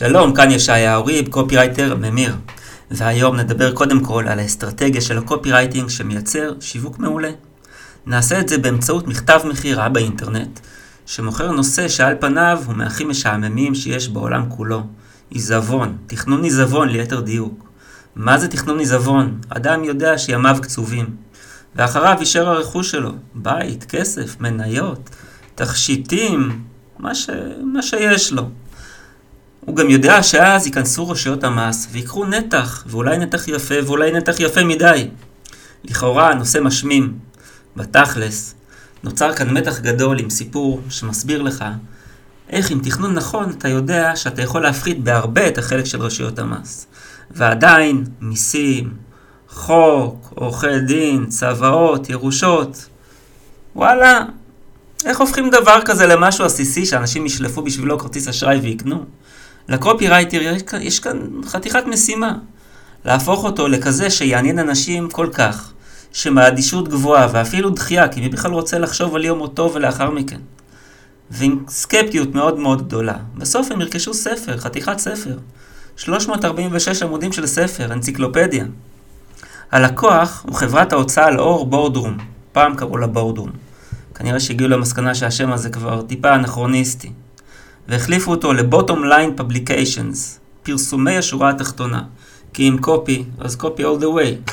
שלום, 0.00 0.34
כאן 0.34 0.50
ישעיה 0.50 0.98
ריב, 0.98 1.28
קופירייטר 1.28 1.96
ממיר. 1.96 2.36
והיום 2.90 3.36
נדבר 3.36 3.72
קודם 3.72 4.04
כל 4.04 4.24
על 4.28 4.38
האסטרטגיה 4.38 5.00
של 5.00 5.18
הקופירייטינג 5.18 5.88
שמייצר 5.88 6.54
שיווק 6.60 6.98
מעולה. 6.98 7.30
נעשה 8.06 8.40
את 8.40 8.48
זה 8.48 8.58
באמצעות 8.58 9.08
מכתב 9.08 9.40
מכירה 9.44 9.88
באינטרנט, 9.88 10.60
שמוכר 11.06 11.50
נושא 11.50 11.88
שעל 11.88 12.14
פניו 12.20 12.62
הוא 12.66 12.74
מהכי 12.74 13.04
משעממים 13.04 13.74
שיש 13.74 14.08
בעולם 14.08 14.44
כולו. 14.48 14.82
עיזבון, 15.30 15.96
תכנון 16.06 16.44
עיזבון 16.44 16.88
ליתר 16.88 17.20
דיוק. 17.20 17.64
מה 18.16 18.38
זה 18.38 18.48
תכנון 18.48 18.78
עיזבון? 18.78 19.38
אדם 19.48 19.84
יודע 19.84 20.18
שימיו 20.18 20.56
קצובים. 20.62 21.06
ואחריו 21.76 22.16
יישאר 22.20 22.48
הרכוש 22.48 22.90
שלו, 22.90 23.12
בית, 23.34 23.84
כסף, 23.84 24.40
מניות, 24.40 25.10
תכשיטים, 25.54 26.60
מה, 26.98 27.14
ש... 27.14 27.30
מה 27.64 27.82
שיש 27.82 28.32
לו. 28.32 28.42
הוא 29.60 29.76
גם 29.76 29.90
יודע 29.90 30.22
שאז 30.22 30.66
ייכנסו 30.66 31.08
רשויות 31.08 31.44
המס 31.44 31.88
ויקחו 31.92 32.24
נתח, 32.24 32.84
ואולי 32.86 33.18
נתח 33.18 33.48
יפה 33.48 33.74
ואולי 33.86 34.12
נתח 34.12 34.40
יפה 34.40 34.64
מדי. 34.64 35.08
לכאורה 35.84 36.30
הנושא 36.30 36.58
משמים. 36.58 37.18
בתכלס, 37.76 38.54
נוצר 39.04 39.34
כאן 39.34 39.50
מתח 39.50 39.78
גדול 39.78 40.18
עם 40.18 40.30
סיפור 40.30 40.80
שמסביר 40.88 41.42
לך 41.42 41.64
איך 42.50 42.70
עם 42.70 42.80
תכנון 42.80 43.14
נכון 43.14 43.50
אתה 43.50 43.68
יודע 43.68 44.16
שאתה 44.16 44.42
יכול 44.42 44.62
להפחית 44.62 45.04
בהרבה 45.04 45.48
את 45.48 45.58
החלק 45.58 45.84
של 45.84 46.00
רשויות 46.00 46.38
המס. 46.38 46.86
ועדיין, 47.30 48.04
מיסים, 48.20 48.94
חוק, 49.48 50.32
עורכי 50.34 50.80
דין, 50.80 51.26
צוואות, 51.26 52.10
ירושות. 52.10 52.86
וואלה, 53.76 54.22
איך 55.04 55.20
הופכים 55.20 55.50
דבר 55.50 55.80
כזה 55.84 56.06
למשהו 56.06 56.44
עסיסי 56.44 56.86
שאנשים 56.86 57.26
ישלפו 57.26 57.62
בשבילו 57.62 57.98
כרטיס 57.98 58.28
אשראי 58.28 58.58
ויקנו? 58.58 59.04
לקופירייטר 59.68 60.42
יש, 60.42 60.62
יש 60.80 61.00
כאן 61.00 61.18
חתיכת 61.46 61.84
משימה. 61.86 62.34
להפוך 63.04 63.44
אותו 63.44 63.68
לכזה 63.68 64.10
שיעניין 64.10 64.58
אנשים 64.58 65.10
כל 65.10 65.28
כך, 65.32 65.72
שמאדישות 66.12 66.88
גבוהה 66.88 67.28
ואפילו 67.32 67.70
דחייה, 67.70 68.08
כי 68.08 68.20
מי 68.20 68.28
בכלל 68.28 68.52
רוצה 68.52 68.78
לחשוב 68.78 69.14
על 69.14 69.24
יום 69.24 69.38
מותו 69.38 69.70
ולאחר 69.74 70.10
מכן. 70.10 70.40
ועם 71.30 71.64
סקפטיות 71.68 72.34
מאוד 72.34 72.58
מאוד 72.58 72.86
גדולה. 72.86 73.14
בסוף 73.36 73.70
הם 73.70 73.80
ירכשו 73.80 74.14
ספר, 74.14 74.56
חתיכת 74.56 74.98
ספר. 74.98 75.36
346 75.96 77.02
עמודים 77.02 77.32
של 77.32 77.46
ספר, 77.46 77.92
אנציקלופדיה. 77.92 78.64
הלקוח 79.72 80.42
הוא 80.46 80.54
חברת 80.54 80.92
ההוצאה 80.92 81.30
לאור 81.30 81.66
בורדרום. 81.66 82.18
פעם 82.52 82.74
קראו 82.74 82.96
לה 82.96 83.06
בורדרום. 83.06 83.50
כנראה 84.14 84.40
שהגיעו 84.40 84.68
למסקנה 84.68 85.14
שהשם 85.14 85.52
הזה 85.52 85.70
כבר 85.70 86.02
טיפה 86.02 86.34
אנכרוניסטי. 86.34 87.12
והחליפו 87.90 88.30
אותו 88.30 88.52
ל-Bottom 88.52 88.90
Line 88.90 89.40
Publications, 89.40 90.16
פרסומי 90.62 91.16
השורה 91.16 91.50
התחתונה. 91.50 92.02
כי 92.52 92.64
עם 92.64 92.78
קופי, 92.78 93.24
אז 93.38 93.56
קופי 93.56 93.84
all 93.84 94.00
the 94.00 94.04
way. 94.04 94.52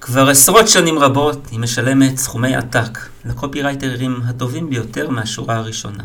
כבר 0.00 0.28
עשרות 0.28 0.68
שנים 0.68 0.98
רבות 0.98 1.46
היא 1.50 1.60
משלמת 1.60 2.16
סכומי 2.16 2.56
עתק 2.56 2.98
לקופירייטרים 3.24 4.20
הטובים 4.24 4.70
ביותר 4.70 5.10
מהשורה 5.10 5.56
הראשונה. 5.56 6.04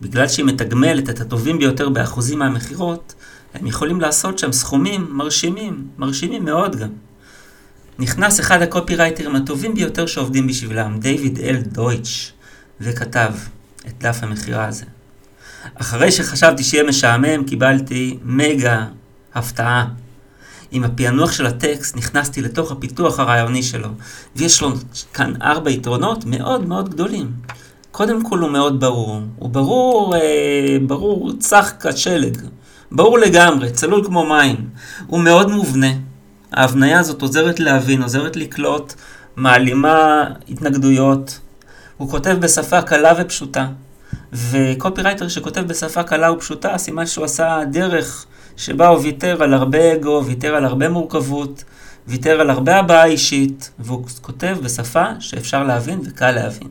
בגלל 0.00 0.28
שהיא 0.28 0.46
מתגמלת 0.46 1.10
את 1.10 1.20
הטובים 1.20 1.58
ביותר 1.58 1.88
באחוזים 1.88 2.38
מהמכירות, 2.38 3.14
הם 3.54 3.66
יכולים 3.66 4.00
לעשות 4.00 4.38
שם 4.38 4.52
סכומים 4.52 5.06
מרשימים, 5.10 5.86
מרשימים 5.98 6.44
מאוד 6.44 6.76
גם. 6.76 6.90
נכנס 7.98 8.40
אחד 8.40 8.62
הקופירייטרים 8.62 9.36
הטובים 9.36 9.74
ביותר 9.74 10.06
שעובדים 10.06 10.46
בשבילם, 10.46 10.98
דיוויד 10.98 11.38
אל 11.38 11.56
דויטש, 11.56 12.32
וכתב 12.80 13.32
את 13.86 13.92
דף 13.98 14.18
המכירה 14.22 14.66
הזה. 14.66 14.84
אחרי 15.74 16.12
שחשבתי 16.12 16.64
שיהיה 16.64 16.84
משעמם, 16.84 17.44
קיבלתי 17.44 18.18
מגה 18.24 18.84
הפתעה. 19.34 19.86
עם 20.70 20.84
הפענוח 20.84 21.32
של 21.32 21.46
הטקסט 21.46 21.96
נכנסתי 21.96 22.42
לתוך 22.42 22.72
הפיתוח 22.72 23.20
הרעיוני 23.20 23.62
שלו, 23.62 23.88
ויש 24.36 24.62
לו 24.62 24.72
כאן 25.14 25.32
ארבע 25.42 25.70
יתרונות 25.70 26.24
מאוד 26.26 26.66
מאוד 26.66 26.88
גדולים. 26.88 27.32
קודם 27.90 28.24
כל 28.24 28.38
הוא 28.38 28.50
מאוד 28.50 28.80
ברור, 28.80 29.20
הוא 29.36 29.50
ברור, 29.50 30.16
אה, 30.16 30.76
ברור 30.86 31.32
צח 31.38 31.72
כשלג, 31.80 32.38
ברור 32.92 33.18
לגמרי, 33.18 33.70
צלול 33.70 34.04
כמו 34.04 34.26
מים, 34.26 34.56
הוא 35.06 35.20
מאוד 35.20 35.50
מובנה. 35.50 35.92
ההבניה 36.52 36.98
הזאת 36.98 37.22
עוזרת 37.22 37.60
להבין, 37.60 38.02
עוזרת 38.02 38.36
לקלוט, 38.36 38.94
מעלימה 39.36 40.24
התנגדויות. 40.48 41.38
הוא 41.96 42.10
כותב 42.10 42.36
בשפה 42.40 42.82
קלה 42.82 43.12
ופשוטה. 43.18 43.66
וקופירייטר 44.32 45.28
שכותב 45.28 45.60
בשפה 45.60 46.02
קלה 46.02 46.32
ופשוטה, 46.32 46.78
סימן 46.78 47.06
שהוא 47.06 47.24
עשה 47.24 47.60
דרך 47.70 48.26
שבה 48.56 48.88
הוא 48.88 48.98
ויתר 48.98 49.42
על 49.42 49.54
הרבה 49.54 49.94
אגו, 49.94 50.22
ויתר 50.26 50.54
על 50.54 50.64
הרבה 50.64 50.88
מורכבות, 50.88 51.64
ויתר 52.06 52.40
על 52.40 52.50
הרבה 52.50 52.76
הבעה 52.76 53.04
אישית, 53.04 53.70
והוא 53.78 54.04
כותב 54.20 54.56
בשפה 54.62 55.04
שאפשר 55.20 55.64
להבין 55.64 56.00
וקל 56.04 56.30
להבין. 56.30 56.68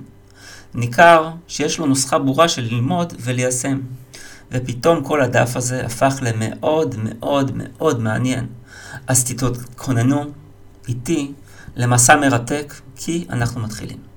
ניכר 0.73 1.29
שיש 1.47 1.79
לו 1.79 1.85
נוסחה 1.85 2.19
ברורה 2.19 2.47
של 2.47 2.61
ללמוד 2.61 3.13
וליישם. 3.19 3.79
ופתאום 4.51 5.03
כל 5.03 5.21
הדף 5.21 5.55
הזה 5.55 5.85
הפך 5.85 6.19
למאוד 6.21 6.95
מאוד 7.03 7.51
מאוד 7.55 7.99
מעניין. 7.99 8.47
אז 9.07 9.23
תתכוננו 9.23 10.23
איתי 10.87 11.31
למסע 11.75 12.15
מרתק, 12.15 12.73
כי 12.95 13.25
אנחנו 13.29 13.61
מתחילים. 13.61 14.14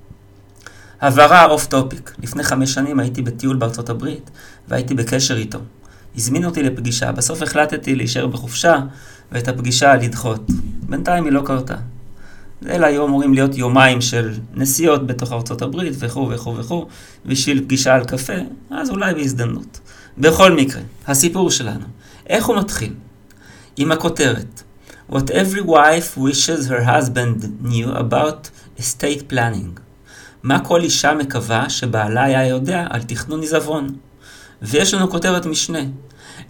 הבהרה 1.01 1.45
off 1.45 1.65
topic. 1.65 2.15
לפני 2.23 2.43
חמש 2.43 2.73
שנים 2.73 2.99
הייתי 2.99 3.21
בטיול 3.21 3.55
בארצות 3.55 3.89
הברית, 3.89 4.29
והייתי 4.67 4.93
בקשר 4.93 5.37
איתו. 5.37 5.59
הזמין 6.15 6.45
אותי 6.45 6.63
לפגישה, 6.63 7.11
בסוף 7.11 7.41
החלטתי 7.41 7.95
להישאר 7.95 8.27
בחופשה, 8.27 8.79
ואת 9.31 9.47
הפגישה 9.47 9.95
לדחות. 9.95 10.41
בינתיים 10.89 11.25
היא 11.25 11.33
לא 11.33 11.41
קרתה. 11.45 11.75
אלה 12.67 12.87
היו 12.87 13.05
אמורים 13.05 13.33
להיות 13.33 13.57
יומיים 13.57 14.01
של 14.01 14.33
נסיעות 14.53 15.07
בתוך 15.07 15.31
ארצות 15.31 15.61
הברית, 15.61 15.93
וכו' 15.99 16.29
וכו' 16.29 16.55
וכו', 16.57 16.87
בשביל 17.25 17.63
פגישה 17.63 17.95
על 17.95 18.05
קפה, 18.05 18.33
אז 18.71 18.89
אולי 18.89 19.13
בהזדמנות. 19.13 19.79
בכל 20.17 20.51
מקרה, 20.51 20.81
הסיפור 21.07 21.51
שלנו. 21.51 21.85
איך 22.27 22.45
הוא 22.45 22.57
מתחיל? 22.57 22.93
עם 23.77 23.91
הכותרת 23.91 24.63
What 25.11 25.31
every 25.31 25.63
wife 25.63 26.17
wishes 26.17 26.67
her 26.67 26.83
husband 26.83 27.63
knew 27.63 27.89
about 27.93 28.51
estate 28.77 29.27
planning. 29.27 29.88
מה 30.43 30.59
כל 30.59 30.81
אישה 30.81 31.13
מקווה 31.13 31.69
שבעלה 31.69 32.23
היה 32.23 32.47
יודע 32.47 32.85
על 32.89 33.03
תכנון 33.03 33.41
עיזבון. 33.41 33.95
ויש 34.61 34.93
לנו 34.93 35.09
כותרת 35.09 35.45
משנה 35.45 35.79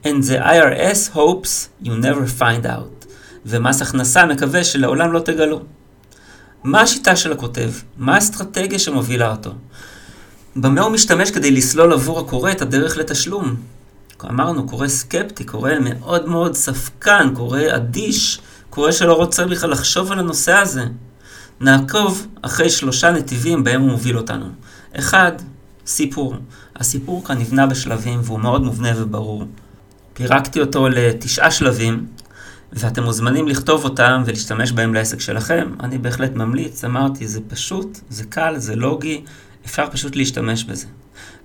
And 0.03 0.23
the 0.23 0.41
IRS 0.41 1.16
hopes 1.16 1.85
you 1.85 1.89
never 1.89 2.41
find 2.41 2.66
out. 2.66 3.07
ומס 3.45 3.81
הכנסה 3.81 4.25
מקווה 4.25 4.63
שלעולם 4.63 5.11
לא 5.11 5.19
תגלו. 5.19 5.61
מה 6.63 6.81
השיטה 6.81 7.16
של 7.16 7.31
הכותב? 7.31 7.72
מה 7.97 8.16
האסטרטגיה 8.16 8.79
שמובילה 8.79 9.31
אותו? 9.31 9.51
במה 10.56 10.81
הוא 10.81 10.91
משתמש 10.91 11.31
כדי 11.31 11.51
לסלול 11.51 11.94
עבור 11.94 12.19
הקורא 12.19 12.51
את 12.51 12.61
הדרך 12.61 12.97
לתשלום? 12.97 13.56
אמרנו, 14.25 14.67
קורא 14.67 14.88
סקפטי, 14.88 15.44
קורא 15.44 15.71
מאוד 15.81 16.29
מאוד 16.29 16.56
ספקן, 16.56 17.31
קורא 17.35 17.61
אדיש, 17.75 18.39
קורא 18.69 18.91
שלא 18.91 19.13
רוצה 19.13 19.45
בכלל 19.45 19.69
לחשוב 19.69 20.11
על 20.11 20.19
הנושא 20.19 20.53
הזה. 20.53 20.85
נעקוב 21.62 22.28
אחרי 22.42 22.70
שלושה 22.70 23.12
נתיבים 23.12 23.64
בהם 23.64 23.81
הוא 23.81 23.90
מוביל 23.90 24.18
אותנו. 24.18 24.46
אחד, 24.94 25.31
סיפור. 25.86 26.36
הסיפור 26.75 27.25
כאן 27.25 27.38
נבנה 27.38 27.68
בשלבים 27.68 28.20
והוא 28.24 28.40
מאוד 28.40 28.64
מובנה 28.64 28.92
וברור. 28.96 29.44
פירקתי 30.14 30.62
אותו 30.62 30.90
לתשעה 30.90 31.52
שלבים, 31.52 32.06
ואתם 32.74 33.03
מוזמנים 33.03 33.48
לכתוב 33.48 33.84
אותם 33.84 34.24
ולהשתמש 34.25 34.72
בהם 34.72 34.94
לעסק 34.94 35.19
שלכם. 35.19 35.74
אני 35.80 35.98
בהחלט 35.98 36.36
ממליץ, 36.36 36.84
אמרתי, 36.84 37.28
זה 37.28 37.40
פשוט, 37.48 38.00
זה 38.09 38.24
קל, 38.24 38.53
זה 38.58 38.75
לוגי, 38.75 39.24
אפשר 39.66 39.86
פשוט 39.92 40.16
להשתמש 40.16 40.64
בזה. 40.64 40.88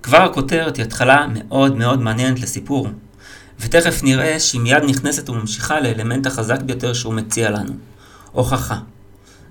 כבר 0.03 0.21
הכותרת 0.21 0.77
היא 0.77 0.85
התחלה 0.85 1.27
מאוד 1.33 1.75
מאוד 1.75 2.01
מעניינת 2.01 2.39
לסיפור, 2.39 2.87
ותכף 3.59 4.03
נראה 4.03 4.39
שהיא 4.39 4.61
מיד 4.61 4.83
נכנסת 4.83 5.29
וממשיכה 5.29 5.79
לאלמנט 5.79 6.25
החזק 6.25 6.61
ביותר 6.61 6.93
שהוא 6.93 7.13
מציע 7.13 7.51
לנו, 7.51 7.73
הוכחה. 8.31 8.79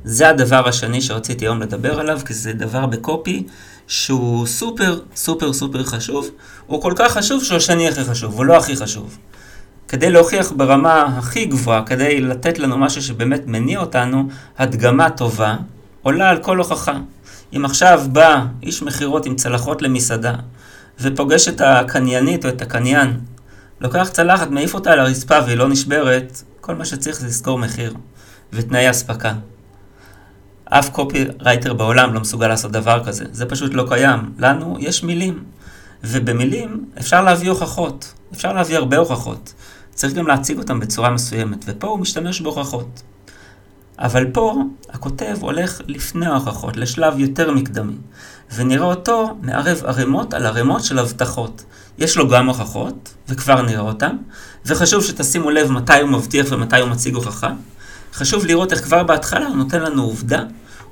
זה 0.05 0.29
הדבר 0.29 0.69
השני 0.69 1.01
שרציתי 1.01 1.45
היום 1.45 1.63
לדבר 1.63 2.01
עליו, 2.01 2.21
כי 2.27 2.35
זה 2.35 2.53
דבר 2.53 2.87
בקופי 2.87 3.47
שהוא 3.87 4.47
סופר 4.47 5.01
סופר 5.17 5.53
סופר 5.53 5.85
חשוב. 5.85 6.31
הוא 6.67 6.83
כל 6.83 6.93
כך 6.97 7.13
חשוב 7.13 7.45
שהוא 7.45 7.57
השני 7.57 7.89
הכי 7.89 8.05
חשוב, 8.05 8.35
הוא 8.35 8.45
לא 8.45 8.57
הכי 8.57 8.77
חשוב. 8.77 9.19
כדי 9.89 10.11
להוכיח 10.11 10.53
ברמה 10.53 11.03
הכי 11.03 11.45
גבוהה, 11.45 11.83
כדי 11.83 12.21
לתת 12.21 12.59
לנו 12.59 12.79
משהו 12.79 13.03
שבאמת 13.03 13.47
מניע 13.47 13.81
אותנו, 13.81 14.29
הדגמה 14.59 15.11
טובה 15.11 15.57
עולה 16.03 16.31
על 16.31 16.39
כל 16.39 16.59
הוכחה. 16.59 16.99
אם 17.57 17.65
עכשיו 17.65 18.03
בא 18.13 18.45
איש 18.63 18.83
מכירות 18.83 19.27
עם 19.27 19.37
צלחות 19.37 19.83
למסעדה, 19.83 20.35
ופוגש 21.01 21.49
את 21.49 21.61
הקניינית 21.61 22.45
או 22.45 22.51
את 22.51 22.63
הקניין, 22.63 23.21
לוקח 23.81 24.09
צלחת, 24.13 24.51
מעיף 24.51 24.75
אותה 24.75 24.93
על 24.93 25.01
הרצפה 25.01 25.39
והיא 25.47 25.57
לא 25.57 25.69
נשברת, 25.69 26.43
כל 26.61 26.75
מה 26.75 26.85
שצריך 26.85 27.21
זה 27.21 27.27
לסגור 27.27 27.59
מחיר 27.59 27.95
ותנאי 28.53 28.91
אספקה. 28.91 29.33
אף 30.65 30.91
קופי 30.91 31.25
רייטר 31.41 31.75
בעולם 31.75 32.15
לא 32.15 32.21
מסוגל 32.21 32.49
לעשות 32.49 32.73
דבר 32.73 33.05
כזה, 33.05 33.25
זה 33.33 33.47
פשוט 33.47 33.75
לא 33.75 33.85
קיים. 33.89 34.33
לנו 34.39 34.77
יש 34.81 35.03
מילים. 35.03 35.45
ובמילים 36.05 36.85
אפשר 37.01 37.23
להביא 37.23 37.51
הוכחות, 37.51 38.13
אפשר 38.33 38.53
להביא 38.53 38.77
הרבה 38.77 38.97
הוכחות. 38.97 39.55
צריך 39.91 40.15
גם 40.15 40.27
להציג 40.27 40.59
אותם 40.59 40.81
בצורה 40.81 41.11
מסוימת, 41.11 41.65
ופה 41.69 41.87
הוא 41.87 41.99
משתמש 41.99 42.41
בהוכחות. 42.41 43.03
אבל 43.99 44.27
פה 44.33 44.63
הכותב 44.91 45.37
הולך 45.41 45.81
לפני 45.87 46.27
ההוכחות, 46.27 46.77
לשלב 46.77 47.19
יותר 47.19 47.51
מקדמי, 47.51 47.97
ונראה 48.55 48.87
אותו 48.87 49.37
מערב 49.43 49.83
ערימות 49.85 50.35
על 50.35 50.47
ערימות 50.47 50.85
של 50.85 50.99
הבטחות. 50.99 51.65
יש 51.99 52.17
לו 52.17 52.29
גם 52.29 52.47
הוכחות, 52.49 53.15
וכבר 53.29 53.63
נראה 53.63 53.81
אותם, 53.81 54.17
וחשוב 54.67 55.05
שתשימו 55.05 55.51
לב 55.51 55.71
מתי 55.71 56.01
הוא 56.01 56.11
מבטיח 56.11 56.47
ומתי 56.51 56.81
הוא 56.81 56.91
מציג 56.91 57.15
הוכחה. 57.15 57.53
חשוב 58.15 58.47
לראות 58.47 58.73
איך 58.73 58.85
כבר 58.85 59.03
בהתחלה 59.03 59.47
הוא 59.47 59.57
נותן 59.57 59.83
לנו 59.83 60.03
עובדה, 60.03 60.43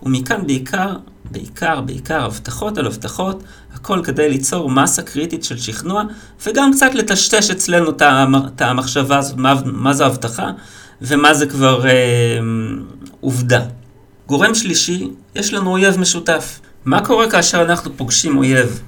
ומכאן 0.02 0.46
בעיקר, 0.46 0.96
בעיקר, 1.30 1.80
בעיקר 1.80 2.24
הבטחות 2.24 2.78
על 2.78 2.86
הבטחות, 2.86 3.42
הכל 3.74 4.00
כדי 4.04 4.28
ליצור 4.28 4.70
מסה 4.70 5.02
קריטית 5.02 5.44
של 5.44 5.58
שכנוע, 5.58 6.02
וגם 6.46 6.72
קצת 6.72 6.94
לטשטש 6.94 7.50
אצלנו 7.50 7.90
את 8.46 8.60
המחשבה 8.60 9.18
הזאת, 9.18 9.36
מה, 9.36 9.54
מה 9.64 9.92
זה 9.92 10.06
הבטחה, 10.06 10.50
ומה 11.02 11.34
זה 11.34 11.46
כבר 11.46 11.86
אה, 11.86 11.92
עובדה. 13.20 13.64
גורם 14.26 14.54
שלישי, 14.54 15.10
יש 15.34 15.54
לנו 15.54 15.70
אויב 15.70 16.00
משותף. 16.00 16.60
מה 16.84 17.04
קורה 17.04 17.30
כאשר 17.30 17.62
אנחנו 17.62 17.96
פוגשים 17.96 18.38
אויב? 18.38 18.82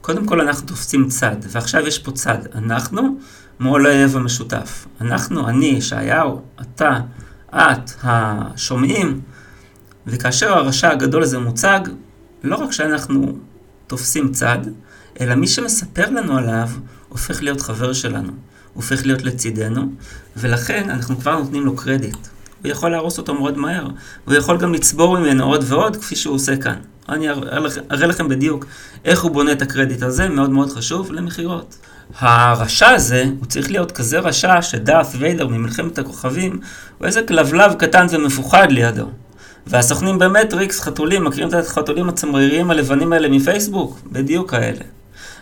קודם 0.00 0.26
כל 0.26 0.40
אנחנו 0.40 0.66
תופסים 0.66 1.08
צד, 1.08 1.36
ועכשיו 1.48 1.86
יש 1.86 1.98
פה 1.98 2.12
צד. 2.12 2.38
אנחנו 2.54 3.16
מול 3.60 3.86
האויב 3.86 4.16
המשותף. 4.16 4.86
אנחנו, 5.00 5.48
אני, 5.48 5.66
ישעיהו, 5.66 6.40
אתה, 6.60 7.00
את, 7.56 7.90
השומעים, 8.02 9.20
וכאשר 10.06 10.52
הרשע 10.52 10.90
הגדול 10.90 11.22
הזה 11.22 11.38
מוצג, 11.38 11.80
לא 12.44 12.56
רק 12.56 12.72
שאנחנו 12.72 13.36
תופסים 13.86 14.32
צד, 14.32 14.58
אלא 15.20 15.34
מי 15.34 15.46
שמספר 15.46 16.10
לנו 16.10 16.38
עליו 16.38 16.68
הופך 17.08 17.42
להיות 17.42 17.60
חבר 17.60 17.92
שלנו, 17.92 18.32
הופך 18.74 19.06
להיות 19.06 19.22
לצידנו, 19.22 19.92
ולכן 20.36 20.90
אנחנו 20.90 21.18
כבר 21.18 21.38
נותנים 21.38 21.66
לו 21.66 21.76
קרדיט. 21.76 22.16
הוא 22.62 22.70
יכול 22.70 22.90
להרוס 22.90 23.18
אותו 23.18 23.34
מאוד 23.34 23.58
מהר, 23.58 23.88
הוא 24.24 24.34
יכול 24.34 24.58
גם 24.58 24.74
לצבור 24.74 25.18
ממנו 25.18 25.44
עוד 25.44 25.64
ועוד, 25.66 25.96
כפי 25.96 26.16
שהוא 26.16 26.34
עושה 26.34 26.56
כאן. 26.56 26.76
אני 27.08 27.30
אראה 27.90 28.06
לכם 28.06 28.28
בדיוק 28.28 28.66
איך 29.04 29.22
הוא 29.22 29.30
בונה 29.30 29.52
את 29.52 29.62
הקרדיט 29.62 30.02
הזה, 30.02 30.28
מאוד 30.28 30.50
מאוד 30.50 30.70
חשוב, 30.70 31.12
למכירות. 31.12 31.76
הרשע 32.18 32.88
הזה, 32.88 33.24
הוא 33.38 33.46
צריך 33.46 33.70
להיות 33.70 33.92
כזה 33.92 34.18
רשע 34.18 34.62
שדארת' 34.62 35.06
ויידר 35.18 35.46
ממלחמת 35.46 35.98
הכוכבים, 35.98 36.60
הוא 36.98 37.06
איזה 37.06 37.22
כלבלב 37.22 37.74
קטן 37.74 38.06
ומפוחד 38.10 38.66
לידו. 38.70 39.06
והסוכנים 39.66 40.18
באמת 40.18 40.54
ריקס 40.54 40.80
חתולים, 40.80 41.24
מכירים 41.24 41.48
את 41.48 41.54
החתולים 41.54 42.08
הצמריריים 42.08 42.70
הלבנים 42.70 43.12
האלה 43.12 43.28
מפייסבוק? 43.28 44.00
בדיוק 44.12 44.50
כאלה. 44.50 44.84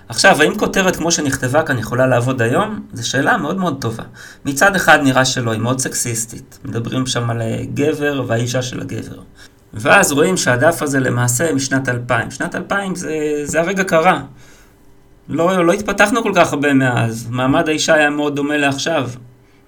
עכשיו, 0.08 0.42
האם 0.42 0.58
כותרת 0.58 0.96
כמו 0.96 1.10
שנכתבה 1.10 1.62
כאן 1.62 1.78
יכולה 1.78 2.06
לעבוד 2.06 2.42
היום? 2.42 2.80
זו 2.92 3.08
שאלה 3.08 3.36
מאוד 3.36 3.56
מאוד 3.56 3.80
טובה. 3.80 4.02
מצד 4.44 4.76
אחד 4.76 4.98
נראה 5.02 5.24
שלא, 5.24 5.50
היא 5.50 5.60
מאוד 5.60 5.80
סקסיסטית. 5.80 6.58
מדברים 6.64 7.06
שם 7.06 7.30
על 7.30 7.42
גבר 7.74 8.24
והאישה 8.26 8.62
של 8.62 8.80
הגבר. 8.80 9.18
ואז 9.74 10.12
רואים 10.12 10.36
שהדף 10.36 10.82
הזה 10.82 11.00
למעשה 11.00 11.52
משנת 11.54 11.88
2000. 11.88 12.30
שנת 12.30 12.54
2000 12.54 12.94
זה, 12.94 13.14
זה 13.44 13.60
הרגע 13.60 13.84
קרה. 13.84 14.20
לא, 15.28 15.66
לא 15.66 15.72
התפתחנו 15.72 16.22
כל 16.22 16.32
כך 16.34 16.52
הרבה 16.52 16.74
מאז. 16.74 17.26
מעמד 17.30 17.68
האישה 17.68 17.94
היה 17.94 18.10
מאוד 18.10 18.36
דומה 18.36 18.56
לעכשיו. 18.56 19.10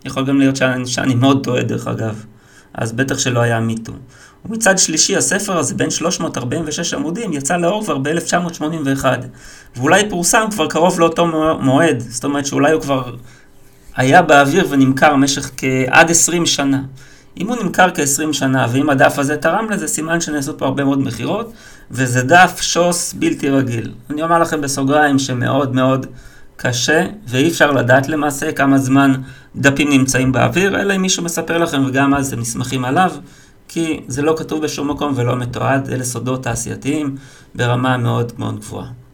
יכול 0.05 0.26
גם 0.26 0.38
להיות 0.38 0.56
שאני, 0.56 0.87
שאני 0.87 1.14
מאוד 1.14 1.44
טועה 1.44 1.62
דרך 1.62 1.87
אגב. 1.87 2.25
אז 2.75 2.93
בטח 2.93 3.19
שלא 3.19 3.41
היה 3.41 3.61
מיטו. 3.61 3.93
ומצד 4.44 4.79
שלישי, 4.79 5.17
הספר 5.17 5.58
הזה, 5.58 5.75
בין 5.75 5.91
346 5.91 6.94
עמודים, 6.94 7.32
יצא 7.32 7.56
לאור 7.56 7.85
כבר 7.85 7.99
ב-1981. 7.99 9.05
ואולי 9.76 10.11
פורסם 10.11 10.47
כבר 10.50 10.67
קרוב 10.67 11.00
לאותו 11.00 11.26
מועד. 11.61 12.00
זאת 12.09 12.25
אומרת 12.25 12.47
שאולי 12.47 12.73
הוא 12.73 12.82
כבר 12.82 13.14
היה 13.97 14.23
באוויר 14.23 14.67
ונמכר 14.70 15.12
במשך 15.12 15.50
כעד 15.56 16.11
20 16.11 16.47
שנה. 16.47 16.82
אם 17.41 17.49
הוא 17.49 17.56
נמכר 17.62 17.91
כ-20 17.94 18.32
שנה, 18.32 18.67
ואם 18.73 18.91
הדף 18.91 19.19
הזה 19.19 19.37
תרם 19.37 19.70
לזה, 19.70 19.88
סימן 19.88 20.20
שנעשו 20.20 20.59
פה 20.59 20.67
הרבה 20.67 20.85
מאוד 20.85 21.00
מכירות, 21.02 21.52
וזה 21.91 22.23
דף 22.23 22.59
שוס 22.61 23.12
בלתי 23.12 23.50
רגיל. 23.50 23.93
אני 24.11 24.23
אומר 24.23 24.38
לכם 24.38 24.61
בסוגריים 24.61 25.19
שמאוד 25.19 25.75
מאוד 25.75 26.06
קשה, 26.56 27.06
ואי 27.29 27.49
אפשר 27.49 27.71
לדעת 27.71 28.09
למעשה 28.09 28.53
כמה 28.53 28.79
זמן 28.79 29.12
דפים 29.56 29.91
נמצאים 29.91 30.33
באוויר, 30.33 30.81
אלא 30.81 30.97
אם 30.97 31.03
מישהו 31.03 31.23
מספר 31.25 31.59
לכם, 31.59 31.85
וגם 31.87 32.15
אז 32.15 32.33
הם 32.33 32.41
נסמכים 32.41 32.85
עליו, 32.85 33.11
כי 33.69 34.00
זה 34.09 34.23
לא 34.23 34.35
כתוב 34.38 34.62
בשום 34.62 34.91
מקום 34.91 35.12
ולא 35.17 35.37
מתועד, 35.37 35.88
אלה 35.91 36.05
סודות 36.05 36.43
תעשייתיים 36.43 37.17
ברמה 37.55 37.97
מאוד 37.97 38.33
מאוד 38.38 38.61
גבוהה. 38.61 39.06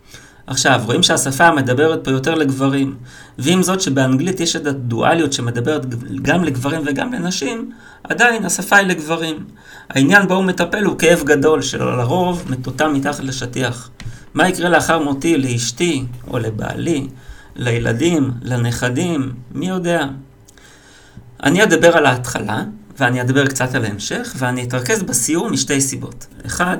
עכשיו, 0.46 0.80
רואים 0.84 1.02
שהשפה 1.02 1.50
מדברת 1.50 2.04
פה 2.04 2.10
יותר 2.10 2.34
לגברים, 2.34 2.96
ועם 3.38 3.62
זאת 3.62 3.80
שבאנגלית 3.80 4.40
יש 4.40 4.56
את 4.56 4.66
הדואליות 4.66 5.32
שמדברת 5.32 5.86
גם 6.22 6.44
לגברים 6.44 6.82
וגם 6.86 7.12
לנשים, 7.12 7.70
עדיין 8.04 8.44
השפה 8.44 8.76
היא 8.76 8.86
לגברים. 8.86 9.44
העניין 9.90 10.28
בו 10.28 10.34
הוא 10.34 10.44
מטפל 10.44 10.84
הוא 10.84 10.98
כאב 10.98 11.22
גדול, 11.24 11.62
שלרוב 11.62 12.44
מטוטם 12.50 12.92
מתחת 12.94 13.20
לשטיח. 13.20 13.90
מה 14.34 14.48
יקרה 14.48 14.68
לאחר 14.68 14.98
מותי 14.98 15.36
לאשתי 15.36 16.04
או 16.28 16.38
לבעלי, 16.38 17.08
לילדים, 17.56 18.30
לנכדים, 18.42 19.32
מי 19.54 19.68
יודע. 19.68 20.06
אני 21.42 21.62
אדבר 21.62 21.96
על 21.96 22.06
ההתחלה, 22.06 22.64
ואני 22.98 23.20
אדבר 23.20 23.46
קצת 23.46 23.74
על 23.74 23.84
ההמשך, 23.84 24.34
ואני 24.38 24.64
אתרכז 24.64 25.02
בסיום 25.02 25.52
משתי 25.52 25.80
סיבות. 25.80 26.26
אחד, 26.46 26.78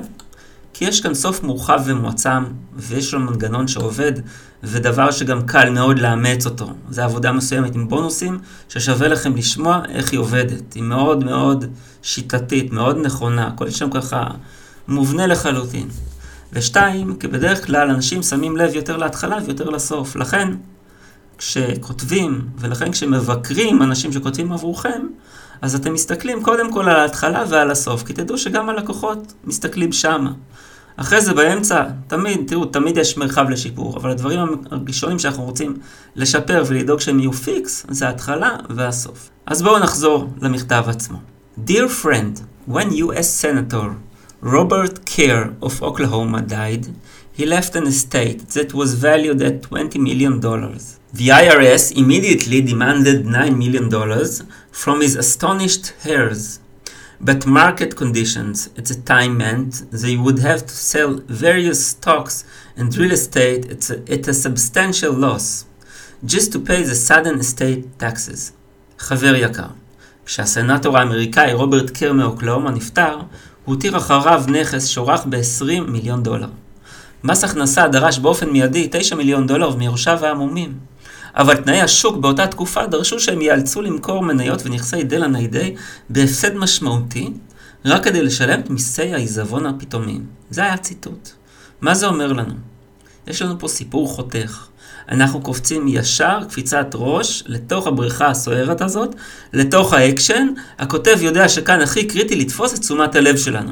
כי 0.73 0.85
יש 0.85 1.01
כאן 1.01 1.13
סוף 1.13 1.43
מורחב 1.43 1.81
ומועצם, 1.85 2.43
ויש 2.75 3.13
לו 3.13 3.19
מנגנון 3.19 3.67
שעובד, 3.67 4.11
ודבר 4.63 5.11
שגם 5.11 5.41
קל 5.45 5.69
מאוד 5.69 5.99
לאמץ 5.99 6.45
אותו. 6.45 6.69
זו 6.89 7.01
עבודה 7.01 7.31
מסוימת 7.31 7.75
עם 7.75 7.87
בונוסים, 7.87 8.39
ששווה 8.69 9.07
לכם 9.07 9.35
לשמוע 9.35 9.81
איך 9.89 10.11
היא 10.11 10.19
עובדת. 10.19 10.73
היא 10.73 10.83
מאוד 10.83 11.23
מאוד 11.23 11.65
שיטתית, 12.01 12.71
מאוד 12.71 12.97
נכונה, 12.97 13.47
הכל 13.47 13.69
שם 13.69 13.89
ככה 13.89 14.27
מובנה 14.87 15.27
לחלוטין. 15.27 15.87
ושתיים, 16.53 17.15
כי 17.15 17.27
בדרך 17.27 17.65
כלל 17.65 17.89
אנשים 17.89 18.23
שמים 18.23 18.57
לב 18.57 18.75
יותר 18.75 18.97
להתחלה 18.97 19.37
ויותר 19.45 19.69
לסוף. 19.69 20.15
לכן, 20.15 20.47
כשכותבים, 21.37 22.41
ולכן 22.57 22.91
כשמבקרים 22.91 23.81
אנשים 23.81 24.11
שכותבים 24.11 24.51
עבורכם, 24.51 25.01
אז 25.63 25.75
אתם 25.75 25.93
מסתכלים 25.93 26.43
קודם 26.43 26.73
כל 26.73 26.89
על 26.89 26.99
ההתחלה 26.99 27.43
ועל 27.49 27.71
הסוף, 27.71 28.03
כי 28.03 28.13
תדעו 28.13 28.37
שגם 28.37 28.69
הלקוחות 28.69 29.33
מסתכלים 29.43 29.91
שמה. 29.91 30.31
אחרי 30.95 31.21
זה 31.21 31.33
באמצע, 31.33 31.83
תמיד, 32.07 32.39
תראו, 32.47 32.65
תמיד 32.65 32.97
יש 32.97 33.17
מרחב 33.17 33.49
לשיפור, 33.49 33.97
אבל 33.97 34.09
הדברים 34.09 34.39
הראשונים 34.71 35.19
שאנחנו 35.19 35.43
רוצים 35.43 35.77
לשפר 36.15 36.63
ולדאוג 36.67 36.99
שהם 36.99 37.19
יהיו 37.19 37.33
פיקס, 37.33 37.85
זה 37.89 38.07
ההתחלה 38.07 38.55
והסוף. 38.69 39.29
אז 39.45 39.61
בואו 39.61 39.79
נחזור 39.79 40.29
למכתב 40.41 40.83
עצמו. 40.87 41.17
Dear 41.67 41.87
friend, 42.03 42.41
when 42.69 42.91
U.S. 43.05 43.43
Senator 43.43 43.87
Robert 44.43 44.95
Kerr 45.05 45.65
of 45.65 45.81
Oklahoma 45.81 46.41
died, 46.41 46.85
he 47.37 47.45
left 47.45 47.75
an 47.75 47.87
estate 47.87 48.39
that 48.55 48.73
was 48.73 48.93
valued 48.93 49.41
at 49.41 49.61
$20 49.61 49.97
million. 49.97 50.39
The 51.13 51.27
IRS 51.29 51.95
immediately 51.95 52.59
demanded 52.61 53.25
$9 53.25 53.57
million 53.57 53.89
from 54.73 55.01
his 55.01 55.15
astonished 55.15 55.93
heirs. 56.03 56.59
But 57.21 57.45
market 57.45 57.95
conditions 57.95 58.69
at 58.77 58.85
the 58.85 58.95
time 58.95 59.37
meant 59.37 59.71
they 59.91 60.17
would 60.17 60.39
have 60.39 60.61
to 60.65 60.75
sell 60.91 61.11
various 61.45 61.79
stocks 61.87 62.43
and 62.75 62.93
real 62.97 63.13
estate 63.13 63.63
at 63.73 63.89
a, 63.89 63.95
at 64.15 64.27
a 64.27 64.33
substantial 64.33 65.13
loss, 65.13 65.65
just 66.25 66.51
to 66.53 66.59
pay 66.59 66.81
the 66.83 66.95
sudden 66.95 67.39
estate 67.39 67.83
taxes. 67.99 68.51
חבר 68.99 69.35
יקר, 69.35 69.67
כשהסנאטור 70.25 70.97
האמריקאי 70.97 71.53
רוברט 71.53 71.89
קר 71.89 72.13
מאוקלאומה 72.13 72.71
נפטר, 72.71 73.15
הוא 73.15 73.75
הותיר 73.75 73.97
אחריו 73.97 74.43
נכס 74.47 74.87
שהוערך 74.87 75.25
ב-20 75.29 75.81
מיליון 75.87 76.23
דולר. 76.23 76.49
מס 77.23 77.43
הכנסה 77.43 77.87
דרש 77.87 78.19
באופן 78.19 78.49
מיידי 78.49 78.87
9 78.91 79.15
מיליון 79.15 79.47
דולר 79.47 79.75
מיורשיו 79.75 80.25
העמומים. 80.25 80.77
אבל 81.35 81.55
תנאי 81.55 81.81
השוק 81.81 82.17
באותה 82.17 82.47
תקופה 82.47 82.87
דרשו 82.87 83.19
שהם 83.19 83.41
ייאלצו 83.41 83.81
למכור 83.81 84.23
מניות 84.23 84.61
ונכסי 84.65 85.03
דלא 85.03 85.27
ניידי 85.27 85.75
בהפסד 86.09 86.55
משמעותי, 86.55 87.33
רק 87.85 88.03
כדי 88.03 88.21
לשלם 88.21 88.59
את 88.59 88.69
מיסי 88.69 89.13
העיזבון 89.13 89.65
הפתאומיים. 89.65 90.25
זה 90.49 90.63
היה 90.63 90.77
ציטוט. 90.77 91.29
מה 91.81 91.93
זה 91.93 92.07
אומר 92.07 92.33
לנו? 92.33 92.53
יש 93.27 93.41
לנו 93.41 93.59
פה 93.59 93.67
סיפור 93.67 94.07
חותך. 94.07 94.67
אנחנו 95.09 95.41
קופצים 95.41 95.85
ישר, 95.87 96.39
קפיצת 96.49 96.85
ראש, 96.93 97.43
לתוך 97.47 97.87
הבריכה 97.87 98.27
הסוערת 98.27 98.81
הזאת, 98.81 99.15
לתוך 99.53 99.93
האקשן. 99.93 100.47
הכותב 100.79 101.17
יודע 101.21 101.49
שכאן 101.49 101.81
הכי 101.81 102.07
קריטי 102.07 102.35
לתפוס 102.35 102.73
את 102.73 102.79
תשומת 102.79 103.15
הלב 103.15 103.37
שלנו. 103.37 103.71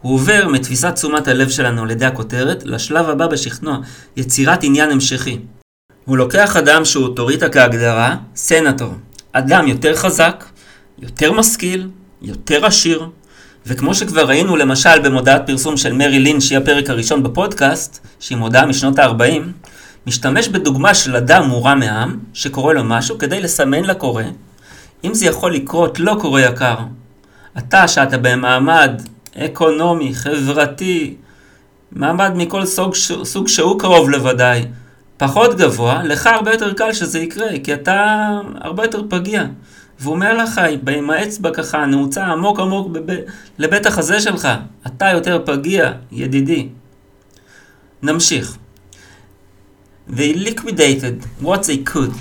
הוא 0.00 0.14
עובר 0.14 0.48
מתפיסת 0.48 0.94
תשומת 0.94 1.28
הלב 1.28 1.48
שלנו 1.48 1.82
על 1.82 1.90
ידי 1.90 2.04
הכותרת 2.04 2.62
לשלב 2.64 3.08
הבא 3.08 3.26
בשכנוע, 3.26 3.78
יצירת 4.16 4.64
עניין 4.64 4.90
המשכי. 4.90 5.38
הוא 6.10 6.18
לוקח 6.18 6.56
אדם 6.56 6.84
שהוא 6.84 7.04
אוטוריטה 7.04 7.48
כהגדרה, 7.48 8.16
סנטור. 8.36 8.94
אדם 9.32 9.66
יותר 9.66 9.96
חזק, 9.96 10.44
יותר 10.98 11.32
משכיל, 11.32 11.88
יותר 12.22 12.66
עשיר, 12.66 13.08
וכמו 13.66 13.94
שכבר 13.94 14.28
ראינו 14.28 14.56
למשל 14.56 15.00
במודעת 15.04 15.42
פרסום 15.46 15.76
של 15.76 15.92
מרי 15.92 16.18
לין, 16.18 16.40
שהיא 16.40 16.58
הפרק 16.58 16.90
הראשון 16.90 17.22
בפודקאסט, 17.22 18.06
שהיא 18.20 18.38
מודעה 18.38 18.66
משנות 18.66 18.98
ה-40, 18.98 19.42
משתמש 20.06 20.48
בדוגמה 20.48 20.94
של 20.94 21.16
אדם 21.16 21.48
מורם 21.48 21.78
מעם, 21.78 22.18
שקורא 22.32 22.74
לו 22.74 22.84
משהו, 22.84 23.18
כדי 23.18 23.40
לסמן 23.40 23.84
לקורא. 23.84 24.24
אם 25.04 25.14
זה 25.14 25.26
יכול 25.26 25.54
לקרות, 25.54 26.00
לא 26.00 26.16
קורא 26.20 26.40
יקר. 26.40 26.76
אתה, 27.58 27.88
שאתה 27.88 28.18
במעמד 28.18 29.02
אקונומי, 29.36 30.14
חברתי, 30.14 31.16
מעמד 31.92 32.32
מכל 32.34 32.66
סוג, 32.66 32.94
סוג 33.24 33.48
שהוא 33.48 33.78
קרוב 33.80 34.10
לוודאי, 34.10 34.64
פחות 35.20 35.56
גבוה, 35.56 36.02
לך 36.02 36.26
הרבה 36.26 36.50
יותר 36.50 36.72
קל 36.72 36.92
שזה 36.92 37.18
יקרה, 37.18 37.48
כי 37.64 37.74
אתה 37.74 38.28
הרבה 38.54 38.84
יותר 38.84 39.02
פגיע. 39.08 39.44
והוא 39.98 40.14
אומר 40.14 40.36
לך, 40.36 40.60
עם 40.96 41.10
האצבע 41.10 41.50
ככה 41.54 41.86
נעוצה 41.86 42.26
עמוק 42.26 42.60
עמוק 42.60 42.88
בב... 42.88 43.16
לבית 43.58 43.86
החזה 43.86 44.20
שלך, 44.20 44.48
אתה 44.86 45.10
יותר 45.14 45.42
פגיע, 45.44 45.92
ידידי. 46.12 46.68
נמשיך. 48.02 48.56
They 50.10 50.34
liquidated 50.48 51.44
what 51.44 51.62
they 51.66 51.92
could, 51.92 52.14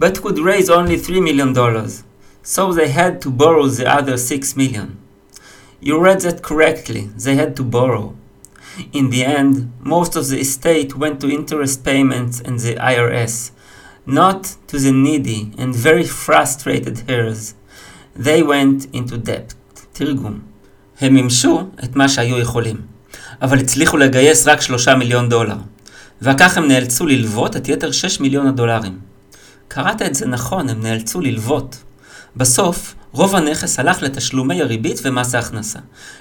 but 0.00 0.22
could 0.22 0.38
raise 0.38 0.68
only 0.68 0.98
3 0.98 1.20
million 1.20 1.52
dollars, 1.52 2.02
so 2.44 2.72
they 2.72 2.88
had 2.88 3.20
to 3.24 3.30
borrow 3.30 3.68
the 3.68 3.86
other 3.86 4.16
6 4.16 4.56
million. 4.56 4.88
You 5.80 6.00
read 6.00 6.20
that 6.20 6.42
correctly, 6.42 7.02
they 7.24 7.36
had 7.36 7.56
to 7.56 7.62
borrow. 7.62 8.14
In 8.92 9.10
the 9.10 9.24
end, 9.24 9.54
most 9.80 10.16
of 10.16 10.28
the 10.28 10.40
estate 10.40 10.96
went 10.96 11.20
to 11.20 11.28
interest 11.28 11.84
payments 11.84 12.40
and 12.40 12.58
the 12.58 12.74
IRS, 12.76 13.50
not 14.06 14.56
to 14.68 14.78
the 14.78 14.92
needy 14.92 15.52
and 15.58 15.74
very 15.74 16.04
frustrated 16.04 16.96
heirs. 17.08 17.54
They 18.16 18.42
went 18.42 18.86
into 18.92 19.16
debt. 19.16 19.54
תרגום. 19.92 20.38
הם 21.00 21.14
מימשו 21.14 21.60
את 21.84 21.96
מה 21.96 22.08
שהיו 22.08 22.38
יכולים, 22.38 22.76
אבל 23.42 23.58
הצליחו 23.58 23.96
לגייס 23.96 24.46
רק 24.46 24.60
שלושה 24.60 24.94
מיליון 24.94 25.28
דולר, 25.28 25.56
וכך 26.22 26.58
הם 26.58 26.68
נאלצו 26.68 27.06
ללוות 27.06 27.56
את 27.56 27.68
יתר 27.68 27.92
שש 27.92 28.20
מיליון 28.20 28.46
הדולרים. 28.46 28.98
קראת 29.68 30.02
את 30.02 30.14
זה 30.14 30.26
נכון, 30.26 30.68
הם 30.68 30.82
נאלצו 30.82 31.20
ללוות. 31.20 31.82
בסוף, 32.36 32.94
רוב 33.12 33.36
הנכס 33.36 33.78
הלך 33.78 34.02
לתשלומי 34.02 34.62
הריבית 34.62 35.00
ומס 35.04 35.34
ההכנסה. 35.34 35.78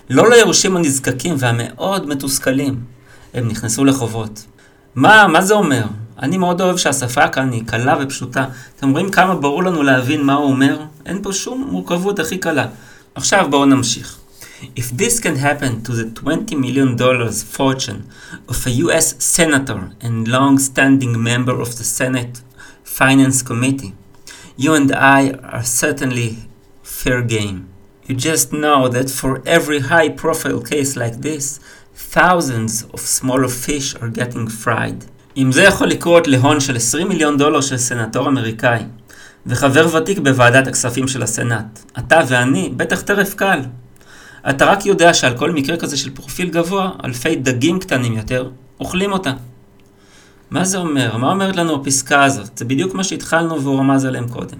לא 0.10 0.30
ליורשים 0.30 0.78
הנזקקים 0.78 1.36
והמאוד 1.40 2.08
מתוסכלים. 2.08 2.80
הם 3.34 3.48
נכנסו 3.48 3.86
לחובות. 3.86 4.46
מה, 4.96 5.28
מה 5.28 5.42
זה 5.42 5.54
אומר? 5.54 5.84
אני 6.22 6.38
מאוד 6.38 6.62
אוהב 6.62 6.78
שהשפה 6.78 7.28
כאן 7.28 7.52
היא 7.52 7.64
קלה 7.66 7.96
ופשוטה. 8.02 8.46
אתם 8.76 8.92
רואים 8.92 9.12
כמה 9.12 9.36
ברור 9.36 9.64
לנו 9.64 9.84
להבין 9.84 10.24
מה 10.24 10.34
הוא 10.34 10.52
אומר? 10.52 10.80
אין 11.06 11.20
פה 11.24 11.34
שום 11.34 11.68
מורכבות 11.72 12.20
הכי 12.20 12.38
קלה. 12.38 12.68
עכשיו 13.16 13.48
בואו 13.50 13.66
נמשיך. 13.66 14.18
If 14.62 14.92
this 14.98 15.20
can 15.20 15.38
happen 15.38 15.82
to 15.88 15.92
the 15.92 16.06
20 16.14 16.56
million 16.56 16.96
dollars 16.96 17.42
fortune 17.58 18.02
of 18.48 18.68
a 18.68 18.72
US 18.86 19.16
senator 19.18 19.80
and 20.02 20.28
long-standing 20.28 21.24
member 21.24 21.60
of 21.62 21.70
the 21.78 21.84
Senate 21.84 22.42
Finance 22.84 23.42
Committee, 23.42 23.94
you 24.58 24.76
and 24.76 24.92
I 24.92 25.32
are 25.52 25.64
certainly 25.64 26.51
fair 27.04 27.22
game. 27.36 27.58
You 28.08 28.16
just 28.30 28.48
know 28.64 28.80
that 28.96 29.10
for 29.20 29.32
every 29.58 29.80
high 29.92 30.10
profile 30.22 30.62
case 30.72 30.92
like 31.04 31.18
this, 31.28 31.46
thousands 32.18 32.74
of 32.94 33.00
smaller 33.00 33.52
fish 33.66 33.96
are 34.02 34.10
getting 34.10 34.48
fried. 34.48 35.06
אם 35.38 35.52
זה 35.52 35.64
יכול 35.64 35.88
לקרות 35.88 36.28
להון 36.28 36.60
של 36.60 36.76
20 36.76 37.08
מיליון 37.08 37.38
דולר 37.38 37.62
של 37.62 37.78
סנטור 37.78 38.28
אמריקאי, 38.28 38.84
וחבר 39.46 39.96
ותיק 39.96 40.20
בוועדת 40.20 40.68
הכספים 40.68 41.08
של 41.08 41.24
הסנאט, 41.24 41.80
אתה 42.00 42.22
ואני 42.28 42.74
בטח 42.78 43.02
טרף 43.02 43.34
קל. 43.34 43.60
אתה 44.50 44.66
רק 44.66 44.86
יודע 44.86 45.14
שעל 45.14 45.38
כל 45.38 45.52
מקרה 45.52 45.78
כזה 45.78 45.98
של 45.98 46.10
פרופיל 46.10 46.50
גבוה, 46.50 46.92
אלפי 47.06 47.36
דגים 47.36 47.80
קטנים 47.80 48.14
יותר 48.14 48.50
אוכלים 48.80 49.12
אותה. 49.12 49.34
מה 50.52 50.66
זה 50.66 50.78
אומר? 50.78 51.18
מה 51.18 51.32
אומרת 51.32 51.56
לנו 51.56 51.76
הפסקה 51.76 52.24
הזאת? 52.24 52.58
זה 52.58 52.66
בדיוק 52.66 52.94
מה 52.94 53.04
שהתחלנו 53.04 53.62
והוא 53.62 53.80
רמז 53.80 54.06
עליהם 54.06 54.28
קודם. 54.30 54.58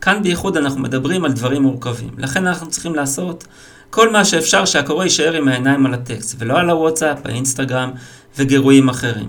כאן 0.00 0.22
בייחוד 0.22 0.56
אנחנו 0.56 0.80
מדברים 0.80 1.24
על 1.24 1.32
דברים 1.32 1.62
מורכבים. 1.62 2.10
לכן 2.18 2.46
אנחנו 2.46 2.68
צריכים 2.68 2.94
לעשות 2.94 3.46
כל 3.90 4.12
מה 4.12 4.24
שאפשר 4.24 4.64
שהקורא 4.64 5.04
יישאר 5.04 5.32
עם 5.32 5.48
העיניים 5.48 5.86
על 5.86 5.94
הטקסט, 5.94 6.36
ולא 6.38 6.58
על 6.58 6.70
הוואטסאפ, 6.70 7.18
האינסטגרם 7.24 7.90
וגירויים 8.38 8.88
אחרים. 8.88 9.28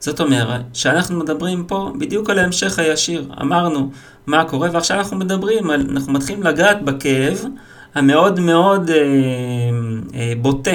זאת 0.00 0.20
אומרת 0.20 0.60
שאנחנו 0.72 1.18
מדברים 1.18 1.64
פה 1.64 1.92
בדיוק 1.98 2.30
על 2.30 2.38
ההמשך 2.38 2.78
הישיר. 2.78 3.30
אמרנו 3.40 3.90
מה 4.26 4.44
קורה, 4.44 4.68
ועכשיו 4.72 4.98
אנחנו 4.98 5.16
מדברים, 5.16 5.70
על, 5.70 5.86
אנחנו 5.90 6.12
מתחילים 6.12 6.42
לגעת 6.42 6.82
בכאב 6.82 7.44
המאוד 7.94 8.40
מאוד 8.40 8.90
אה, 8.90 8.96
אה, 10.14 10.32
בוטה. 10.40 10.70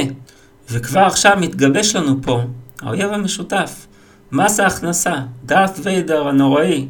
וכבר 0.72 1.02
עכשיו 1.02 1.38
מתגבש 1.40 1.96
לנו 1.96 2.22
פה 2.22 2.42
האויב 2.82 3.14
המשותף, 3.14 3.88
מס 4.32 4.60
ההכנסה, 4.60 5.16
דארט 5.46 5.80
ויידר 5.84 6.28
הנוראי, 6.28 6.88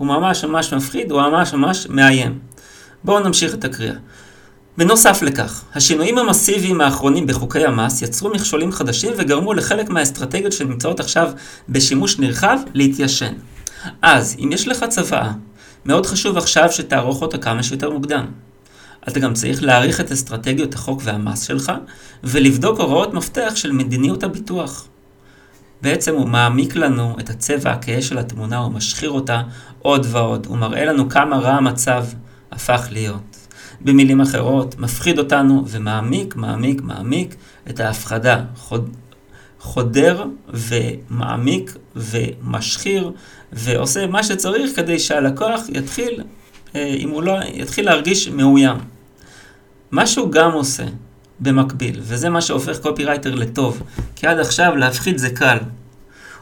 הוא 0.00 0.08
ממש 0.08 0.44
ממש 0.44 0.72
מפחיד, 0.72 1.10
הוא 1.10 1.22
ממש 1.22 1.54
ממש 1.54 1.86
מאיים. 1.90 2.38
בואו 3.04 3.20
נמשיך 3.20 3.54
את 3.54 3.64
הקריאה. 3.64 3.94
בנוסף 4.78 5.22
לכך, 5.22 5.64
השינויים 5.74 6.18
המסיביים 6.18 6.80
האחרונים 6.80 7.26
בחוקי 7.26 7.64
המס 7.64 8.02
יצרו 8.02 8.30
מכשולים 8.30 8.72
חדשים 8.72 9.12
וגרמו 9.16 9.54
לחלק 9.54 9.88
מהאסטרטגיות 9.88 10.52
שנמצאות 10.52 11.00
עכשיו 11.00 11.30
בשימוש 11.68 12.18
נרחב 12.18 12.58
להתיישן. 12.74 13.32
אז, 14.02 14.36
אם 14.38 14.52
יש 14.52 14.68
לך 14.68 14.84
צוואה, 14.88 15.32
מאוד 15.86 16.06
חשוב 16.06 16.36
עכשיו 16.36 16.72
שתערוך 16.72 17.22
אותה 17.22 17.38
כמה 17.38 17.62
שיותר 17.62 17.90
מוקדם. 17.90 18.26
אתה 19.08 19.20
גם 19.20 19.34
צריך 19.34 19.62
להעריך 19.62 20.00
את 20.00 20.12
אסטרטגיות 20.12 20.74
החוק 20.74 21.00
והמס 21.04 21.42
שלך, 21.42 21.72
ולבדוק 22.24 22.80
הוראות 22.80 23.14
מפתח 23.14 23.52
של 23.54 23.72
מדיניות 23.72 24.22
הביטוח. 24.22 24.89
בעצם 25.82 26.14
הוא 26.14 26.28
מעמיק 26.28 26.76
לנו 26.76 27.16
את 27.20 27.30
הצבע 27.30 27.70
הכהה 27.70 28.02
של 28.02 28.18
התמונה, 28.18 28.58
הוא 28.58 28.72
משחיר 28.72 29.10
אותה 29.10 29.42
עוד 29.78 30.06
ועוד, 30.10 30.46
הוא 30.46 30.58
מראה 30.58 30.84
לנו 30.84 31.08
כמה 31.08 31.36
רע 31.36 31.52
המצב 31.52 32.04
הפך 32.52 32.88
להיות. 32.90 33.46
במילים 33.80 34.20
אחרות, 34.20 34.78
מפחיד 34.78 35.18
אותנו 35.18 35.64
ומעמיק, 35.68 36.36
מעמיק, 36.36 36.82
מעמיק 36.82 37.34
את 37.70 37.80
ההפחדה. 37.80 38.44
חוד, 38.56 38.90
חודר 39.60 40.24
ומעמיק 40.48 41.76
ומשחיר 41.96 43.12
ועושה 43.52 44.06
מה 44.06 44.22
שצריך 44.22 44.76
כדי 44.76 44.98
שהלקוח 44.98 45.60
יתחיל, 45.68 46.22
אה, 46.74 46.94
אם 46.98 47.10
הוא 47.10 47.22
לא, 47.22 47.38
יתחיל 47.52 47.84
להרגיש 47.84 48.28
מאוים. 48.28 48.76
מה 49.90 50.06
שהוא 50.06 50.32
גם 50.32 50.52
עושה 50.52 50.84
במקביל, 51.40 52.00
וזה 52.02 52.30
מה 52.30 52.40
שהופך 52.40 52.78
קופירייטר 52.78 53.34
לטוב, 53.34 53.82
כי 54.16 54.26
עד 54.26 54.38
עכשיו 54.38 54.76
להפחיד 54.76 55.18
זה 55.18 55.30
קל. 55.30 55.58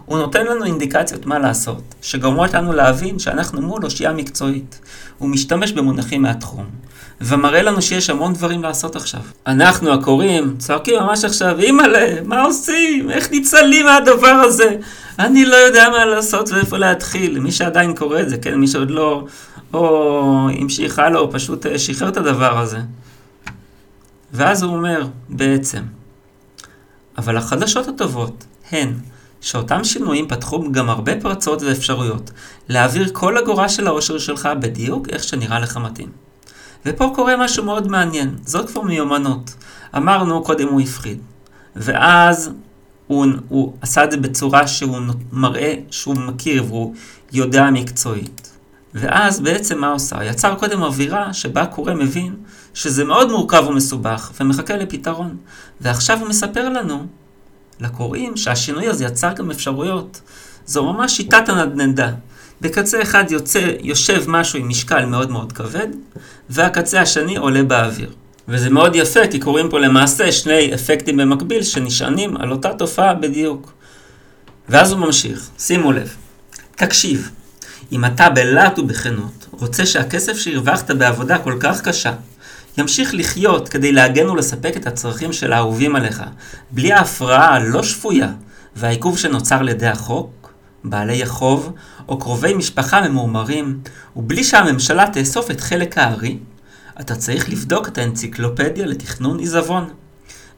הוא 0.05 0.19
נותן 0.19 0.47
לנו 0.47 0.65
אינדיקציות 0.65 1.27
מה 1.27 1.39
לעשות, 1.39 1.95
שגורמות 2.03 2.55
לנו 2.55 2.73
להבין 2.73 3.19
שאנחנו 3.19 3.61
מול 3.61 3.85
אושייה 3.85 4.13
מקצועית. 4.13 4.81
הוא 5.19 5.29
משתמש 5.29 5.73
במונחים 5.73 6.23
מהתחום, 6.23 6.65
ומראה 7.21 7.63
לנו 7.63 7.83
שיש 7.83 8.11
המון 8.11 8.33
דברים 8.33 8.63
לעשות 8.63 8.97
עכשיו. 8.97 9.21
אנחנו 9.47 9.93
הקוראים 9.93 10.55
צועקים 10.59 10.95
ממש 11.01 11.25
עכשיו, 11.25 11.59
אימא'לה, 11.59 12.23
מה 12.25 12.43
עושים? 12.43 13.11
איך 13.11 13.31
ניצלים 13.31 13.87
מהדבר 13.87 14.43
הזה? 14.45 14.77
אני 15.19 15.45
לא 15.45 15.57
יודע 15.57 15.89
מה 15.91 16.05
לעשות 16.05 16.51
ואיפה 16.51 16.79
להתחיל. 16.79 17.39
מי 17.39 17.53
שעדיין 17.53 17.95
קורא 17.95 18.21
את 18.21 18.29
זה, 18.29 18.37
כן? 18.37 18.55
מי 18.55 18.67
שעוד 18.67 18.91
לא, 18.91 19.27
או 19.75 20.49
המשיך 20.61 20.99
הלאה, 20.99 21.21
או 21.21 21.33
פשוט 21.33 21.67
אה, 21.67 21.79
שחרר 21.79 22.09
את 22.09 22.17
הדבר 22.17 22.59
הזה. 22.59 22.79
ואז 24.33 24.63
הוא 24.63 24.77
אומר, 24.77 25.07
בעצם, 25.29 25.83
אבל 27.19 27.37
החדשות 27.37 27.89
הטובות 27.89 28.45
הן 28.71 28.95
שאותם 29.41 29.85
שינויים 29.85 30.29
פתחו 30.29 30.73
גם 30.73 30.91
הרבה 30.91 31.21
פרצות 31.21 31.63
ואפשרויות 31.63 32.31
להעביר 32.69 33.11
כל 33.13 33.39
אגורה 33.39 33.69
של 33.69 33.87
העושר 33.87 34.19
שלך 34.19 34.49
בדיוק 34.61 35.09
איך 35.09 35.25
שנראה 35.25 35.61
לך 35.61 35.77
מתאים. 35.77 36.09
ופה 36.87 37.13
קורה 37.15 37.37
משהו 37.37 37.65
מאוד 37.65 37.89
מעניין, 37.89 38.37
זאת 38.45 38.71
כבר 38.71 38.83
מיומנות. 38.83 39.55
אמרנו, 39.97 40.43
קודם 40.43 40.69
הוא 40.69 40.81
הפחיד. 40.81 41.19
ואז 41.77 42.51
הוא, 43.07 43.27
הוא 43.49 43.73
עשה 43.81 44.05
את 44.05 44.11
זה 44.11 44.17
בצורה 44.17 44.67
שהוא 44.67 44.99
מראה 45.33 45.75
שהוא 45.91 46.17
מכיר 46.17 46.65
והוא 46.65 46.95
יודע 47.33 47.71
מקצועית. 47.71 48.48
ואז 48.95 49.41
בעצם 49.41 49.79
מה 49.79 49.89
עושה? 49.89 50.25
יצר 50.25 50.55
קודם 50.55 50.83
אווירה 50.83 51.33
שבה 51.33 51.67
קורא 51.67 51.95
מבין 51.95 52.35
שזה 52.75 53.05
מאוד 53.05 53.31
מורכב 53.31 53.65
ומסובך 53.69 54.33
ומחכה 54.41 54.77
לפתרון. 54.77 55.37
ועכשיו 55.81 56.19
הוא 56.21 56.29
מספר 56.29 56.69
לנו 56.69 57.07
לקוראים 57.81 58.37
שהשינוי 58.37 58.89
הזה 58.89 59.05
יצר 59.05 59.33
גם 59.33 59.51
אפשרויות. 59.51 60.21
זו 60.67 60.93
ממש 60.93 61.17
שיטת 61.17 61.49
הנדנדה. 61.49 62.11
בקצה 62.61 63.03
אחד 63.03 63.25
יוצא, 63.31 63.73
יושב 63.81 64.25
משהו 64.29 64.59
עם 64.59 64.69
משקל 64.69 65.05
מאוד 65.05 65.31
מאוד 65.31 65.53
כבד, 65.53 65.89
והקצה 66.51 67.01
השני 67.01 67.37
עולה 67.37 67.63
באוויר. 67.63 68.11
וזה 68.49 68.71
מאוד 68.71 68.97
יפה, 68.97 69.27
כי 69.31 69.39
קוראים 69.39 69.69
פה 69.69 69.81
למעשה 69.81 70.33
שני 70.33 70.75
אפקטים 70.75 71.17
במקביל 71.17 71.63
שנשענים 71.63 72.37
על 72.37 72.53
אותה 72.53 72.75
תופעה 72.75 73.15
בדיוק. 73.15 73.73
ואז 74.69 74.93
הוא 74.93 75.01
ממשיך, 75.01 75.49
שימו 75.59 75.93
לב. 75.93 76.17
תקשיב, 76.77 77.31
אם 77.93 78.05
אתה 78.05 78.31
בלהט 78.31 78.79
ובכנות 78.79 79.47
רוצה 79.51 79.87
שהכסף 79.87 80.37
שהרווחת 80.37 80.91
בעבודה 80.91 81.39
כל 81.39 81.57
כך 81.61 81.81
קשה 81.81 82.13
ימשיך 82.79 83.15
לחיות 83.15 83.69
כדי 83.69 83.93
להגן 83.93 84.31
ולספק 84.31 84.77
את 84.77 84.87
הצרכים 84.87 85.33
של 85.33 85.53
האהובים 85.53 85.97
עליך, 85.97 86.23
בלי 86.71 86.93
ההפרעה 86.93 87.55
הלא 87.55 87.83
שפויה 87.83 88.29
והעיכוב 88.77 89.19
שנוצר 89.19 89.63
לידי 89.63 89.87
החוק, 89.87 90.53
בעלי 90.85 91.23
החוב 91.23 91.73
או 92.09 92.19
קרובי 92.19 92.55
משפחה 92.55 93.09
ממורמרים, 93.09 93.81
ובלי 94.17 94.45
שהממשלה 94.45 95.07
תאסוף 95.13 95.51
את 95.51 95.61
חלק 95.61 95.99
הארי, 95.99 96.39
אתה 97.01 97.15
צריך 97.15 97.49
לבדוק 97.49 97.89
את 97.89 97.99
האנציקלופדיה 97.99 98.87
לתכנון 98.87 99.39
עיזבון. 99.39 99.89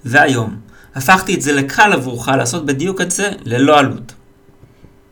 והיום, 0.04 0.56
הפכתי 0.94 1.34
את 1.34 1.42
זה 1.42 1.52
לקל 1.52 1.92
עבורך 1.92 2.28
לעשות 2.28 2.66
בדיוק 2.66 3.00
את 3.00 3.10
זה 3.10 3.30
ללא 3.44 3.78
עלות. 3.78 4.12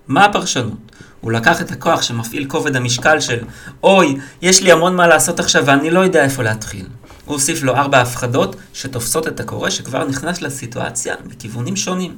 מה 0.08 0.24
הפרשנות? 0.24 0.87
הוא 1.20 1.32
לקח 1.32 1.60
את 1.60 1.70
הכוח 1.70 2.02
שמפעיל 2.02 2.44
כובד 2.48 2.76
המשקל 2.76 3.20
של 3.20 3.38
אוי, 3.82 4.16
יש 4.42 4.62
לי 4.62 4.72
המון 4.72 4.96
מה 4.96 5.06
לעשות 5.06 5.40
עכשיו 5.40 5.66
ואני 5.66 5.90
לא 5.90 6.00
יודע 6.00 6.24
איפה 6.24 6.42
להתחיל. 6.42 6.86
הוא 7.24 7.34
הוסיף 7.34 7.62
לו 7.62 7.76
ארבע 7.76 8.00
הפחדות 8.00 8.56
שתופסות 8.72 9.28
את 9.28 9.40
הקורא 9.40 9.70
שכבר 9.70 10.04
נכנס 10.04 10.42
לסיטואציה 10.42 11.14
בכיוונים 11.26 11.76
שונים. 11.76 12.14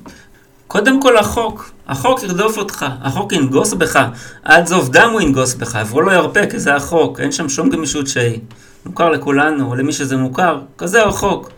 קודם 0.67 1.03
כל 1.03 1.17
החוק, 1.17 1.71
החוק 1.89 2.23
ירדוף 2.23 2.59
אותך, 2.59 2.87
החוק 3.03 3.33
ינגוס 3.33 3.73
בך, 3.73 4.05
עד 4.43 4.67
זוב 4.67 4.93
דם 4.93 5.11
הוא 5.13 5.21
ינגוס 5.21 5.55
בך, 5.55 5.77
עברו 5.77 6.01
לא 6.01 6.13
ירפה 6.13 6.47
כי 6.47 6.59
זה 6.59 6.75
החוק, 6.75 7.21
אין 7.21 7.33
שם 7.33 7.49
שום 7.49 7.71
גמישות 7.71 8.07
שהיא. 8.07 8.39
מוכר 8.87 9.11
לכולנו, 9.11 9.71
או 9.71 9.75
למי 9.75 9.93
שזה 9.93 10.17
מוכר, 10.17 10.61
כזה 10.79 11.05
החוק. 11.05 11.51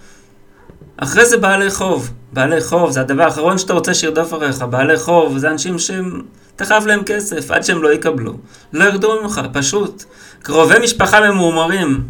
אחרי 1.03 1.27
זה 1.27 1.37
בעלי 1.37 1.71
חוב. 1.71 2.11
בעלי 2.33 2.61
חוב 2.61 2.91
זה 2.91 3.01
הדבר 3.01 3.23
האחרון 3.23 3.59
שאתה 3.59 3.73
רוצה 3.73 3.95
שירדוף 3.95 4.35
אחריך. 4.35 4.63
בעלי 4.63 4.99
חוב 4.99 5.39
זה 5.39 5.51
אנשים 5.51 5.79
שהם... 5.79 6.23
אתה 6.57 6.65
חייב 6.65 6.87
להם 6.87 7.03
כסף 7.07 7.51
עד 7.51 7.65
שהם 7.65 7.83
לא 7.83 7.93
יקבלו. 7.93 8.33
לא 8.73 8.85
ירדו 8.85 9.23
ממך, 9.23 9.41
פשוט. 9.53 10.05
קרובי 10.43 10.75
משפחה 10.83 11.31
ממורמרים. 11.31 12.03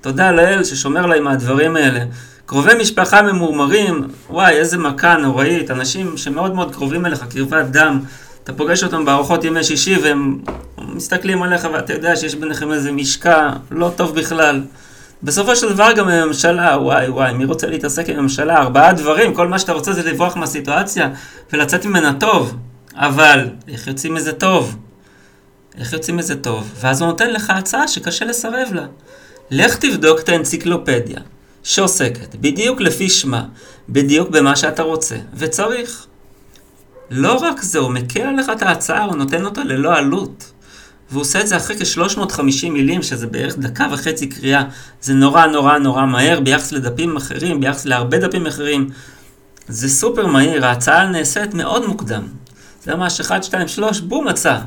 תודה 0.00 0.32
לאל 0.32 0.64
ששומר 0.64 1.06
להם 1.06 1.24
מהדברים 1.24 1.76
האלה. 1.76 2.00
קרובי 2.46 2.74
משפחה 2.80 3.22
ממורמרים, 3.22 4.08
וואי, 4.30 4.52
איזה 4.52 4.78
מכה 4.78 5.16
נוראית. 5.16 5.70
אנשים 5.70 6.16
שמאוד 6.16 6.54
מאוד 6.54 6.74
קרובים 6.74 7.06
אליך, 7.06 7.24
קרבת 7.30 7.66
דם. 7.66 8.00
אתה 8.44 8.52
פוגש 8.52 8.84
אותם 8.84 9.04
בארוחות 9.04 9.44
ימי 9.44 9.64
שישי 9.64 9.96
והם 10.02 10.38
מסתכלים 10.94 11.42
עליך 11.42 11.68
ואתה 11.72 11.92
יודע 11.92 12.16
שיש 12.16 12.34
ביניכם 12.34 12.72
איזה 12.72 12.92
משקע 12.92 13.50
לא 13.70 13.90
טוב 13.96 14.14
בכלל. 14.14 14.62
בסופו 15.22 15.56
של 15.56 15.72
דבר 15.72 15.92
גם 15.92 16.08
הממשלה, 16.08 16.76
וואי 16.80 17.08
וואי, 17.08 17.32
מי 17.32 17.44
רוצה 17.44 17.66
להתעסק 17.66 18.08
עם 18.08 18.18
הממשלה? 18.18 18.56
ארבעה 18.56 18.92
דברים, 18.92 19.34
כל 19.34 19.48
מה 19.48 19.58
שאתה 19.58 19.72
רוצה 19.72 19.92
זה 19.92 20.02
לברוח 20.02 20.36
מהסיטואציה 20.36 21.10
ולצאת 21.52 21.86
ממנה 21.86 22.12
טוב. 22.20 22.56
אבל, 22.94 23.48
איך 23.68 23.86
יוצאים 23.86 24.14
מזה 24.14 24.32
טוב? 24.32 24.76
איך 25.78 25.92
יוצאים 25.92 26.16
מזה 26.16 26.36
טוב? 26.36 26.72
ואז 26.80 27.00
הוא 27.00 27.08
נותן 27.08 27.30
לך 27.30 27.50
הצעה 27.50 27.88
שקשה 27.88 28.24
לסרב 28.24 28.68
לה. 28.72 28.86
לך 29.50 29.76
תבדוק 29.76 30.20
את 30.20 30.28
האנציקלופדיה, 30.28 31.18
שעוסקת 31.62 32.34
בדיוק 32.34 32.80
לפי 32.80 33.08
שמה, 33.08 33.44
בדיוק 33.88 34.28
במה 34.28 34.56
שאתה 34.56 34.82
רוצה, 34.82 35.16
וצריך. 35.34 36.06
לא 37.10 37.32
רק 37.32 37.62
זה, 37.62 37.78
הוא 37.78 37.90
מקל 37.90 38.20
עליך 38.20 38.50
את 38.50 38.62
ההצעה, 38.62 39.04
הוא 39.04 39.16
נותן 39.16 39.44
אותה 39.44 39.64
ללא 39.64 39.94
עלות. 39.96 40.52
והוא 41.10 41.20
עושה 41.20 41.40
את 41.40 41.48
זה 41.48 41.56
אחרי 41.56 41.76
כ-350 41.76 42.70
מילים, 42.70 43.02
שזה 43.02 43.26
בערך 43.26 43.58
דקה 43.58 43.86
וחצי 43.92 44.26
קריאה. 44.26 44.64
זה 45.02 45.14
נורא 45.14 45.46
נורא 45.46 45.78
נורא 45.78 46.06
מהר 46.06 46.40
ביחס 46.40 46.72
לדפים 46.72 47.16
אחרים, 47.16 47.60
ביחס 47.60 47.84
להרבה 47.84 48.18
דפים 48.18 48.46
אחרים. 48.46 48.88
זה 49.68 49.88
סופר 49.88 50.26
מהיר, 50.26 50.66
ההצעה 50.66 51.06
נעשית 51.06 51.54
מאוד 51.54 51.86
מוקדם. 51.86 52.22
זה 52.84 52.94
ממש 52.94 53.20
1, 53.20 53.44
2, 53.44 53.68
3, 53.68 54.00
בום, 54.00 54.28
הצעה. 54.28 54.62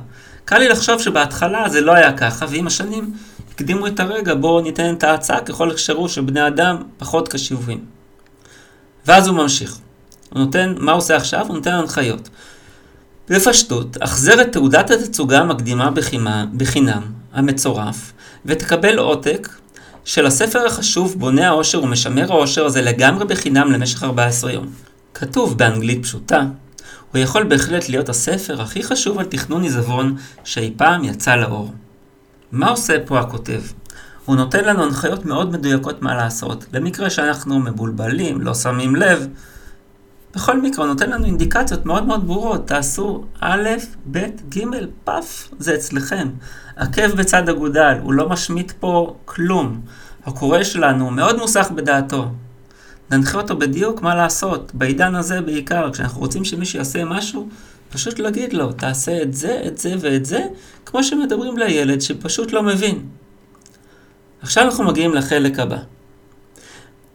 קל 0.46 0.58
לי 0.58 0.70
לחשוב 0.70 1.02
שבהתחלה 1.02 1.70
זה 1.70 1.82
לא 1.82 1.92
היה 1.92 2.18
ככה, 2.18 2.46
ועם 2.50 2.68
השנים 2.68 3.14
הקדימו 3.54 3.88
את 3.88 4.00
הרגע 4.00 4.36
בו 4.36 4.62
ניתן 4.62 4.94
את 4.94 5.04
ההצעה 5.04 5.42
ככל 5.42 5.72
אפשרות 5.72 6.10
שבני 6.10 6.48
אדם 6.48 6.78
פחות 6.98 7.28
קשיבים. 7.28 7.86
ואז 9.06 9.28
הוא 9.28 9.38
ממשיך. 9.38 9.78
הוא 10.30 10.40
נותן, 10.40 10.74
מה 10.78 10.92
הוא 10.92 10.98
עושה 10.98 11.16
עכשיו? 11.16 11.46
הוא 11.48 11.56
נותן 11.56 11.72
הנחיות. 11.72 12.30
בפשטות, 13.30 13.98
החזר 14.01 14.42
את 14.42 14.51
תעודת 14.51 14.92
התצוגה 14.92 15.39
המקדימה 15.39 15.92
בחימה, 15.92 16.46
בחינם, 16.58 17.01
המצורף, 17.34 18.13
ותקבל 18.46 18.98
עותק 18.98 19.50
של 20.06 20.25
הספר 20.25 20.65
החשוב 20.65 21.15
בונה 21.20 21.48
העושר 21.48 21.84
ומשמר 21.84 22.32
העושר 22.32 22.65
הזה 22.65 22.81
לגמרי 22.81 23.25
בחינם 23.25 23.72
למשך 23.72 24.03
14 24.03 24.51
יום. 24.51 24.68
כתוב 25.14 25.57
באנגלית 25.57 26.03
פשוטה, 26.03 26.42
הוא 27.12 27.22
יכול 27.22 27.44
בהחלט 27.44 27.90
להיות 27.90 28.09
הספר 28.09 28.62
הכי 28.62 28.83
חשוב 28.83 29.20
על 29.20 29.25
תכנון 29.25 29.64
עיזבון 29.64 30.16
שאי 30.44 30.74
פעם 30.77 31.03
יצא 31.03 31.36
לאור. 31.36 31.74
מה 32.51 32.70
עושה 32.70 32.98
פה 33.05 33.20
הכותב? 33.20 33.62
הוא 34.25 34.36
נותן 34.36 34.66
לנו 34.66 34.83
הנחיות 34.83 35.25
מאוד 35.25 35.51
מדויקות 35.51 36.01
מה 36.01 36.16
לעשות, 36.16 36.66
למקרה 36.74 37.09
שאנחנו 37.09 37.59
מבולבלים, 37.59 38.42
לא 38.42 38.53
שמים 38.53 38.96
לב, 38.96 39.27
בכל 40.35 40.61
מקרה, 40.61 40.85
נותן 40.85 41.09
לנו 41.09 41.25
אינדיקציות 41.25 41.85
מאוד 41.85 42.05
מאוד 42.05 42.27
ברורות. 42.27 42.67
תעשו 42.67 43.24
א', 43.39 43.69
ב', 44.11 44.17
ג', 44.50 44.63
פ', 45.03 45.50
זה 45.59 45.75
אצלכם. 45.75 46.29
עקב 46.75 47.07
בצד 47.11 47.50
אגודל, 47.50 47.98
הוא 48.01 48.13
לא 48.13 48.29
משמיט 48.29 48.72
פה 48.79 49.15
כלום. 49.25 49.81
הקורא 50.25 50.63
שלנו 50.63 51.11
מאוד 51.11 51.37
מוסך 51.37 51.72
בדעתו. 51.75 52.25
ננחה 53.11 53.37
אותו 53.37 53.57
בדיוק 53.57 54.01
מה 54.01 54.15
לעשות, 54.15 54.72
בעידן 54.75 55.15
הזה 55.15 55.41
בעיקר, 55.41 55.91
כשאנחנו 55.93 56.22
רוצים 56.22 56.46
שמישהו 56.46 56.79
יעשה 56.79 57.05
משהו, 57.05 57.50
פשוט 57.89 58.19
להגיד 58.19 58.53
לו, 58.53 58.72
תעשה 58.72 59.22
את 59.22 59.33
זה, 59.33 59.61
את 59.67 59.77
זה 59.77 59.96
ואת 60.00 60.25
זה, 60.25 60.39
כמו 60.85 61.03
שמדברים 61.03 61.57
לילד 61.57 62.01
שפשוט 62.01 62.53
לא 62.53 62.63
מבין. 62.63 63.05
עכשיו 64.41 64.63
אנחנו 64.63 64.83
מגיעים 64.83 65.13
לחלק 65.13 65.59
הבא. 65.59 65.77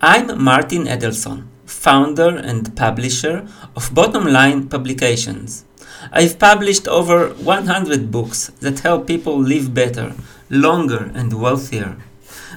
I'm 0.02 0.32
מרטין 0.36 0.86
אדלסון. 0.86 1.57
Founder 1.68 2.36
and 2.36 2.74
publisher 2.76 3.46
of 3.76 3.94
Bottom 3.94 4.24
Line 4.24 4.68
Publications. 4.68 5.64
I've 6.12 6.38
published 6.38 6.88
over 6.88 7.28
100 7.34 8.10
books 8.10 8.48
that 8.60 8.80
help 8.80 9.06
people 9.06 9.38
live 9.38 9.74
better, 9.74 10.14
longer, 10.48 11.10
and 11.14 11.32
wealthier. 11.40 11.96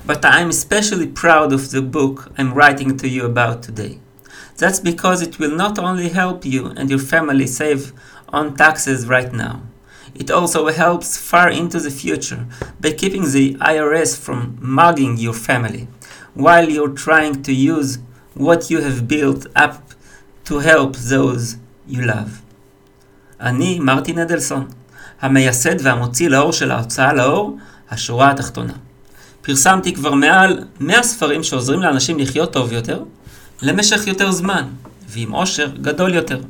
But 0.05 0.23
I'm 0.23 0.49
especially 0.49 1.07
proud 1.07 1.51
of 1.53 1.71
the 1.71 1.81
book 1.81 2.31
I'm 2.37 2.53
writing 2.53 2.97
to 2.97 3.07
you 3.07 3.25
about 3.25 3.63
today. 3.63 3.99
That's 4.57 4.79
because 4.79 5.21
it 5.21 5.39
will 5.39 5.55
not 5.55 5.77
only 5.77 6.09
help 6.09 6.45
you 6.45 6.67
and 6.67 6.89
your 6.89 6.99
family 6.99 7.47
save 7.47 7.93
on 8.29 8.55
taxes 8.55 9.07
right 9.07 9.31
now, 9.33 9.61
it 10.13 10.29
also 10.29 10.67
helps 10.67 11.17
far 11.17 11.49
into 11.49 11.79
the 11.79 11.91
future 11.91 12.45
by 12.79 12.91
keeping 12.91 13.23
the 13.31 13.55
IRS 13.55 14.17
from 14.17 14.57
mugging 14.61 15.17
your 15.17 15.33
family 15.33 15.87
while 16.33 16.69
you're 16.69 16.89
trying 16.89 17.41
to 17.43 17.53
use 17.53 17.99
what 18.37 18.69
you 18.69 18.79
have 18.79 19.07
built 19.07 19.47
up 19.57 19.75
to 20.45 20.53
help 20.59 20.95
those 20.95 21.57
you 21.89 22.01
love. 22.01 22.41
אני 23.41 23.79
מרטין 23.79 24.19
אדלסון, 24.19 24.67
המייסד 25.21 25.75
והמוציא 25.81 26.29
לאור 26.29 26.53
של 26.53 26.71
ההוצאה 26.71 27.13
לאור, 27.13 27.57
השורה 27.91 28.31
התחתונה. 28.31 28.73
פרסמתי 29.41 29.93
כבר 29.93 30.13
מעל 30.13 30.63
100 30.79 31.03
ספרים 31.03 31.43
שעוזרים 31.43 31.81
לאנשים 31.81 32.19
לחיות 32.19 32.53
טוב 32.53 32.73
יותר, 32.73 33.03
למשך 33.61 34.07
יותר 34.07 34.31
זמן, 34.31 34.67
ועם 35.09 35.31
עושר 35.31 35.67
גדול 35.81 36.13
יותר. 36.13 36.41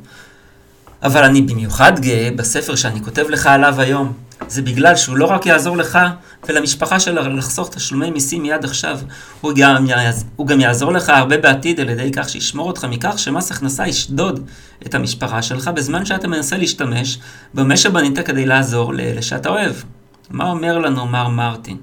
אבל 1.02 1.24
אני 1.24 1.42
במיוחד 1.42 2.00
גאה 2.00 2.28
בספר 2.36 2.74
שאני 2.74 3.04
כותב 3.04 3.24
לך 3.28 3.46
עליו 3.46 3.80
היום. 3.80 4.12
זה 4.48 4.62
בגלל 4.62 4.96
שהוא 4.96 5.16
לא 5.16 5.26
רק 5.26 5.46
יעזור 5.46 5.76
לך 5.76 5.98
ולמשפחה 6.48 7.00
שלה 7.00 7.28
לחסוך 7.28 7.70
תשלומי 7.70 8.10
מיסים 8.10 8.42
מיד 8.42 8.64
עכשיו, 8.64 8.98
הוא 9.40 9.52
גם, 9.56 9.86
יעז, 9.86 10.24
הוא 10.36 10.46
גם 10.46 10.60
יעזור 10.60 10.92
לך 10.92 11.08
הרבה 11.08 11.38
בעתיד 11.38 11.80
על 11.80 11.88
ידי 11.88 12.10
כך 12.16 12.28
שישמור 12.28 12.66
אותך 12.66 12.84
מכך 12.90 13.18
שמס 13.18 13.50
הכנסה 13.50 13.86
ישדוד 13.86 14.46
את 14.86 14.94
המשפחה 14.94 15.42
שלך 15.42 15.68
בזמן 15.68 16.04
שאתה 16.04 16.28
מנסה 16.28 16.56
להשתמש 16.56 17.18
במה 17.54 17.76
שבנית 17.76 18.18
כדי 18.18 18.46
לעזור 18.46 18.94
לאלה 18.94 19.22
שאתה 19.22 19.48
אוהב. 19.48 19.74
מה 20.30 20.50
אומר 20.50 20.78
לנו 20.78 21.06
מר 21.06 21.28
מרטין? 21.28 21.76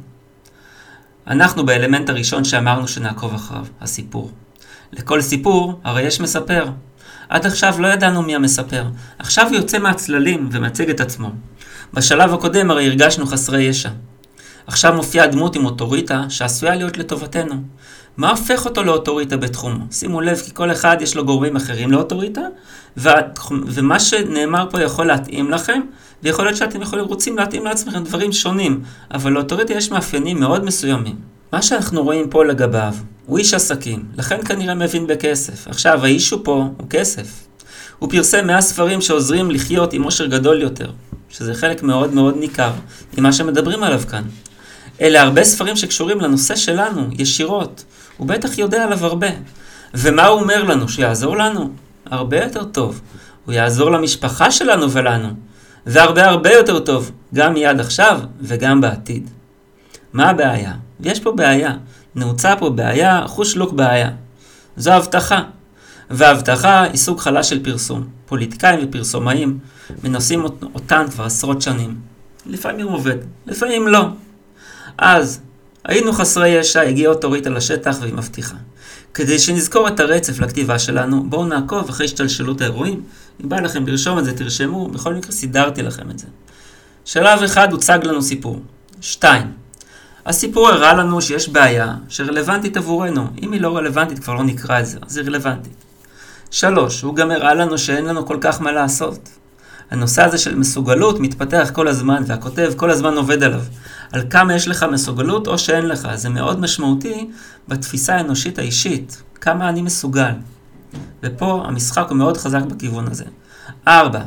אנחנו 1.28 1.66
באלמנט 1.66 2.10
הראשון 2.10 2.44
שאמרנו 2.44 2.88
שנעקוב 2.88 3.34
אחריו, 3.34 3.66
הסיפור. 3.82 4.32
לכל 4.92 5.22
סיפור 5.22 5.80
הרי 5.84 6.02
יש 6.02 6.22
מספר. 6.22 6.66
עד 7.30 7.46
עכשיו 7.46 7.76
לא 7.80 7.88
ידענו 7.88 8.22
מי 8.22 8.36
המספר. 8.36 8.86
עכשיו 9.20 9.48
הוא 9.48 9.56
יוצא 9.56 9.80
מהצללים 9.80 10.50
ומציג 10.52 10.90
את 10.90 11.00
עצמו. 11.00 11.32
בשלב 11.94 12.34
הקודם 12.34 12.72
הרי 12.72 12.88
הרגשנו 12.88 13.26
חסרי 13.26 13.64
ישע. 13.64 13.90
עכשיו 14.68 14.94
מופיעה 14.94 15.28
דמות 15.28 15.56
עם 15.56 15.66
אוטוריטה 15.66 16.24
שעשויה 16.30 16.76
להיות 16.76 16.98
לטובתנו. 16.98 17.56
מה 18.18 18.30
הופך 18.30 18.66
אותו 18.66 18.84
לאוטוריטה 18.84 19.38
בתחומו? 19.38 19.86
שימו 19.92 20.22
לב 20.22 20.38
כי 20.46 20.52
כל 20.54 20.72
אחד 20.72 20.98
יש 21.00 21.16
לו 21.16 21.26
גורמים 21.26 21.56
אחרים 21.56 21.92
לאוטוריטה, 21.92 22.42
ומה 23.48 24.00
שנאמר 24.00 24.68
פה 24.70 24.82
יכול 24.82 25.06
להתאים 25.08 25.52
לכם, 25.52 25.82
ויכול 26.24 26.46
להיות 26.46 26.58
שאתם 26.58 26.82
יכולים, 26.82 27.06
רוצים 27.06 27.38
להתאים 27.38 27.66
לעצמכם 27.66 28.04
דברים 28.04 28.32
שונים, 28.32 28.82
אבל 29.14 29.32
לאוטוריטה 29.32 29.74
יש 29.74 29.92
מאפיינים 29.92 30.40
מאוד 30.40 30.66
מסוימים. 30.66 31.16
מה 31.54 31.62
שאנחנו 31.62 32.04
רואים 32.04 32.30
פה 32.30 32.46
לגביו, 32.46 32.94
הוא 33.26 33.38
איש 33.38 33.54
עסקים, 33.54 34.06
לכן 34.18 34.40
כנראה 34.46 34.76
מבין 34.76 35.08
בכסף. 35.08 35.68
עכשיו, 35.68 36.06
האיש 36.06 36.30
הוא 36.30 36.40
פה 36.44 36.70
הוא 36.78 36.88
כסף. 36.90 37.49
הוא 38.00 38.10
פרסם 38.10 38.48
100 38.48 38.62
ספרים 38.62 39.02
שעוזרים 39.02 39.52
לחיות 39.52 39.94
עם 39.94 40.04
עושר 40.04 40.26
גדול 40.26 40.62
יותר, 40.62 40.92
שזה 41.30 41.54
חלק 41.54 41.84
מאוד 41.84 42.14
מאוד 42.14 42.38
ניכר 42.38 42.72
ממה 43.18 43.34
שמדברים 43.34 43.84
עליו 43.84 44.02
כאן. 44.10 44.24
אלה 45.02 45.22
הרבה 45.22 45.44
ספרים 45.44 45.76
שקשורים 45.76 46.22
לנושא 46.22 46.56
שלנו, 46.56 47.08
ישירות. 47.12 47.84
הוא 48.18 48.28
בטח 48.28 48.58
יודע 48.58 48.84
עליו 48.84 49.06
הרבה. 49.06 49.28
ומה 49.94 50.26
הוא 50.26 50.42
אומר 50.42 50.64
לנו? 50.64 50.90
שיעזור 50.90 51.38
לנו? 51.38 51.70
הרבה 52.06 52.44
יותר 52.44 52.64
טוב. 52.64 53.02
הוא 53.46 53.54
יעזור 53.54 53.92
למשפחה 53.92 54.52
שלנו 54.52 54.92
ולנו. 54.92 55.30
זה 55.86 56.04
הרבה 56.04 56.26
הרבה 56.26 56.54
יותר 56.54 56.80
טוב, 56.80 57.12
גם 57.34 57.54
מיד 57.54 57.80
עכשיו 57.80 58.20
וגם 58.42 58.82
בעתיד. 58.82 59.30
מה 60.14 60.30
הבעיה? 60.30 60.74
יש 61.00 61.20
פה 61.20 61.32
בעיה. 61.32 61.74
נעוצה 62.16 62.56
פה 62.56 62.70
בעיה, 62.70 63.24
חוש 63.28 63.56
לוק 63.56 63.74
בעיה. 63.74 64.10
זו 64.78 64.92
הבטחה. 64.92 65.42
והבטחה 66.10 66.84
היא 66.84 66.98
סוג 66.98 67.20
חלש 67.20 67.50
של 67.50 67.64
פרסום. 67.64 68.08
פוליטיקאים 68.26 68.80
ופרסומאים 68.84 69.60
מנסים 70.04 70.44
אותן 70.76 71.06
כבר 71.12 71.24
עשרות 71.24 71.62
שנים. 71.62 71.96
לפעמים 72.46 72.88
עובד, 72.88 73.16
לפעמים 73.46 73.88
לא. 73.88 74.08
אז 74.98 75.40
היינו 75.86 76.14
חסרי 76.14 76.50
ישע, 76.50 76.82
הגיעה 76.82 77.12
אוטוריטה 77.12 77.50
לשטח 77.50 77.98
והיא 78.02 78.14
מבטיחה. 78.14 78.56
כדי 79.14 79.40
שנזכור 79.40 79.88
את 79.88 80.00
הרצף 80.00 80.40
לכתיבה 80.40 80.80
שלנו, 80.80 81.24
בואו 81.30 81.46
נעקוב 81.46 81.90
אחרי 81.90 82.06
השתלשלות 82.06 82.62
האירועים. 82.62 83.04
אם 83.44 83.50
בא 83.50 83.60
לכם 83.60 83.88
לרשום 83.88 84.20
את 84.20 84.26
זה, 84.26 84.38
תרשמו, 84.38 84.88
בכל 84.88 85.14
מקרה 85.14 85.32
סידרתי 85.32 85.82
לכם 85.82 86.12
את 86.12 86.20
זה. 86.20 86.28
שלב 87.06 87.44
אחד 87.44 87.72
הוצג 87.72 88.00
לנו 88.04 88.22
סיפור. 88.22 88.62
שתיים, 89.02 89.52
הסיפור 90.26 90.70
הראה 90.70 90.94
לנו 90.94 91.22
שיש 91.22 91.50
בעיה 91.50 91.96
שרלוונטית 92.10 92.78
עבורנו. 92.78 93.28
אם 93.42 93.52
היא 93.52 93.62
לא 93.62 93.78
רלוונטית, 93.78 94.20
כבר 94.20 94.34
לא 94.34 94.44
נקרא 94.44 94.80
את 94.80 94.86
זה, 94.86 94.98
אז 95.02 95.18
היא 95.18 95.26
רלוונטית. 95.26 95.89
שלוש, 96.52 97.02
הוא 97.02 97.16
גם 97.16 97.32
הראה 97.32 97.54
לנו 97.54 97.78
שאין 97.78 98.06
לנו 98.06 98.26
כל 98.26 98.38
כך 98.42 98.62
מה 98.62 98.72
לעשות. 98.72 99.30
הנושא 99.92 100.24
הזה 100.24 100.38
של 100.38 100.56
מסוגלות 100.56 101.20
מתפתח 101.20 101.72
כל 101.74 101.88
הזמן, 101.88 102.24
והכותב 102.28 102.74
כל 102.76 102.90
הזמן 102.90 103.14
עובד 103.18 103.44
עליו. 103.44 103.62
על 104.12 104.24
כמה 104.30 104.56
יש 104.56 104.68
לך 104.68 104.86
מסוגלות 104.92 105.48
או 105.48 105.58
שאין 105.58 105.86
לך. 105.86 106.08
זה 106.16 106.30
מאוד 106.30 106.60
משמעותי 106.60 107.30
בתפיסה 107.68 108.16
האנושית 108.16 108.60
האישית, 108.60 109.24
כמה 109.42 109.70
אני 109.70 109.82
מסוגל. 109.82 110.32
ופה 111.24 111.64
המשחק 111.66 112.06
הוא 112.10 112.18
מאוד 112.18 112.38
חזק 112.38 112.62
בכיוון 112.62 113.08
הזה. 113.08 113.26
ארבע, 113.88 114.22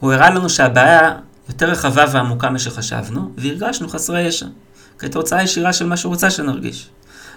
הוא 0.00 0.12
הראה 0.12 0.30
לנו 0.30 0.48
שהבעיה 0.48 1.10
יותר 1.48 1.70
רחבה 1.70 2.04
ועמוקה 2.12 2.50
משחשבנו, 2.50 3.32
והרגשנו 3.36 3.88
חסרי 3.88 4.22
ישע. 4.22 4.46
כתוצאה 4.98 5.42
ישירה 5.42 5.72
של 5.72 5.86
מה 5.86 5.96
שהוא 5.96 6.10
רוצה 6.10 6.30
שנרגיש. 6.30 6.88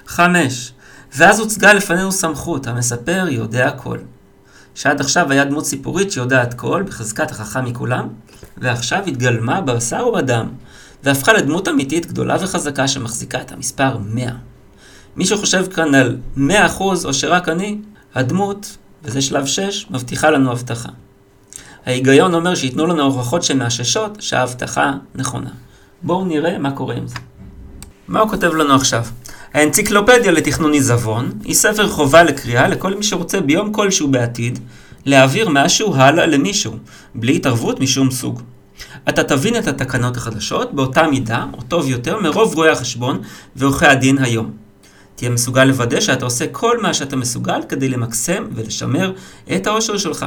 חמש, 0.08 0.72
ואז 1.16 1.40
הוצגה 1.40 1.74
לפנינו 1.74 2.12
סמכות, 2.12 2.68
המספר 2.68 3.26
יודע 3.30 3.68
הכל. 3.68 3.98
שעד 4.76 5.02
עכשיו 5.02 5.32
היה 5.32 5.46
דמות 5.46 5.66
סיפורית 5.66 6.12
שיודעת 6.12 6.54
כל, 6.54 6.84
בחזקת 6.84 7.32
החכם 7.32 7.66
מכולם, 7.66 8.08
ועכשיו 8.58 9.04
התגלמה 9.08 9.62
בבשר 9.62 10.08
ובדם, 10.08 10.48
והפכה 11.04 11.34
לדמות 11.34 11.68
אמיתית 11.68 12.06
גדולה 12.06 12.38
וחזקה 12.42 12.88
שמחזיקה 12.88 13.42
את 13.42 13.52
המספר 13.52 13.98
100. 13.98 14.32
מי 15.16 15.26
שחושב 15.26 15.66
כאן 15.74 15.96
על 15.96 16.18
100% 16.38 16.42
או 16.80 17.14
שרק 17.14 17.50
אני, 17.50 17.78
הדמות, 18.16 18.78
וזה 19.04 19.22
שלב 19.22 19.46
6, 19.46 19.88
מבטיחה 19.90 20.30
לנו 20.30 20.52
הבטחה. 20.52 20.90
ההיגיון 21.86 22.34
אומר 22.34 22.56
שייתנו 22.56 22.88
לנו 22.88 23.04
הוכחות 23.04 23.44
שמאששות 23.44 24.18
שההבטחה 24.20 24.94
נכונה. 25.16 25.50
בואו 26.02 26.26
נראה 26.26 26.58
מה 26.58 26.72
קורה 26.72 26.96
עם 26.96 27.08
זה. 27.08 27.16
מה 28.08 28.20
הוא 28.20 28.30
כותב 28.30 28.54
לנו 28.54 28.76
עכשיו? 28.76 29.06
האנציקלופדיה 29.56 30.32
לתכנון 30.32 30.74
עיזבון 30.74 31.32
היא 31.44 31.56
ספר 31.56 31.90
חובה 31.90 32.24
לקריאה 32.24 32.68
לכל 32.68 32.96
מי 32.96 33.04
שרוצה 33.04 33.42
ביום 33.42 33.74
כלשהו 33.74 34.08
בעתיד 34.08 34.60
להעביר 35.06 35.50
משהו 35.50 35.96
הלאה 35.96 36.26
למישהו, 36.26 36.74
בלי 37.16 37.36
התערבות 37.36 37.80
משום 37.80 38.12
סוג. 38.12 38.42
אתה 39.10 39.24
תבין 39.24 39.58
את 39.58 39.68
התקנות 39.68 40.18
החדשות 40.18 40.74
באותה 40.74 41.08
מידה, 41.08 41.46
או 41.54 41.62
טוב 41.62 41.90
יותר, 41.90 42.20
מרוב 42.20 42.56
רואי 42.56 42.70
החשבון 42.70 43.22
ועורכי 43.56 43.86
הדין 43.86 44.18
היום. 44.18 44.52
תהיה 45.16 45.30
מסוגל 45.30 45.64
לוודא 45.64 46.00
שאתה 46.00 46.26
עושה 46.26 46.46
כל 46.52 46.82
מה 46.82 46.94
שאתה 46.94 47.16
מסוגל 47.16 47.60
כדי 47.70 47.90
למקסם 47.90 48.44
ולשמר 48.56 49.14
את 49.56 49.68
העושר 49.68 49.98
שלך. 49.98 50.26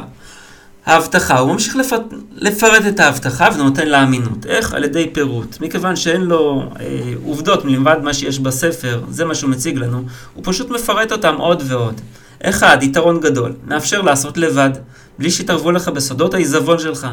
ההבטחה, 0.85 1.39
הוא 1.39 1.53
ממשיך 1.53 1.75
לפרט, 1.75 2.01
לפרט 2.35 2.83
את 2.87 2.99
ההבטחה 2.99 3.49
ונותן 3.55 3.87
לה 3.87 4.03
אמינות. 4.03 4.45
איך? 4.45 4.73
על 4.73 4.83
ידי 4.83 5.09
פירוט. 5.13 5.57
מכיוון 5.61 5.95
שאין 5.95 6.21
לו 6.21 6.63
אה, 6.79 6.85
עובדות 7.25 7.65
מלבד 7.65 7.97
מה 8.03 8.13
שיש 8.13 8.39
בספר, 8.39 9.01
זה 9.09 9.25
מה 9.25 9.35
שהוא 9.35 9.49
מציג 9.49 9.77
לנו, 9.77 10.03
הוא 10.33 10.43
פשוט 10.47 10.69
מפרט 10.69 11.11
אותם 11.11 11.35
עוד 11.37 11.63
ועוד. 11.65 12.01
אחד, 12.43 12.77
יתרון 12.81 13.19
גדול, 13.19 13.53
מאפשר 13.67 14.01
לעשות 14.01 14.37
לבד, 14.37 14.69
בלי 15.19 15.31
שיתערבו 15.31 15.71
לך 15.71 15.87
בסודות 15.87 16.33
העיזבון 16.33 16.79
שלך. 16.79 17.07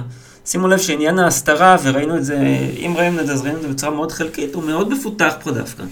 שימו 0.46 0.68
לב 0.68 0.79
שעניין 0.79 1.18
ההסתרה, 1.18 1.76
וראינו 1.83 2.16
את 2.16 2.24
זה, 2.24 2.38
אם 2.79 2.94
ראינו 2.96 3.20
את 3.20 3.26
זה, 3.26 3.33
אז 3.33 3.42
ראינו 3.42 3.57
את 3.57 3.62
זה 3.62 3.68
בצורה 3.68 3.92
מאוד 3.92 4.12
חלקית, 4.12 4.55
הוא 4.55 4.64
מאוד 4.64 4.92
מפותח 4.92 5.35
פה 5.42 5.50
דווקא. 5.50 5.83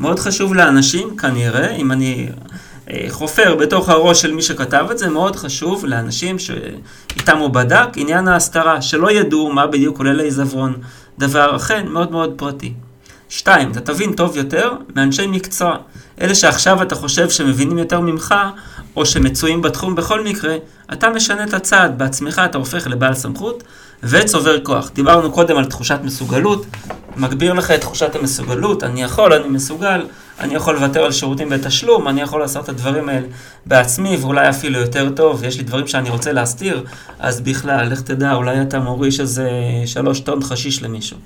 מאוד 0.00 0.18
חשוב 0.18 0.54
לאנשים, 0.54 1.16
כנראה, 1.16 1.70
אם 1.70 1.92
אני 1.92 2.28
חופר 3.08 3.54
בתוך 3.54 3.88
הראש 3.88 4.22
של 4.22 4.34
מי 4.34 4.42
שכתב 4.42 4.86
את 4.90 4.98
זה, 4.98 5.08
מאוד 5.08 5.36
חשוב 5.36 5.84
לאנשים 5.84 6.38
שאיתם 6.38 7.38
הוא 7.38 7.50
בדק, 7.50 7.88
עניין 7.96 8.28
ההסתרה, 8.28 8.82
שלא 8.82 9.10
ידעו 9.10 9.52
מה 9.52 9.66
בדיוק 9.66 9.96
כולל 9.96 10.20
העיזבון. 10.20 10.74
דבר 11.18 11.56
אכן 11.56 11.86
מאוד 11.88 12.10
מאוד 12.10 12.32
פרטי. 12.36 12.72
שתיים, 13.28 13.70
אתה 13.70 13.80
תבין 13.80 14.12
טוב 14.12 14.36
יותר 14.36 14.72
מאנשי 14.96 15.26
מקצוע. 15.26 15.76
אלה 16.20 16.34
שעכשיו 16.34 16.82
אתה 16.82 16.94
חושב 16.94 17.30
שמבינים 17.30 17.78
יותר 17.78 18.00
ממך, 18.00 18.34
או 18.96 19.06
שמצויים 19.06 19.62
בתחום 19.62 19.94
בכל 19.94 20.24
מקרה, 20.24 20.56
אתה 20.92 21.10
משנה 21.10 21.44
את 21.44 21.54
הצעד, 21.54 21.98
בעצמך 21.98 22.42
אתה 22.44 22.58
הופך 22.58 22.86
לבעל 22.86 23.14
סמכות 23.14 23.62
וצובר 24.02 24.64
כוח. 24.64 24.90
דיברנו 24.94 25.32
קודם 25.32 25.56
על 25.56 25.64
תחושת 25.64 25.98
מסוגלות, 26.02 26.66
מגביר 27.16 27.52
לך 27.52 27.70
את 27.70 27.80
תחושת 27.80 28.16
המסוגלות, 28.16 28.84
אני 28.84 29.02
יכול, 29.02 29.32
אני 29.32 29.48
מסוגל, 29.48 30.06
אני 30.42 30.54
יכול 30.54 30.74
לוותר 30.74 31.04
על 31.04 31.12
שירותים 31.12 31.48
בתשלום, 31.48 32.08
אני 32.08 32.20
יכול 32.20 32.40
לעשות 32.40 32.64
את 32.64 32.68
הדברים 32.68 33.08
האלה 33.08 33.26
בעצמי, 33.66 34.16
ואולי 34.16 34.48
אפילו 34.48 34.80
יותר 34.80 35.10
טוב, 35.10 35.44
יש 35.44 35.58
לי 35.58 35.64
דברים 35.64 35.86
שאני 35.86 36.10
רוצה 36.10 36.32
להסתיר, 36.32 36.84
אז 37.18 37.40
בכלל, 37.40 37.88
לך 37.88 38.00
תדע, 38.00 38.32
אולי 38.32 38.62
אתה 38.62 38.78
מוריש 38.78 39.20
איזה 39.20 39.50
שלוש 39.86 40.20
טון 40.20 40.42
חשיש 40.42 40.82
למישהו. 40.82 41.16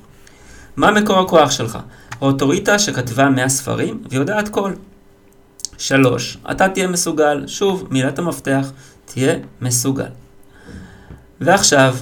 מה 0.76 0.90
מקור 0.90 1.18
הכוח 1.18 1.50
שלך? 1.50 1.78
האוטוריטה 2.20 2.78
שכתבה 2.78 3.28
100 3.28 3.48
ספרים 3.48 4.02
ויודעת 4.10 4.48
כל. 4.48 4.72
שלוש, 5.78 6.38
אתה 6.50 6.68
תהיה 6.68 6.86
מסוגל. 6.86 7.44
שוב, 7.46 7.86
מילת 7.90 8.18
המפתח, 8.18 8.70
תהיה 9.04 9.34
מסוגל. 9.60 10.10
ועכשיו, 11.40 11.96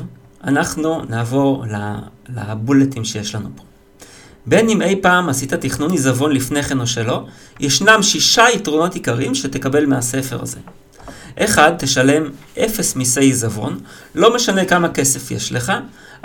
אנחנו 0.45 1.03
נעבור 1.09 1.65
לבולטים 2.29 3.05
שיש 3.05 3.35
לנו 3.35 3.49
פה. 3.57 3.63
בין 4.47 4.69
אם 4.69 4.83
אי 4.83 4.97
פעם 5.03 5.29
עשית 5.29 5.55
תכנון 5.55 5.91
עיזבון 5.91 6.33
לפני 6.33 6.63
כן 6.63 6.81
או 6.81 6.87
שלא, 6.87 7.25
ישנם 7.61 8.03
שישה 8.03 8.45
יתרונות 8.55 8.95
עיקריים 8.95 9.35
שתקבל 9.35 9.87
מהספר 9.87 10.43
הזה. 10.43 10.59
אחד, 11.39 11.73
תשלם 11.79 12.23
אפס 12.59 12.97
מיסי 12.97 13.21
עיזבון, 13.21 13.79
לא 14.15 14.35
משנה 14.35 14.65
כמה 14.65 14.89
כסף 14.89 15.31
יש 15.31 15.53
לך, 15.53 15.73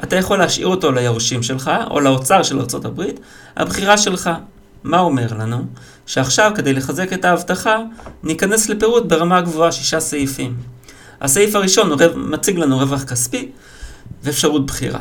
אתה 0.04 0.16
יכול 0.16 0.38
להשאיר 0.38 0.68
אותו 0.68 0.92
ליורשים 0.92 1.44
שלך 1.44 1.72
או 1.90 2.00
לאוצר 2.00 2.44
של 2.44 2.60
ארה"ב, 2.60 3.04
הבחירה 3.58 3.98
שלך. 3.98 4.30
מה 4.84 5.00
אומר 5.00 5.28
לנו? 5.34 5.66
שעכשיו 6.06 6.52
כדי 6.56 6.74
לחזק 6.74 7.14
את 7.14 7.26
ההבטחה, 7.26 7.78
ניכנס 8.24 8.70
לפירוט 8.70 9.06
ברמה 9.06 9.42
גבוהה, 9.42 9.72
שישה 9.72 10.00
סעיפים. 10.00 10.56
הסעיף 11.22 11.56
הראשון 11.56 11.92
מציג 12.16 12.58
לנו 12.58 12.78
רווח 12.78 13.04
כספי 13.04 13.52
ואפשרות 14.24 14.66
בחירה. 14.66 15.00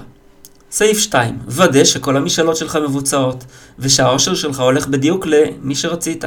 סעיף 0.71 0.99
2, 0.99 1.39
ודא 1.47 1.85
שכל 1.85 2.17
המשאלות 2.17 2.57
שלך 2.57 2.77
מבוצעות, 2.77 3.45
ושהעושר 3.79 4.35
שלך 4.35 4.61
הולך 4.61 4.87
בדיוק 4.87 5.27
למי 5.27 5.75
שרצית, 5.75 6.25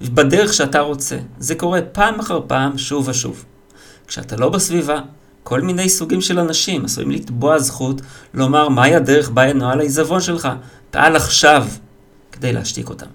בדרך 0.00 0.52
שאתה 0.52 0.80
רוצה. 0.80 1.16
זה 1.38 1.54
קורה 1.54 1.80
פעם 1.82 2.20
אחר 2.20 2.40
פעם, 2.46 2.78
שוב 2.78 3.08
ושוב. 3.08 3.44
כשאתה 4.06 4.36
לא 4.36 4.48
בסביבה, 4.48 5.00
כל 5.42 5.60
מיני 5.60 5.88
סוגים 5.88 6.20
של 6.20 6.38
אנשים 6.38 6.84
עשויים 6.84 7.10
לתבוע 7.10 7.58
זכות 7.58 8.00
לומר 8.34 8.68
מהי 8.68 8.94
הדרך 8.94 9.30
בה 9.30 9.46
ינוהל 9.46 9.80
העיזבון 9.80 10.20
שלך. 10.20 10.48
פעל 10.90 11.16
עכשיו 11.16 11.66
כדי 12.32 12.52
להשתיק 12.52 12.88
אותם. 12.88 13.06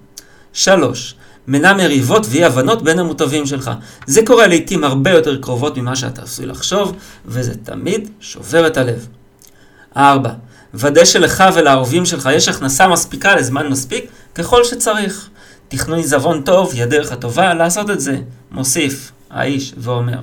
3. 0.53 1.15
מנע 1.47 1.73
מריבות 1.73 2.25
ואי 2.29 2.43
הבנות 2.43 2.81
בין 2.81 2.99
המוטבים 2.99 3.45
שלך. 3.45 3.71
זה 4.07 4.21
קורה 4.25 4.47
לעיתים 4.47 4.83
הרבה 4.83 5.11
יותר 5.11 5.41
קרובות 5.41 5.77
ממה 5.77 5.95
שאתה 5.95 6.21
עשוי 6.21 6.45
לחשוב, 6.45 6.95
וזה 7.25 7.53
תמיד 7.63 8.09
שובר 8.19 8.67
את 8.67 8.77
הלב. 8.77 9.07
4. 9.97 10.33
ודא 10.79 11.05
שלך 11.05 11.43
ולערבים 11.53 12.05
שלך 12.05 12.29
יש 12.33 12.47
הכנסה 12.47 12.87
מספיקה 12.87 13.35
לזמן 13.35 13.67
מספיק 13.67 14.05
ככל 14.35 14.63
שצריך. 14.63 15.29
תכנון 15.67 15.97
עיזבון 15.97 16.41
טוב 16.41 16.73
היא 16.73 16.83
הדרך 16.83 17.11
הטובה 17.11 17.53
לעשות 17.53 17.89
את 17.89 17.99
זה, 17.99 18.17
מוסיף 18.51 19.11
האיש 19.29 19.73
ואומר. 19.77 20.19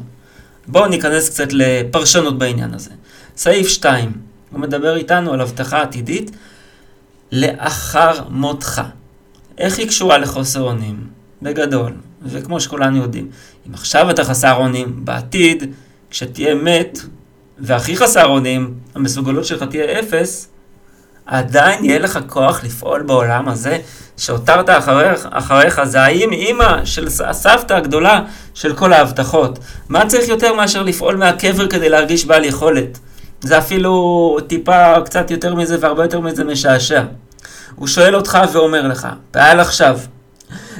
בואו 0.66 0.86
ניכנס 0.86 1.28
קצת 1.28 1.48
לפרשנות 1.52 2.38
בעניין 2.38 2.74
הזה. 2.74 2.90
סעיף 3.36 3.68
2, 3.68 4.12
הוא 4.50 4.60
מדבר 4.60 4.96
איתנו 4.96 5.32
על 5.32 5.40
הבטחה 5.40 5.82
עתידית 5.82 6.30
לאחר 7.32 8.28
מותך. 8.28 8.82
איך 9.58 9.78
היא 9.78 9.88
קשורה 9.88 10.18
לחוסר 10.18 10.60
אונים? 10.60 11.06
בגדול, 11.42 11.92
וכמו 12.22 12.60
שכולנו 12.60 12.96
יודעים, 12.96 13.28
אם 13.68 13.74
עכשיו 13.74 14.10
אתה 14.10 14.24
חסר 14.24 14.54
אונים, 14.54 15.04
בעתיד, 15.04 15.64
כשתהיה 16.10 16.54
מת, 16.54 16.98
והכי 17.58 17.96
חסר 17.96 18.26
אונים, 18.26 18.74
המסוגלות 18.94 19.44
שלך 19.44 19.62
תהיה 19.62 19.98
אפס, 19.98 20.48
עדיין 21.26 21.84
יהיה 21.84 21.98
לך 21.98 22.18
כוח 22.26 22.64
לפעול 22.64 23.02
בעולם 23.02 23.48
הזה 23.48 23.78
שהותרת 24.16 24.70
אחריך, 24.70 25.28
אחריך 25.30 25.84
זה 25.84 26.00
האם 26.02 26.32
אימא 26.32 26.84
של 26.84 27.08
הסבתא 27.26 27.74
הגדולה 27.74 28.20
של 28.54 28.76
כל 28.76 28.92
ההבטחות. 28.92 29.58
מה 29.88 30.06
צריך 30.06 30.28
יותר 30.28 30.54
מאשר 30.54 30.82
לפעול 30.82 31.16
מהקבר 31.16 31.68
כדי 31.68 31.88
להרגיש 31.88 32.24
בעל 32.24 32.44
יכולת? 32.44 32.98
זה 33.40 33.58
אפילו 33.58 34.36
טיפה 34.46 35.00
קצת 35.04 35.30
יותר 35.30 35.54
מזה 35.54 35.76
והרבה 35.80 36.04
יותר 36.04 36.20
מזה 36.20 36.44
משעשע. 36.44 37.02
הוא 37.74 37.86
שואל 37.86 38.16
אותך 38.16 38.38
ואומר 38.52 38.86
לך, 38.86 39.08
פעל 39.30 39.60
עכשיו. 39.60 39.98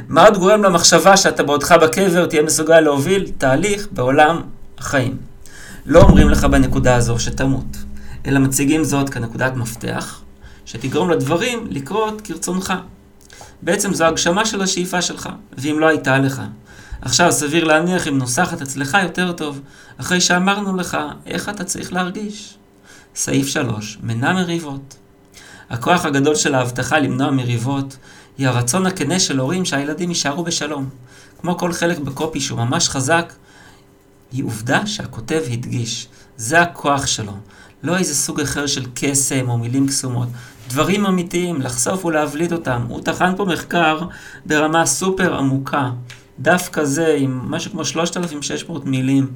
מה 0.09 0.25
עוד 0.25 0.39
גורם 0.39 0.63
למחשבה 0.63 1.17
שאתה 1.17 1.43
בעודך 1.43 1.73
בקבר 1.73 2.27
תהיה 2.27 2.43
מסוגל 2.43 2.81
להוביל 2.81 3.31
תהליך 3.39 3.87
בעולם 3.91 4.41
החיים? 4.79 5.32
לא 5.87 6.03
אומרים 6.03 6.29
לך 6.29 6.45
בנקודה 6.45 6.97
הזו 6.97 7.19
שתמות, 7.19 7.77
אלא 8.27 8.39
מציגים 8.39 8.85
זאת 8.85 9.11
כנקודת 9.11 9.57
מפתח, 9.57 10.23
שתגרום 10.65 11.11
לדברים 11.11 11.67
לקרות 11.71 12.21
כרצונך. 12.21 12.73
בעצם 13.63 13.95
זו 13.95 14.05
הגשמה 14.05 14.47
של 14.47 14.63
השאיפה 14.63 15.03
שלך, 15.03 15.29
ואם 15.59 15.77
לא 15.81 15.87
הייתה 15.87 16.19
לך. 16.19 16.43
עכשיו 17.01 17.33
סביר 17.33 17.65
להניח 17.65 18.09
אם 18.09 18.19
נוסחת 18.19 18.63
אצלך 18.63 18.99
יותר 19.03 19.33
טוב, 19.33 19.61
אחרי 19.97 20.21
שאמרנו 20.21 20.77
לך 20.77 20.99
איך 21.27 21.49
אתה 21.49 21.65
צריך 21.65 21.93
להרגיש. 21.93 22.59
סעיף 23.15 23.47
3, 23.47 23.99
מנע 24.03 24.33
מריבות. 24.33 24.97
הכוח 25.71 26.05
הגדול 26.05 26.35
של 26.35 26.55
ההבטחה 26.55 26.99
למנוע 26.99 27.31
מריבות 27.31 27.97
היא 28.39 28.49
הרצון 28.49 28.87
הכנה 28.87 29.21
של 29.21 29.39
הורים 29.39 29.65
שהילדים 29.65 30.09
יישארו 30.09 30.45
בשלום. 30.45 30.89
כמו 31.41 31.59
כל 31.59 31.73
חלק 31.73 31.99
בקופי 31.99 32.41
שהוא 32.41 32.59
ממש 32.59 32.89
חזק, 32.89 33.33
היא 34.33 34.45
עובדה 34.45 34.87
שהכותב 34.87 35.43
הדגיש. 35.53 36.09
זה 36.37 36.61
הכוח 36.61 37.07
שלו. 37.07 37.33
לא 37.83 37.97
איזה 37.97 38.15
סוג 38.15 38.41
אחר 38.41 38.67
של 38.67 38.87
קסם 38.95 39.49
או 39.49 39.59
מילים 39.59 39.87
קסומות. 39.87 40.29
דברים 40.69 41.07
אמיתיים, 41.07 41.61
לחשוף 41.61 42.05
ולהבליט 42.05 42.53
אותם. 42.53 42.87
הוא 42.89 43.01
טחן 43.03 43.33
פה 43.37 43.45
מחקר 43.45 44.01
ברמה 44.47 44.87
סופר 44.87 45.37
עמוקה. 45.37 45.91
דף 46.41 46.69
כזה 46.73 47.17
עם 47.19 47.41
משהו 47.45 47.71
כמו 47.71 47.85
3,600 47.85 48.87
מילים, 48.87 49.27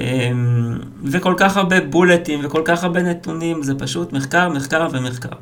אמ, 0.00 0.78
וכל 1.04 1.34
כך 1.36 1.56
הרבה 1.56 1.80
בולטים 1.80 2.40
וכל 2.44 2.62
כך 2.64 2.84
הרבה 2.84 3.02
נתונים, 3.02 3.62
זה 3.62 3.74
פשוט 3.74 4.12
מחקר, 4.12 4.48
מחקר 4.48 4.88
ומחקר. 4.92 5.36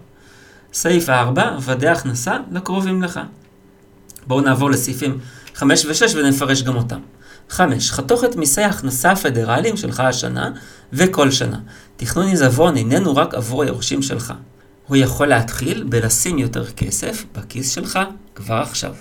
סעיף 0.72 1.08
4, 1.08 1.56
ודא 1.62 1.88
הכנסה 1.88 2.36
לקרובים 2.52 3.02
לך. 3.02 3.20
בואו 4.26 4.40
נעבור 4.40 4.70
לסעיפים 4.70 5.18
5 5.54 5.84
ו-6 5.86 6.16
ונפרש 6.16 6.62
גם 6.62 6.76
אותם. 6.76 7.00
5. 7.54 7.92
חתוך 7.92 8.24
את 8.24 8.36
מיסי 8.36 8.62
ההכנסה 8.62 9.10
הפדרליים 9.12 9.76
שלך 9.76 10.00
השנה 10.00 10.50
וכל 10.92 11.30
שנה. 11.30 11.58
תכנון 11.96 12.26
עיזבון 12.26 12.76
איננו 12.76 13.16
רק 13.16 13.34
עבור 13.34 13.62
היורשים 13.62 14.02
שלך. 14.02 14.32
הוא 14.86 14.96
יכול 14.96 15.26
להתחיל 15.26 15.84
בלשים 15.88 16.38
יותר 16.38 16.70
כסף 16.70 17.24
בכיס 17.34 17.70
שלך 17.70 17.98
כבר 18.34 18.54
עכשיו. 18.54 18.94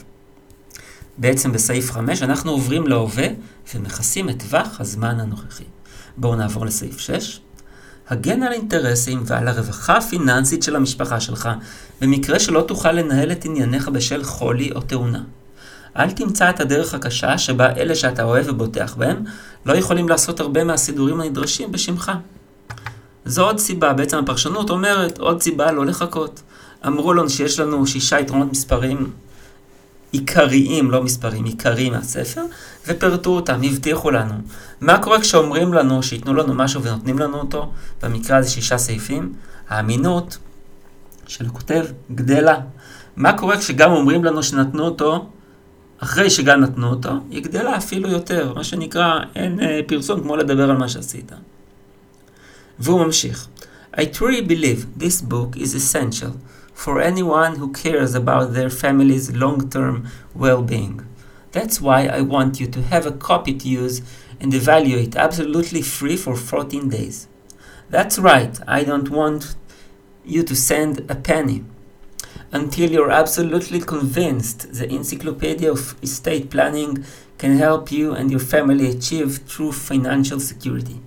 בעצם 1.17 1.51
בסעיף 1.51 1.91
5 1.91 2.23
אנחנו 2.23 2.51
עוברים 2.51 2.87
להווה 2.87 3.27
ומכסים 3.75 4.29
את 4.29 4.39
טווח 4.39 4.81
הזמן 4.81 5.19
הנוכחי. 5.19 5.63
בואו 6.17 6.35
נעבור 6.35 6.65
לסעיף 6.65 6.99
6. 6.99 7.39
הגן 8.09 8.43
על 8.43 8.51
האינטרסים 8.51 9.23
ועל 9.25 9.47
הרווחה 9.47 9.97
הפיננסית 9.97 10.63
של 10.63 10.75
המשפחה 10.75 11.19
שלך, 11.19 11.49
במקרה 12.01 12.39
שלא 12.39 12.61
תוכל 12.67 12.91
לנהל 12.91 13.31
את 13.31 13.45
ענייניך 13.45 13.89
בשל 13.89 14.23
חולי 14.23 14.71
או 14.71 14.81
תאונה. 14.81 15.23
אל 15.97 16.11
תמצא 16.11 16.49
את 16.49 16.59
הדרך 16.59 16.93
הקשה 16.93 17.37
שבה 17.37 17.69
אלה 17.69 17.95
שאתה 17.95 18.23
אוהב 18.23 18.49
ובוטח 18.49 18.95
בהם 18.95 19.23
לא 19.65 19.73
יכולים 19.73 20.09
לעשות 20.09 20.39
הרבה 20.39 20.63
מהסידורים 20.63 21.21
הנדרשים 21.21 21.71
בשמך. 21.71 22.11
זו 23.25 23.45
עוד 23.45 23.59
סיבה, 23.59 23.93
בעצם 23.93 24.17
הפרשנות 24.17 24.69
אומרת 24.69 25.19
עוד 25.19 25.41
סיבה 25.41 25.71
לא 25.71 25.85
לחכות. 25.85 26.41
אמרו 26.87 27.13
לנו 27.13 27.29
שיש 27.29 27.59
לנו 27.59 27.87
שישה 27.87 28.19
יתרונות 28.19 28.51
מספרים 28.51 29.11
עיקריים, 30.11 30.91
לא 30.91 31.03
מספרים, 31.03 31.45
עיקריים 31.45 31.93
מהספר, 31.93 32.41
ופירטו 32.87 33.29
אותם, 33.29 33.61
הבטיחו 33.63 34.11
לנו. 34.11 34.33
מה 34.81 34.97
קורה 34.97 35.21
כשאומרים 35.21 35.73
לנו 35.73 36.03
שייתנו 36.03 36.33
לנו 36.33 36.53
משהו 36.53 36.83
ונותנים 36.83 37.19
לנו 37.19 37.37
אותו? 37.37 37.71
במקרה 38.03 38.37
הזה 38.37 38.49
שישה 38.49 38.77
סעיפים. 38.77 39.33
האמינות 39.69 40.37
של 41.27 41.45
הכותב 41.45 41.85
גדלה. 42.11 42.59
מה 43.15 43.37
קורה 43.37 43.57
כשגם 43.57 43.91
אומרים 43.91 44.23
לנו 44.23 44.43
שנתנו 44.43 44.85
אותו, 44.85 45.29
אחרי 46.03 46.29
שגם 46.29 46.61
נתנו 46.61 46.89
אותו, 46.89 47.09
היא 47.29 47.43
גדלה 47.43 47.77
אפילו 47.77 48.09
יותר. 48.09 48.53
מה 48.55 48.63
שנקרא, 48.63 49.19
אין 49.35 49.59
אה, 49.59 49.79
פרסום 49.87 50.21
כמו 50.21 50.35
לדבר 50.35 50.69
על 50.69 50.77
מה 50.77 50.89
שעשית. 50.89 51.31
והוא 52.79 53.05
ממשיך. 53.05 53.47
I 53.95 54.01
truly 54.01 54.41
believe 54.41 54.99
this 55.03 55.21
book 55.21 55.55
is 55.55 55.73
essential 55.75 56.33
for 56.83 56.99
anyone 56.99 57.53
who 57.59 57.67
cares 57.83 58.15
about 58.15 58.53
their 58.53 58.71
family's 58.81 59.27
long 59.43 59.69
term 59.75 59.95
well 60.35 60.61
being. 60.73 60.95
That's 61.55 61.79
why 61.85 61.99
I 62.17 62.21
want 62.33 62.59
you 62.59 62.67
to 62.75 62.81
have 62.93 63.05
a 63.05 63.17
copy 63.29 63.53
to 63.61 63.67
use 63.83 64.01
and 64.41 64.49
evaluate 64.53 65.15
absolutely 65.15 65.83
free 65.83 66.17
for 66.17 66.35
14 66.35 66.89
days. 66.89 67.27
That's 67.89 68.17
right, 68.17 68.55
I 68.67 68.83
don't 68.83 69.09
want 69.19 69.55
you 70.25 70.41
to 70.43 70.55
send 70.55 70.93
a 71.15 71.15
penny 71.15 71.63
until 72.53 72.89
you're 72.91 73.11
absolutely 73.11 73.79
convinced 73.79 74.59
the 74.79 74.87
Encyclopedia 74.97 75.71
of 75.71 75.95
Estate 76.03 76.51
Planning 76.51 77.03
can 77.39 77.57
help 77.57 77.91
you 77.91 78.13
and 78.13 78.29
your 78.29 78.39
family 78.53 78.87
achieve 78.95 79.31
true 79.47 79.71
financial 79.71 80.39
security. 80.39 80.97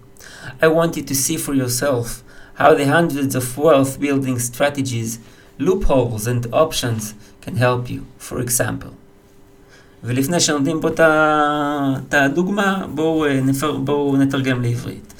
I 0.60 0.68
want 0.68 0.96
you 0.96 1.04
to 1.04 1.14
see 1.14 1.36
for 1.36 1.54
yourself 1.54 2.06
how 2.54 2.74
the 2.74 2.86
hundreds 2.86 3.34
of 3.36 3.56
wealth 3.56 4.00
building 4.00 4.38
strategies 4.40 5.20
loopholes 5.58 6.26
and 6.26 6.42
options 6.52 7.14
can 7.40 7.56
help 7.56 7.88
you, 7.88 8.02
for 8.18 8.40
example. 8.40 8.90
ולפני 10.04 10.40
שנותנים 10.40 10.80
פה 10.80 10.88
את 10.88 12.14
הדוגמה, 12.14 12.86
בואו, 12.94 13.24
אה, 13.26 13.40
בואו 13.84 14.16
נתרגם 14.16 14.62
לעברית. 14.62 15.14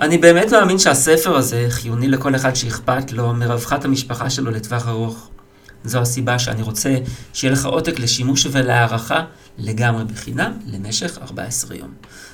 אני 0.00 0.18
באמת 0.18 0.52
מאמין 0.52 0.78
שהספר 0.78 1.36
הזה 1.36 1.66
חיוני 1.68 2.08
לכל 2.08 2.34
אחד 2.34 2.54
שאכפת 2.54 3.12
לו 3.12 3.34
מרווחת 3.34 3.84
המשפחה 3.84 4.30
שלו 4.30 4.50
לטווח 4.50 4.88
ארוך. 4.88 5.30
זו 5.84 5.98
הסיבה 5.98 6.38
שאני 6.38 6.62
רוצה 6.62 6.96
שיהיה 7.32 7.52
לך 7.52 7.66
עותק 7.66 7.98
לשימוש 7.98 8.46
ולהערכה 8.50 9.24
לגמרי 9.58 10.04
בחינם 10.04 10.52
למשך 10.66 11.18
14 11.22 11.76
יום. 11.76 11.90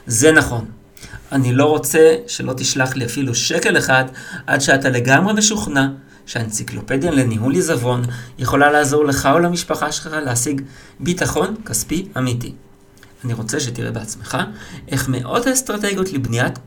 זה 0.06 0.32
נכון. 0.32 0.64
אני 1.32 1.52
לא 1.52 1.64
רוצה 1.64 2.16
שלא 2.26 2.52
תשלח 2.56 2.96
לי 2.96 3.04
אפילו 3.04 3.34
שקל 3.34 3.78
אחד 3.78 4.04
עד 4.46 4.60
שאתה 4.60 4.88
לגמרי 4.88 5.32
משוכנע 5.32 5.86
שהאנציקלופדיה 6.26 7.10
לניהול 7.10 7.54
עיזבון 7.54 8.02
יכולה 8.38 8.70
לעזור 8.70 9.04
לך 9.04 9.28
או 9.32 9.38
למשפחה 9.38 9.92
שלך 9.92 10.06
להשיג 10.24 10.62
ביטחון 11.00 11.54
כספי 11.66 12.08
אמיתי. 12.18 12.52
אני 13.24 13.32
רוצה 13.32 13.60
שתראה 13.60 13.90
בעצמך 13.90 14.38
איך 14.88 15.08
מאות 15.08 15.46
האסטרטגיות 15.46 16.12
לבניית 16.12 16.58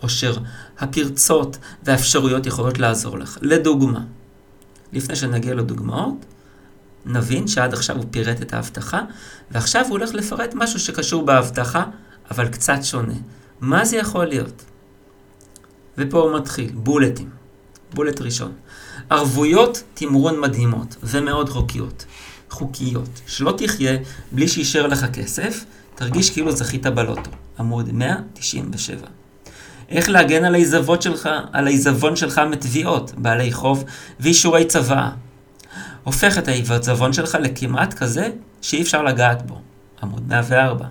עושר, 0.00 0.36
הפרצות 0.78 1.58
והאפשרויות 1.82 2.46
יכולות 2.46 2.78
לעזור 2.78 3.18
לך. 3.18 3.38
לדוגמה, 3.42 4.00
לפני 4.92 5.16
שנגיע 5.16 5.54
לדוגמאות, 5.54 6.24
נבין 7.06 7.48
שעד 7.48 7.74
עכשיו 7.74 7.96
הוא 7.96 8.04
פירט 8.10 8.42
את 8.42 8.52
ההבטחה, 8.54 9.00
ועכשיו 9.50 9.82
הוא 9.82 9.90
הולך 9.90 10.14
לפרט 10.14 10.54
משהו 10.54 10.80
שקשור 10.80 11.24
בהבטחה, 11.24 11.84
אבל 12.30 12.48
קצת 12.48 12.78
שונה. 12.82 13.14
מה 13.60 13.84
זה 13.84 13.96
יכול 13.96 14.26
להיות? 14.26 14.64
ופה 15.98 16.18
הוא 16.18 16.38
מתחיל, 16.38 16.70
בולטים. 16.74 17.30
בולט 17.94 18.20
ראשון. 18.20 18.52
ערבויות 19.10 19.82
תמרון 19.94 20.40
מדהימות 20.40 20.96
ומאוד 21.02 21.48
חוקיות. 21.48 22.04
חוקיות. 22.50 23.20
שלא 23.26 23.54
תחיה 23.58 23.96
בלי 24.32 24.48
שישאר 24.48 24.86
לך 24.86 25.06
כסף, 25.12 25.64
תרגיש 25.94 26.30
כאילו 26.30 26.52
זכית 26.52 26.86
בלוטו. 26.86 27.30
עמוד 27.58 27.92
197. 27.92 29.06
איך 29.88 30.08
להגן 30.08 30.44
על 30.44 30.54
העיזבון 30.54 31.00
שלך, 31.00 31.28
על 31.52 31.66
העיזבון 31.66 32.16
שלך 32.16 32.38
מתביעות, 32.50 33.12
בעלי 33.16 33.52
חוב 33.52 33.84
ואישורי 34.20 34.64
צוואה. 34.64 35.10
הופך 36.04 36.38
את 36.38 36.48
העיזבון 36.48 37.12
שלך 37.12 37.38
לכמעט 37.40 37.94
כזה 37.94 38.30
שאי 38.62 38.82
אפשר 38.82 39.02
לגעת 39.02 39.46
בו. 39.46 39.60
עמוד 40.02 40.28
104. 40.28 40.86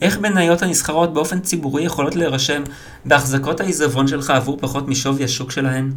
איך 0.00 0.18
מניות 0.18 0.62
הנסחרות 0.62 1.14
באופן 1.14 1.40
ציבורי 1.40 1.82
יכולות 1.82 2.16
להירשם 2.16 2.62
בהחזקות 3.04 3.60
העיזבון 3.60 4.08
שלך 4.08 4.30
עבור 4.30 4.58
פחות 4.60 4.88
משווי 4.88 5.24
השוק 5.24 5.50
שלהן? 5.50 5.92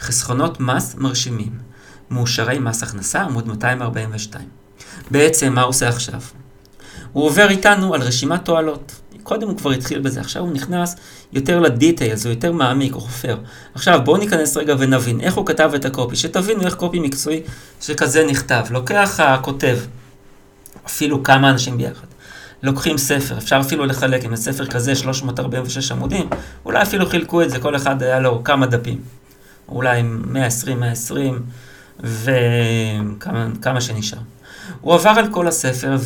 חסכונות 0.00 0.60
מס 0.60 0.94
מרשימים. 0.98 1.58
מאושרי 2.10 2.58
מס 2.58 2.82
הכנסה, 2.82 3.22
עמוד 3.22 3.48
242. 3.48 4.48
בעצם, 5.10 5.54
מה 5.54 5.62
הוא 5.62 5.68
עושה 5.68 5.88
עכשיו? 5.88 6.20
הוא 7.12 7.24
עובר 7.24 7.50
איתנו 7.50 7.94
על 7.94 8.02
רשימת 8.02 8.44
תועלות. 8.44 9.01
קודם 9.22 9.48
הוא 9.48 9.56
כבר 9.56 9.70
התחיל 9.70 10.00
בזה, 10.00 10.20
עכשיו 10.20 10.42
הוא 10.42 10.52
נכנס 10.52 10.96
יותר 11.32 11.60
לדיטיילס, 11.60 12.24
הוא 12.24 12.32
יותר 12.32 12.52
מעמיק, 12.52 12.92
הוא 12.92 13.02
חופר. 13.02 13.36
עכשיו 13.74 14.00
בואו 14.04 14.16
ניכנס 14.16 14.56
רגע 14.56 14.74
ונבין 14.78 15.20
איך 15.20 15.34
הוא 15.34 15.46
כתב 15.46 15.70
את 15.74 15.84
הקופי, 15.84 16.16
שתבינו 16.16 16.62
איך 16.62 16.74
קופי 16.74 17.00
מקצועי 17.00 17.40
שכזה 17.80 18.26
נכתב. 18.26 18.64
לוקח 18.70 19.20
הכותב, 19.20 19.78
אפילו 20.86 21.22
כמה 21.22 21.50
אנשים 21.50 21.76
ביחד. 21.76 22.06
לוקחים 22.62 22.98
ספר, 22.98 23.38
אפשר 23.38 23.60
אפילו 23.60 23.86
לחלק, 23.86 24.24
עם 24.24 24.32
הספר 24.32 24.66
כזה 24.66 24.94
346 24.94 25.92
עמודים, 25.92 26.28
אולי 26.64 26.82
אפילו 26.82 27.06
חילקו 27.06 27.42
את 27.42 27.50
זה, 27.50 27.58
כל 27.58 27.76
אחד 27.76 28.02
היה 28.02 28.20
לו 28.20 28.44
כמה 28.44 28.66
דפים. 28.66 29.00
אולי 29.68 30.02
120, 30.02 30.80
120 30.80 31.42
וכמה 32.00 33.80
שנשאר. 33.80 34.18
הוא 34.80 34.94
עבר 34.94 35.10
על 35.10 35.32
כל 35.32 35.48
הספר 35.48 35.96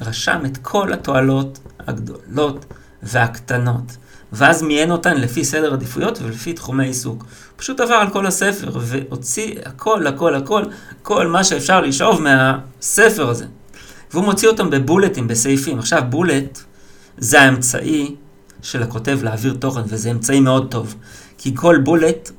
ורשם 0.00 0.42
את 0.46 0.56
כל 0.56 0.92
התועלות 0.92 1.58
הגדולות 1.88 2.64
והקטנות. 3.02 3.96
ואז 4.32 4.62
מיין 4.62 4.90
אותן 4.90 5.16
לפי 5.16 5.44
סדר 5.44 5.72
עדיפויות 5.72 6.18
ולפי 6.22 6.52
תחומי 6.52 6.86
עיסוק. 6.86 7.24
פשוט 7.56 7.80
עבר 7.80 7.94
על 7.94 8.10
כל 8.10 8.26
הספר 8.26 8.70
והוציא 8.80 9.54
הכל, 9.64 10.06
הכל, 10.06 10.34
הכל, 10.34 10.62
כל 11.02 11.26
מה 11.26 11.44
שאפשר 11.44 11.80
לשאוב 11.80 12.20
מהספר 12.22 13.30
הזה. 13.30 13.46
והוא 14.12 14.24
מוציא 14.24 14.48
אותם 14.48 14.70
בבולטים, 14.70 15.28
בסעיפים. 15.28 15.78
עכשיו, 15.78 16.02
בולט 16.08 16.60
זה 17.18 17.40
האמצעי 17.40 18.14
של 18.62 18.82
הכותב 18.82 19.18
להעביר 19.22 19.54
תוכן, 19.58 19.80
וזה 19.86 20.10
אמצעי 20.10 20.40
מאוד 20.40 20.70
טוב. 20.70 20.94
כי 21.38 21.54
כל 21.54 21.78
בולט 21.78 22.30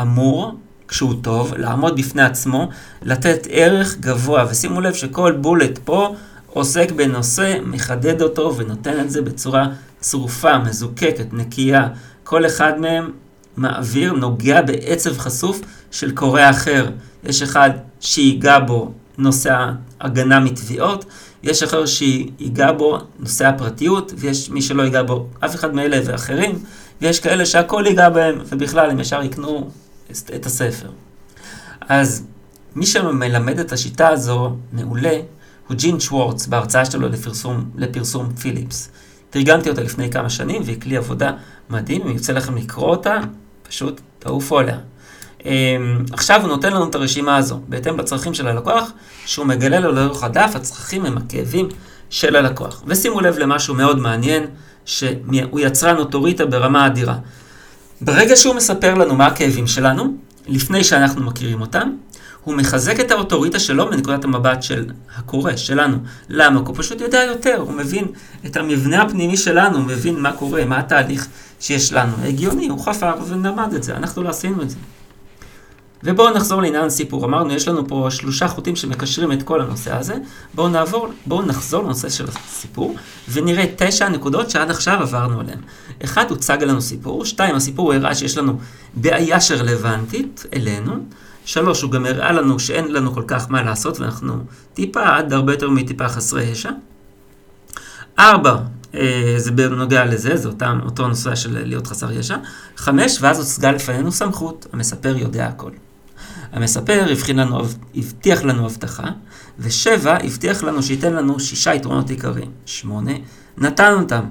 אמור, 0.00 0.52
כשהוא 0.88 1.14
טוב, 1.22 1.54
לעמוד 1.54 1.96
בפני 1.96 2.22
עצמו, 2.22 2.68
לתת 3.02 3.46
ערך 3.50 3.96
גבוה. 4.00 4.44
ושימו 4.50 4.80
לב 4.80 4.94
שכל 4.94 5.32
בולט 5.32 5.78
פה 5.84 6.14
עוסק 6.52 6.90
בנושא, 6.90 7.58
מחדד 7.64 8.22
אותו 8.22 8.56
ונותן 8.56 9.00
את 9.00 9.10
זה 9.10 9.22
בצורה 9.22 9.66
צרופה, 10.00 10.58
מזוקקת, 10.58 11.26
נקייה. 11.32 11.88
כל 12.24 12.46
אחד 12.46 12.80
מהם 12.80 13.10
מעביר, 13.56 14.12
נוגע 14.12 14.62
בעצב 14.62 15.18
חשוף 15.18 15.60
של 15.90 16.10
קורא 16.14 16.50
אחר. 16.50 16.90
יש 17.24 17.42
אחד 17.42 17.70
שיגע 18.00 18.58
בו 18.58 18.92
נושא 19.18 19.70
ההגנה 20.00 20.40
מתביעות, 20.40 21.04
יש 21.42 21.62
אחר 21.62 21.86
שיגע 21.86 22.72
בו 22.72 22.98
נושא 23.18 23.46
הפרטיות, 23.46 24.12
ויש 24.16 24.50
מי 24.50 24.62
שלא 24.62 24.82
ייגע 24.82 25.02
בו 25.02 25.26
אף 25.40 25.54
אחד 25.54 25.74
מאלה 25.74 26.00
ואחרים, 26.04 26.58
ויש 27.00 27.20
כאלה 27.20 27.46
שהכל 27.46 27.84
ייגע 27.86 28.08
בהם, 28.08 28.38
ובכלל 28.48 28.90
הם 28.90 29.00
ישר 29.00 29.22
יקנו 29.22 29.70
את 30.34 30.46
הספר. 30.46 30.88
אז 31.80 32.24
מי 32.76 32.86
שמלמד 32.86 33.58
את 33.58 33.72
השיטה 33.72 34.08
הזו 34.08 34.56
מעולה 34.72 35.18
הוא 35.68 35.76
ג'ין 35.76 36.00
שוורץ 36.00 36.46
בהרצאה 36.46 36.84
שלו 36.84 37.08
לפרסום, 37.08 37.70
לפרסום 37.76 38.32
פיליפס. 38.34 38.90
תרגמתי 39.30 39.70
אותה 39.70 39.82
לפני 39.82 40.10
כמה 40.10 40.30
שנים 40.30 40.62
והיא 40.64 40.80
כלי 40.80 40.96
עבודה 40.96 41.32
מדהים, 41.70 42.02
אם 42.02 42.10
יוצא 42.10 42.32
לכם 42.32 42.56
לקרוא 42.56 42.90
אותה, 42.90 43.18
פשוט 43.68 44.00
תעופו 44.18 44.58
עליה. 44.58 44.78
אמ, 45.44 45.50
עכשיו 46.12 46.40
הוא 46.40 46.48
נותן 46.48 46.72
לנו 46.72 46.88
את 46.88 46.94
הרשימה 46.94 47.36
הזו, 47.36 47.60
בהתאם 47.68 47.98
לצרכים 47.98 48.34
של 48.34 48.48
הלקוח, 48.48 48.92
שהוא 49.26 49.46
מגלה 49.46 49.80
לו 49.80 49.92
לאורך 49.92 50.22
הדף, 50.22 50.52
הצרכים 50.54 51.04
הם 51.04 51.18
הכאבים 51.18 51.68
של 52.10 52.36
הלקוח. 52.36 52.82
ושימו 52.86 53.20
לב 53.20 53.38
למשהו 53.38 53.74
מאוד 53.74 53.98
מעניין, 53.98 54.46
שהוא 54.84 55.60
יצרן 55.60 55.96
אוטוריטה 55.96 56.46
ברמה 56.46 56.86
אדירה. 56.86 57.14
ברגע 58.00 58.36
שהוא 58.36 58.54
מספר 58.54 58.94
לנו 58.94 59.14
מה 59.14 59.26
הכאבים 59.26 59.66
שלנו, 59.66 60.14
לפני 60.46 60.84
שאנחנו 60.84 61.22
מכירים 61.22 61.60
אותם, 61.60 61.92
הוא 62.44 62.54
מחזק 62.54 63.00
את 63.00 63.10
האוטוריטה 63.10 63.58
שלו 63.58 63.90
מנקודת 63.90 64.24
המבט 64.24 64.62
של 64.62 64.84
הקורא, 65.16 65.56
שלנו. 65.56 65.96
למה? 66.28 66.60
הוא 66.60 66.74
פשוט 66.78 67.00
יודע 67.00 67.22
יותר, 67.24 67.56
הוא 67.56 67.72
מבין 67.72 68.04
את 68.46 68.56
המבנה 68.56 69.02
הפנימי 69.02 69.36
שלנו, 69.36 69.76
הוא 69.76 69.84
מבין 69.84 70.20
מה 70.20 70.32
קורה, 70.32 70.64
מה 70.64 70.78
התהליך 70.78 71.26
שיש 71.60 71.92
לנו. 71.92 72.12
הגיוני, 72.24 72.68
הוא 72.68 72.84
חפר 72.84 73.14
ולמד 73.28 73.74
את 73.74 73.82
זה, 73.82 73.96
אנחנו 73.96 74.22
לא 74.22 74.28
עשינו 74.28 74.62
את 74.62 74.70
זה. 74.70 74.76
ובואו 76.04 76.34
נחזור 76.34 76.62
לעניין 76.62 76.84
הסיפור. 76.84 77.24
אמרנו, 77.24 77.52
יש 77.52 77.68
לנו 77.68 77.88
פה 77.88 78.06
שלושה 78.10 78.48
חוטים 78.48 78.76
שמקשרים 78.76 79.32
את 79.32 79.42
כל 79.42 79.60
הנושא 79.60 79.96
הזה. 79.96 80.14
בואו 80.54 80.68
נעבור, 80.68 81.08
בואו 81.26 81.42
נחזור 81.46 81.82
לנושא 81.82 82.08
של 82.08 82.24
הסיפור, 82.28 82.96
ונראה 83.32 83.64
תשע 83.76 84.08
נקודות 84.08 84.50
שעד 84.50 84.70
עכשיו 84.70 85.02
עברנו 85.02 85.40
עליהן. 85.40 85.58
אחד, 86.04 86.30
הוצג 86.30 86.62
לנו 86.62 86.80
סיפור. 86.80 87.24
שתיים, 87.24 87.54
הסיפור 87.54 87.92
הראה 87.92 88.14
שיש 88.14 88.38
לנו 88.38 88.58
בעיה 88.94 89.40
שרלוונטית 89.40 90.46
אלינו. 90.54 90.92
שלוש, 91.48 91.82
הוא 91.82 91.90
גם 91.90 92.06
הראה 92.06 92.32
לנו 92.32 92.58
שאין 92.58 92.92
לנו 92.92 93.14
כל 93.14 93.22
כך 93.26 93.50
מה 93.50 93.62
לעשות, 93.62 94.00
ואנחנו 94.00 94.34
טיפה, 94.74 95.16
עד 95.16 95.32
הרבה 95.32 95.52
יותר 95.52 95.70
מטיפה 95.70 96.08
חסרי 96.08 96.44
ישע. 96.44 96.70
ארבע, 98.18 98.56
אה, 98.94 99.34
זה 99.36 99.50
בנוגע 99.50 100.04
לזה, 100.04 100.36
זה 100.36 100.48
אותם, 100.48 100.78
אותו 100.84 101.08
נושא 101.08 101.34
של 101.34 101.64
להיות 101.64 101.86
חסר 101.86 102.12
ישע. 102.12 102.36
חמש, 102.76 103.18
ואז 103.20 103.38
הוצגה 103.38 103.72
לפנינו 103.72 104.12
סמכות, 104.12 104.66
המספר 104.72 105.16
יודע 105.16 105.46
הכל. 105.46 105.70
המספר 106.52 107.06
לנו, 107.34 107.62
הבטיח 107.94 108.42
לנו 108.42 108.66
הבטחה, 108.66 109.08
ושבע, 109.58 110.16
הבטיח 110.24 110.64
לנו 110.64 110.82
שייתן 110.82 111.12
לנו 111.12 111.40
שישה 111.40 111.74
יתרונות 111.74 112.10
עיקריים. 112.10 112.50
שמונה, 112.66 113.12
נתן 113.58 113.92
אותם. 113.92 114.24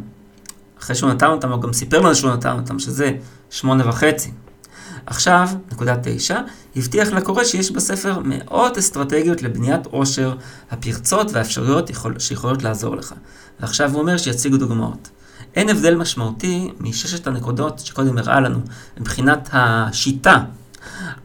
אחרי 0.80 0.96
שהוא 0.96 1.10
נתן 1.10 1.28
אותם, 1.28 1.52
הוא 1.52 1.62
גם 1.62 1.74
סיפר 1.74 2.02
לנו 2.02 2.16
שהוא 2.16 2.32
נתן 2.32 2.52
אותם, 2.52 2.80
שזה 2.80 3.12
שמונה 3.50 3.90
וחצי. 3.90 4.32
עכשיו, 5.08 5.50
נקודה 5.72 5.96
תשע, 6.04 6.40
הבטיח 6.76 7.08
לקורא 7.08 7.44
שיש 7.44 7.72
בספר 7.72 8.20
מאות 8.24 8.78
אסטרטגיות 8.78 9.42
לבניית 9.42 9.86
עושר, 9.86 10.36
הפרצות 10.72 11.32
והאפשרויות 11.32 11.90
יכול, 11.90 12.20
שיכולות 12.20 12.64
לעזור 12.64 12.96
לך. 12.96 13.14
ועכשיו 13.60 13.92
הוא 13.92 14.02
אומר 14.02 14.18
שיציגו 14.18 14.58
דוגמאות. 14.58 15.10
אין 15.56 15.70
הבדל 15.70 15.96
משמעותי 15.96 16.72
מששת 16.80 17.28
הנקודות 17.28 17.80
שקודם 17.80 18.18
הראה 18.18 18.40
לנו 18.40 18.60
מבחינת 19.00 19.50
השיטה, 19.52 20.44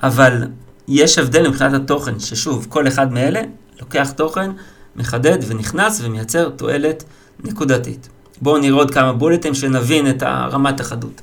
אבל 0.03 0.45
יש 0.89 1.19
הבדל 1.19 1.49
מבחינת 1.49 1.73
התוכן, 1.73 2.21
ששוב, 2.21 2.67
כל 2.69 2.89
אחד 2.89 3.13
מאלה 3.13 3.41
לוקח 3.81 4.11
תוכן, 4.17 4.51
מחדד 4.97 5.39
ונכנס 5.47 6.01
ומייצר 6.03 6.49
תועלת 6.49 7.05
נקודתית. 7.45 8.09
בואו 8.43 8.59
נראה 8.59 8.77
עוד 8.77 8.91
כמה 8.91 9.13
בולטים 9.13 9.55
שנבין 9.55 10.11
את 10.11 10.23
הרמת 10.23 10.81
החדות. 10.81 11.23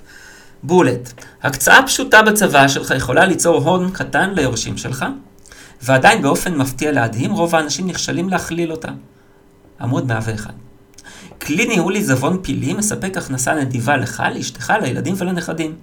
בולט, 0.64 1.14
הקצאה 1.44 1.84
פשוטה 1.86 2.22
בצבא 2.22 2.68
שלך 2.68 2.94
יכולה 2.98 3.26
ליצור 3.26 3.70
הון 3.70 3.92
קטן 3.92 4.30
ליורשים 4.34 4.78
שלך, 4.78 5.06
ועדיין 5.82 6.22
באופן 6.22 6.56
מפתיע 6.56 6.92
להדהים 6.92 7.32
רוב 7.32 7.56
האנשים 7.56 7.88
נכשלים 7.88 8.30
להכליל 8.30 8.72
אותה. 8.72 8.90
עמוד 9.82 10.08
101. 10.08 10.54
כלי 11.42 11.68
ניהול 11.68 11.96
עיזבון 11.96 12.40
פילי 12.42 12.74
מספק 12.74 13.18
הכנסה 13.18 13.56
נדיבה 13.56 13.98
לך, 13.98 14.24
לאשתך, 14.36 14.74
לילדים 14.82 15.16
ולנכדים, 15.18 15.76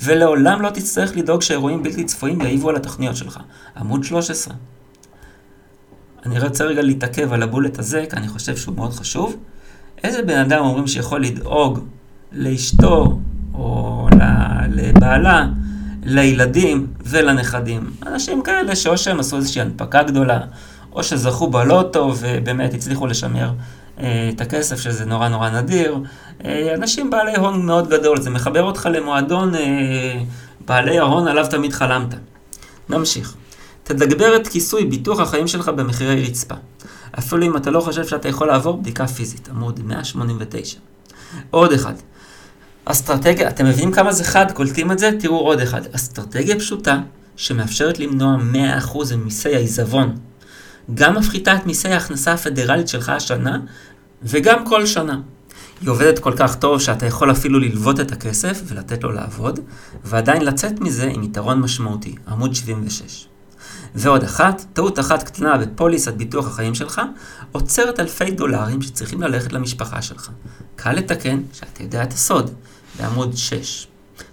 ולעולם 0.00 0.62
לא 0.62 0.70
תצטרך 0.70 1.16
לדאוג 1.16 1.42
שאירועים 1.42 1.82
בלתי 1.82 2.04
צפויים 2.04 2.40
יעיבו 2.40 2.68
על 2.68 2.76
התוכניות 2.76 3.16
שלך. 3.16 3.38
עמוד 3.76 4.04
13. 4.04 4.54
אני 6.26 6.40
רוצה 6.40 6.64
רגע 6.64 6.82
להתעכב 6.82 7.32
על 7.32 7.42
הבולט 7.42 7.78
הזה, 7.78 8.04
כי 8.10 8.16
אני 8.16 8.28
חושב 8.28 8.56
שהוא 8.56 8.74
מאוד 8.74 8.92
חשוב. 8.92 9.36
איזה 10.04 10.22
בן 10.22 10.38
אדם 10.38 10.64
אומרים 10.64 10.86
שיכול 10.86 11.22
לדאוג 11.24 11.78
לאשתו 12.32 13.18
או 13.54 14.08
לבעלה, 14.68 15.46
לילדים 16.02 16.86
ולנכדים? 17.04 17.90
אנשים 18.06 18.42
כאלה 18.42 18.76
שאו 18.76 18.98
שהם 18.98 19.20
עשו 19.20 19.36
איזושהי 19.36 19.62
הנפקה 19.62 20.02
גדולה, 20.02 20.40
או 20.92 21.02
שזכו 21.02 21.46
בלוטו 21.50 22.14
ובאמת 22.20 22.74
הצליחו 22.74 23.06
לשמר 23.06 23.50
אה, 24.00 24.30
את 24.34 24.40
הכסף, 24.40 24.80
שזה 24.80 25.04
נורא 25.04 25.28
נורא 25.28 25.50
נדיר. 25.50 25.98
אה, 26.44 26.74
אנשים 26.74 27.10
בעלי 27.10 27.36
הון 27.36 27.66
מאוד 27.66 27.88
גדול, 27.88 28.20
זה 28.20 28.30
מחבר 28.30 28.62
אותך 28.62 28.88
למועדון 28.92 29.54
אה, 29.54 30.20
בעלי 30.66 30.98
ההון 30.98 31.28
עליו 31.28 31.46
תמיד 31.50 31.72
חלמת. 31.72 32.14
נמשיך. 32.88 33.34
תדגבר 33.84 34.36
את 34.36 34.48
כיסוי 34.48 34.84
ביטוח 34.84 35.20
החיים 35.20 35.46
שלך 35.46 35.68
במחירי 35.68 36.22
רצפה. 36.22 36.54
אפילו 37.18 37.46
אם 37.46 37.56
אתה 37.56 37.70
לא 37.70 37.80
חושב 37.80 38.06
שאתה 38.06 38.28
יכול 38.28 38.46
לעבור 38.46 38.76
בדיקה 38.76 39.06
פיזית, 39.06 39.48
עמוד 39.48 39.80
189. 39.84 40.78
עוד 41.50 41.72
אחד. 41.72 41.94
אסטרטגיה, 42.84 43.48
אתם 43.48 43.66
מבינים 43.66 43.92
כמה 43.92 44.12
זה 44.12 44.24
חד? 44.24 44.52
קולטים 44.52 44.92
את 44.92 44.98
זה? 44.98 45.10
תראו 45.18 45.38
עוד 45.38 45.60
אחד. 45.60 45.80
אסטרטגיה 45.92 46.58
פשוטה 46.58 47.00
שמאפשרת 47.36 47.98
למנוע 47.98 48.36
100% 48.80 49.14
ממיסי 49.16 49.54
העיזבון. 49.54 50.16
גם 50.94 51.16
מפחיתה 51.16 51.54
את 51.54 51.66
מיסי 51.66 51.88
ההכנסה 51.88 52.32
הפדרלית 52.32 52.88
שלך 52.88 53.08
השנה, 53.08 53.58
וגם 54.22 54.66
כל 54.66 54.86
שנה. 54.86 55.20
היא 55.80 55.90
עובדת 55.90 56.18
כל 56.18 56.32
כך 56.36 56.56
טוב 56.56 56.80
שאתה 56.80 57.06
יכול 57.06 57.30
אפילו 57.30 57.58
ללוות 57.58 58.00
את 58.00 58.12
הכסף 58.12 58.60
ולתת 58.66 59.02
לו 59.02 59.12
לעבוד, 59.12 59.60
ועדיין 60.04 60.44
לצאת 60.44 60.80
מזה 60.80 61.10
עם 61.14 61.22
יתרון 61.22 61.60
משמעותי, 61.60 62.14
עמוד 62.28 62.54
76. 62.54 63.26
ועוד 63.94 64.24
אחת, 64.24 64.64
טעות 64.72 64.98
אחת 64.98 65.22
קטנה 65.22 65.58
בפוליסת 65.58 66.14
ביטוח 66.14 66.46
החיים 66.46 66.74
שלך, 66.74 67.00
עוצרת 67.52 68.00
אלפי 68.00 68.30
דולרים 68.30 68.82
שצריכים 68.82 69.22
ללכת 69.22 69.52
למשפחה 69.52 70.02
שלך. 70.02 70.30
קל 70.76 70.92
לתקן 70.92 71.40
שאתה 71.52 71.82
יודע 71.82 72.02
את 72.02 72.12
הסוד, 72.12 72.50
בעמוד 72.98 73.36
6. 73.36 73.86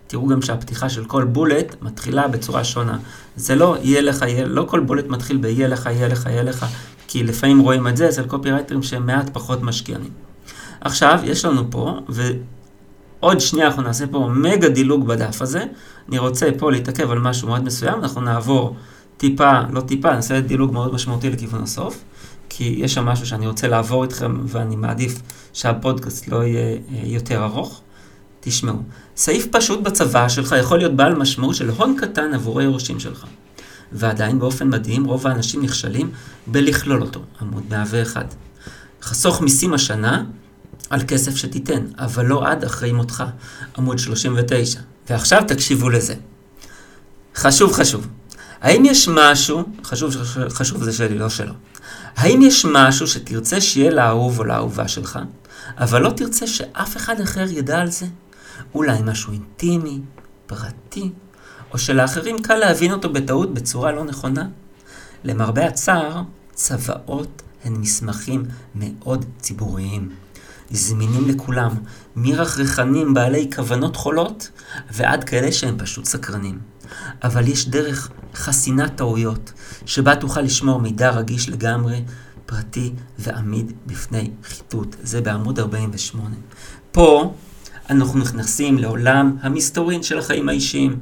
תראו 0.07 0.27
גם 0.27 0.41
שהפתיחה 0.41 0.89
של 0.89 1.05
כל 1.05 1.23
בולט 1.23 1.75
מתחילה 1.81 2.27
בצורה 2.27 2.63
שונה. 2.63 2.97
זה 3.35 3.55
לא 3.55 3.77
יהיה 3.81 4.01
לך, 4.01 4.21
יהיה, 4.21 4.45
לא 4.45 4.65
כל 4.69 4.79
בולט 4.79 5.07
מתחיל 5.07 5.37
ביהיה 5.37 5.67
לך, 5.67 5.85
יהיה 5.85 6.07
לך, 6.07 6.25
יהיה 6.25 6.43
לך, 6.43 6.65
כי 7.07 7.23
לפעמים 7.23 7.59
רואים 7.59 7.87
את 7.87 7.97
זה 7.97 8.09
אצל 8.09 8.23
קופירייטרים 8.27 8.83
שהם 8.83 9.05
מעט 9.05 9.29
פחות 9.33 9.63
משקיענים. 9.63 10.11
עכשיו, 10.81 11.19
יש 11.23 11.45
לנו 11.45 11.71
פה, 11.71 11.99
ועוד 12.09 13.39
שנייה 13.39 13.67
אנחנו 13.67 13.81
נעשה 13.81 14.07
פה 14.07 14.29
מגה 14.35 14.69
דילוג 14.69 15.07
בדף 15.07 15.41
הזה. 15.41 15.63
אני 16.09 16.17
רוצה 16.17 16.49
פה 16.57 16.71
להתעכב 16.71 17.11
על 17.11 17.19
משהו 17.19 17.47
מאוד 17.47 17.63
מסוים, 17.63 17.99
אנחנו 17.99 18.21
נעבור 18.21 18.75
טיפה, 19.17 19.51
לא 19.71 19.81
טיפה, 19.81 20.11
נעשה 20.11 20.41
דילוג 20.41 20.73
מאוד 20.73 20.93
משמעותי 20.93 21.29
לכיוון 21.29 21.63
הסוף, 21.63 22.03
כי 22.49 22.75
יש 22.77 22.93
שם 22.93 23.05
משהו 23.05 23.25
שאני 23.25 23.47
רוצה 23.47 23.67
לעבור 23.67 24.03
איתכם, 24.03 24.39
ואני 24.45 24.75
מעדיף 24.75 25.21
שהפודקאסט 25.53 26.27
לא 26.27 26.43
יהיה 26.43 26.61
אה, 26.61 26.77
יותר 27.03 27.43
ארוך. 27.43 27.81
תשמעו, 28.39 28.77
סעיף 29.17 29.47
פשוט 29.51 29.79
בצבא 29.79 30.29
שלך 30.29 30.55
יכול 30.59 30.77
להיות 30.77 30.95
בעל 30.95 31.15
משמעות 31.15 31.55
של 31.55 31.69
הון 31.69 31.95
קטן 31.99 32.33
עבור 32.33 32.59
היורשים 32.59 32.99
שלך. 32.99 33.25
ועדיין 33.91 34.39
באופן 34.39 34.69
מדהים 34.69 35.05
רוב 35.05 35.27
האנשים 35.27 35.61
נכשלים 35.61 36.11
בלכלול 36.47 37.01
אותו, 37.01 37.23
עמוד 37.41 37.63
101. 37.69 38.35
חסוך 39.01 39.41
מיסים 39.41 39.73
השנה, 39.73 40.23
על 40.89 41.01
כסף 41.07 41.35
שתיתן, 41.35 41.85
אבל 41.97 42.25
לא 42.25 42.47
עד 42.47 42.63
אחרי 42.63 42.91
מותך. 42.91 43.23
עמוד 43.77 43.99
39. 43.99 44.79
ועכשיו 45.09 45.43
תקשיבו 45.47 45.89
לזה. 45.89 46.15
חשוב 47.35 47.73
חשוב. 47.73 48.07
האם 48.61 48.85
יש 48.85 49.07
משהו, 49.07 49.63
חשוב, 49.83 50.15
חשוב 50.49 50.83
זה 50.83 50.93
שלי, 50.93 51.17
לא 51.17 51.29
שלו. 51.29 51.53
האם 52.15 52.41
יש 52.41 52.65
משהו 52.65 53.07
שתרצה 53.07 53.61
שיהיה 53.61 53.91
לאהוב 53.91 54.39
או 54.39 54.43
לאהובה 54.43 54.87
שלך, 54.87 55.19
אבל 55.77 56.01
לא 56.01 56.09
תרצה 56.09 56.47
שאף 56.47 56.97
אחד 56.97 57.21
אחר 57.21 57.45
ידע 57.49 57.79
על 57.79 57.91
זה? 57.91 58.05
אולי 58.73 58.99
משהו 59.03 59.33
אינטימי, 59.33 59.99
פרטי, 60.47 61.11
או 61.73 61.77
שלאחרים 61.77 62.41
קל 62.41 62.55
להבין 62.55 62.91
אותו 62.91 63.13
בטעות 63.13 63.53
בצורה 63.53 63.91
לא 63.91 64.03
נכונה? 64.03 64.47
למרבה 65.23 65.65
הצער, 65.67 66.21
צוואות 66.53 67.41
הן 67.63 67.73
מסמכים 67.73 68.45
מאוד 68.75 69.25
ציבוריים. 69.39 70.09
זמינים 70.71 71.29
לכולם, 71.29 71.71
מרחרחנים 72.15 73.13
בעלי 73.13 73.49
כוונות 73.55 73.95
חולות 73.95 74.49
ועד 74.91 75.23
כאלה 75.23 75.51
שהם 75.51 75.77
פשוט 75.77 76.05
סקרנים. 76.05 76.59
אבל 77.23 77.47
יש 77.47 77.67
דרך 77.67 78.09
חסינת 78.35 78.95
טעויות, 78.95 79.53
שבה 79.85 80.15
תוכל 80.15 80.41
לשמור 80.41 80.79
מידע 80.79 81.09
רגיש 81.09 81.49
לגמרי, 81.49 82.03
פרטי 82.45 82.93
ועמיד 83.19 83.71
בפני 83.85 84.31
חיטוט. 84.43 84.95
זה 85.03 85.21
בעמוד 85.21 85.59
48. 85.59 86.35
פה 86.91 87.33
אנחנו 87.89 88.19
נכנסים 88.19 88.77
לעולם 88.77 89.37
המסתורין 89.41 90.03
של 90.03 90.17
החיים 90.19 90.49
האישיים. 90.49 90.97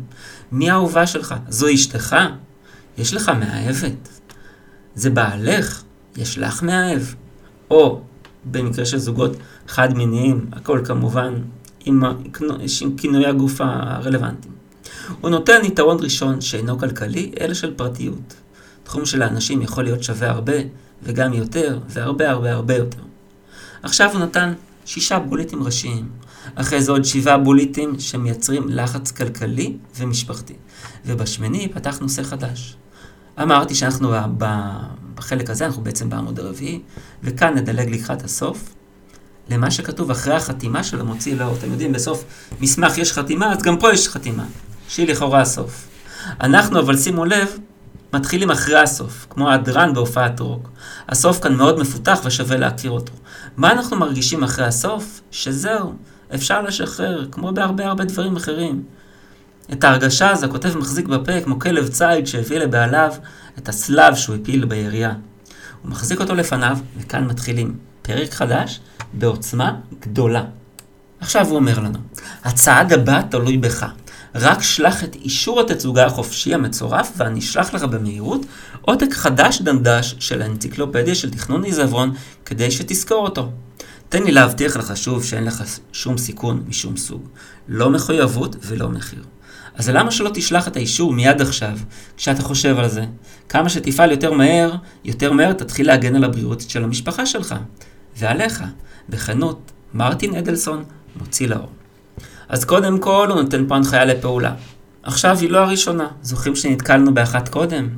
מי 0.51 0.69
האהובה 0.69 1.07
שלך? 1.07 1.35
זו 1.49 1.73
אשתך? 1.73 2.15
יש 2.97 3.13
לך 3.13 3.29
מאהבת? 3.39 4.09
זה 4.95 5.09
בעלך? 5.09 5.83
יש 6.17 6.37
לך 6.37 6.63
מאהב? 6.63 7.01
או, 7.71 8.01
במקרה 8.51 8.85
של 8.85 8.97
זוגות 8.97 9.31
חד-מיניים, 9.67 10.45
הכל 10.51 10.81
כמובן 10.85 11.33
עם, 11.85 12.03
עם 12.81 12.97
כינוי 12.97 13.25
הגוף 13.25 13.61
הרלוונטיים. 13.61 14.53
הוא 15.21 15.29
נותן 15.29 15.59
יתרון 15.63 15.97
ראשון 16.01 16.41
שאינו 16.41 16.79
כלכלי, 16.79 17.31
אלא 17.39 17.53
של 17.53 17.73
פרטיות. 17.73 18.33
תחום 18.83 19.05
של 19.05 19.21
האנשים 19.21 19.61
יכול 19.61 19.83
להיות 19.83 20.03
שווה 20.03 20.29
הרבה, 20.29 20.53
וגם 21.03 21.33
יותר, 21.33 21.79
והרבה 21.89 22.29
הרבה 22.29 22.53
הרבה 22.53 22.75
יותר. 22.75 23.01
עכשיו 23.83 24.11
הוא 24.13 24.19
נתן 24.19 24.53
שישה 24.85 25.19
בוליטים 25.19 25.63
ראשיים. 25.63 26.09
אחרי 26.55 26.81
זה 26.81 26.91
עוד 26.91 27.05
שבעה 27.05 27.37
בוליטים 27.37 27.99
שמייצרים 27.99 28.65
לחץ 28.69 29.11
כלכלי 29.11 29.77
ומשפחתי. 29.97 30.53
ובשמיני 31.05 31.67
פתח 31.73 31.99
נושא 31.99 32.23
חדש. 32.23 32.75
אמרתי 33.41 33.75
שאנחנו 33.75 34.13
בחלק 35.15 35.49
הזה, 35.49 35.65
אנחנו 35.65 35.83
בעצם 35.83 36.09
בעמוד 36.09 36.39
הרביעי, 36.39 36.81
וכאן 37.23 37.53
נדלג 37.53 37.89
לקראת 37.89 38.23
הסוף. 38.23 38.73
למה 39.49 39.71
שכתוב 39.71 40.11
אחרי 40.11 40.33
החתימה 40.33 40.83
של 40.83 40.99
המוציא 40.99 41.35
לאור. 41.35 41.55
אתם 41.57 41.71
יודעים, 41.71 41.93
בסוף 41.93 42.23
מסמך 42.61 42.97
יש 42.97 43.13
חתימה, 43.13 43.53
אז 43.53 43.61
גם 43.61 43.77
פה 43.77 43.93
יש 43.93 44.07
חתימה, 44.07 44.45
שהיא 44.87 45.07
לכאורה 45.07 45.41
הסוף. 45.41 45.87
אנחנו, 46.41 46.79
אבל 46.79 46.97
שימו 46.97 47.25
לב, 47.25 47.57
מתחילים 48.13 48.51
אחרי 48.51 48.79
הסוף, 48.79 49.27
כמו 49.29 49.51
הדרן 49.51 49.93
בהופעת 49.93 50.39
רוק. 50.39 50.69
הסוף 51.09 51.39
כאן 51.39 51.53
מאוד 51.55 51.79
מפותח 51.79 52.19
ושווה 52.23 52.57
להכיר 52.57 52.91
אותו. 52.91 53.13
מה 53.57 53.71
אנחנו 53.71 53.97
מרגישים 53.97 54.43
אחרי 54.43 54.65
הסוף? 54.65 55.21
שזהו, 55.31 55.93
אפשר 56.35 56.61
לשחרר, 56.61 57.27
כמו 57.31 57.51
בהרבה 57.51 57.85
הרבה 57.85 58.05
דברים 58.05 58.35
אחרים. 58.35 58.83
את 59.73 59.83
ההרגשה 59.83 60.29
הזו 60.29 60.45
הכותב 60.45 60.77
מחזיק 60.77 61.07
בפה 61.07 61.41
כמו 61.41 61.59
כלב 61.59 61.87
ציד 61.87 62.27
שהביא 62.27 62.59
לבעליו 62.59 63.13
את 63.57 63.69
הסלב 63.69 64.15
שהוא 64.15 64.35
הפיל 64.35 64.65
בירייה. 64.65 65.13
הוא 65.81 65.91
מחזיק 65.91 66.19
אותו 66.19 66.35
לפניו, 66.35 66.77
וכאן 66.97 67.25
מתחילים 67.25 67.77
פרק 68.01 68.33
חדש 68.33 68.79
בעוצמה 69.13 69.75
גדולה. 69.99 70.43
עכשיו 71.19 71.47
הוא 71.47 71.55
אומר 71.55 71.79
לנו, 71.79 71.99
הצעד 72.43 72.93
הבא 72.93 73.21
תלוי 73.21 73.57
בך. 73.57 73.85
רק 74.35 74.61
שלח 74.61 75.03
את 75.03 75.15
אישור 75.15 75.61
התצוגה 75.61 76.05
החופשי 76.05 76.53
המצורף 76.53 77.11
ואני 77.17 77.39
אשלח 77.39 77.73
לך 77.73 77.83
במהירות 77.83 78.45
עותק 78.81 79.13
חדש 79.13 79.61
דנדש 79.61 80.15
של 80.19 80.41
האנציקלופדיה 80.41 81.15
של 81.15 81.31
תכנון 81.31 81.63
עיזבון 81.63 82.13
כדי 82.45 82.71
שתזכור 82.71 83.23
אותו. 83.23 83.49
תן 84.09 84.23
לי 84.23 84.31
להבטיח 84.31 84.77
לך 84.77 84.97
שוב 84.97 85.23
שאין 85.23 85.43
לך 85.43 85.63
שום 85.91 86.17
סיכון 86.17 86.63
משום 86.67 86.97
סוג. 86.97 87.27
לא 87.67 87.89
מחויבות 87.89 88.55
ולא 88.61 88.89
מחיר. 88.89 89.23
אז 89.75 89.89
למה 89.89 90.11
שלא 90.11 90.29
תשלח 90.33 90.67
את 90.67 90.75
האישור 90.75 91.13
מיד 91.13 91.41
עכשיו, 91.41 91.77
כשאתה 92.17 92.41
חושב 92.41 92.79
על 92.79 92.89
זה? 92.89 93.05
כמה 93.49 93.69
שתפעל 93.69 94.11
יותר 94.11 94.33
מהר, 94.33 94.75
יותר 95.03 95.31
מהר 95.31 95.53
תתחיל 95.53 95.87
להגן 95.87 96.15
על 96.15 96.23
הבריאות 96.23 96.61
של 96.61 96.83
המשפחה 96.83 97.25
שלך. 97.25 97.55
ועליך, 98.17 98.63
בכנות, 99.09 99.71
מרטין 99.93 100.35
אדלסון 100.35 100.83
מוציא 101.15 101.47
לאור. 101.47 101.71
אז 102.49 102.65
קודם 102.65 102.99
כל 102.99 103.27
הוא 103.31 103.41
נותן 103.41 103.67
פה 103.67 103.75
הנחיה 103.75 104.05
לפעולה. 104.05 104.53
עכשיו 105.03 105.37
היא 105.39 105.49
לא 105.49 105.57
הראשונה, 105.57 106.07
זוכרים 106.21 106.55
שנתקלנו 106.55 107.13
באחת 107.13 107.49
קודם? 107.49 107.89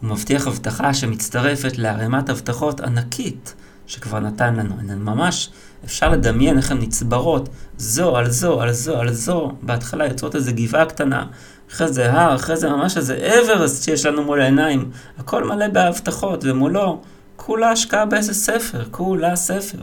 הוא 0.00 0.10
מבטיח 0.10 0.46
הבטחה 0.46 0.94
שמצטרפת 0.94 1.78
לערימת 1.78 2.28
הבטחות 2.28 2.80
ענקית 2.80 3.54
שכבר 3.86 4.18
נתן 4.18 4.54
לנו. 4.54 4.74
הן 4.78 4.98
ממש, 4.98 5.50
אפשר 5.84 6.08
לדמיין 6.08 6.56
איך 6.56 6.70
הן 6.70 6.78
נצברות, 6.80 7.48
זו 7.78 8.16
על 8.16 8.30
זו 8.30 8.60
על 8.60 8.72
זו 8.72 8.96
על 8.96 9.12
זו, 9.12 9.52
בהתחלה 9.62 10.06
יוצרות 10.06 10.34
איזה 10.34 10.52
גבעה 10.52 10.86
קטנה, 10.86 11.26
אחרי 11.70 11.92
זה 11.92 12.12
הר, 12.12 12.34
אחרי 12.34 12.56
זה 12.56 12.68
ממש 12.68 12.96
איזה 12.96 13.40
אברסט 13.42 13.84
שיש 13.84 14.06
לנו 14.06 14.24
מול 14.24 14.40
העיניים, 14.40 14.90
הכל 15.18 15.44
מלא 15.44 15.68
בהבטחות, 15.68 16.44
ומולו 16.44 17.02
כולה 17.36 17.70
השקעה 17.70 18.06
באיזה 18.06 18.34
ספר, 18.34 18.84
כולה 18.90 19.36
ספר. 19.36 19.78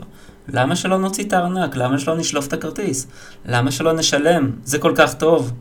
למה 0.48 0.76
שלא 0.76 0.98
נוציא 0.98 1.24
את 1.24 1.32
הארנק? 1.32 1.76
למה 1.76 1.98
שלא 1.98 2.16
נשלוף 2.16 2.46
את 2.46 2.52
הכרטיס? 2.52 3.06
למה 3.46 3.70
שלא 3.70 3.92
נשלם? 3.92 4.50
זה 4.64 4.78
כל 4.78 4.92
כך 4.96 5.14
טוב. 5.14 5.52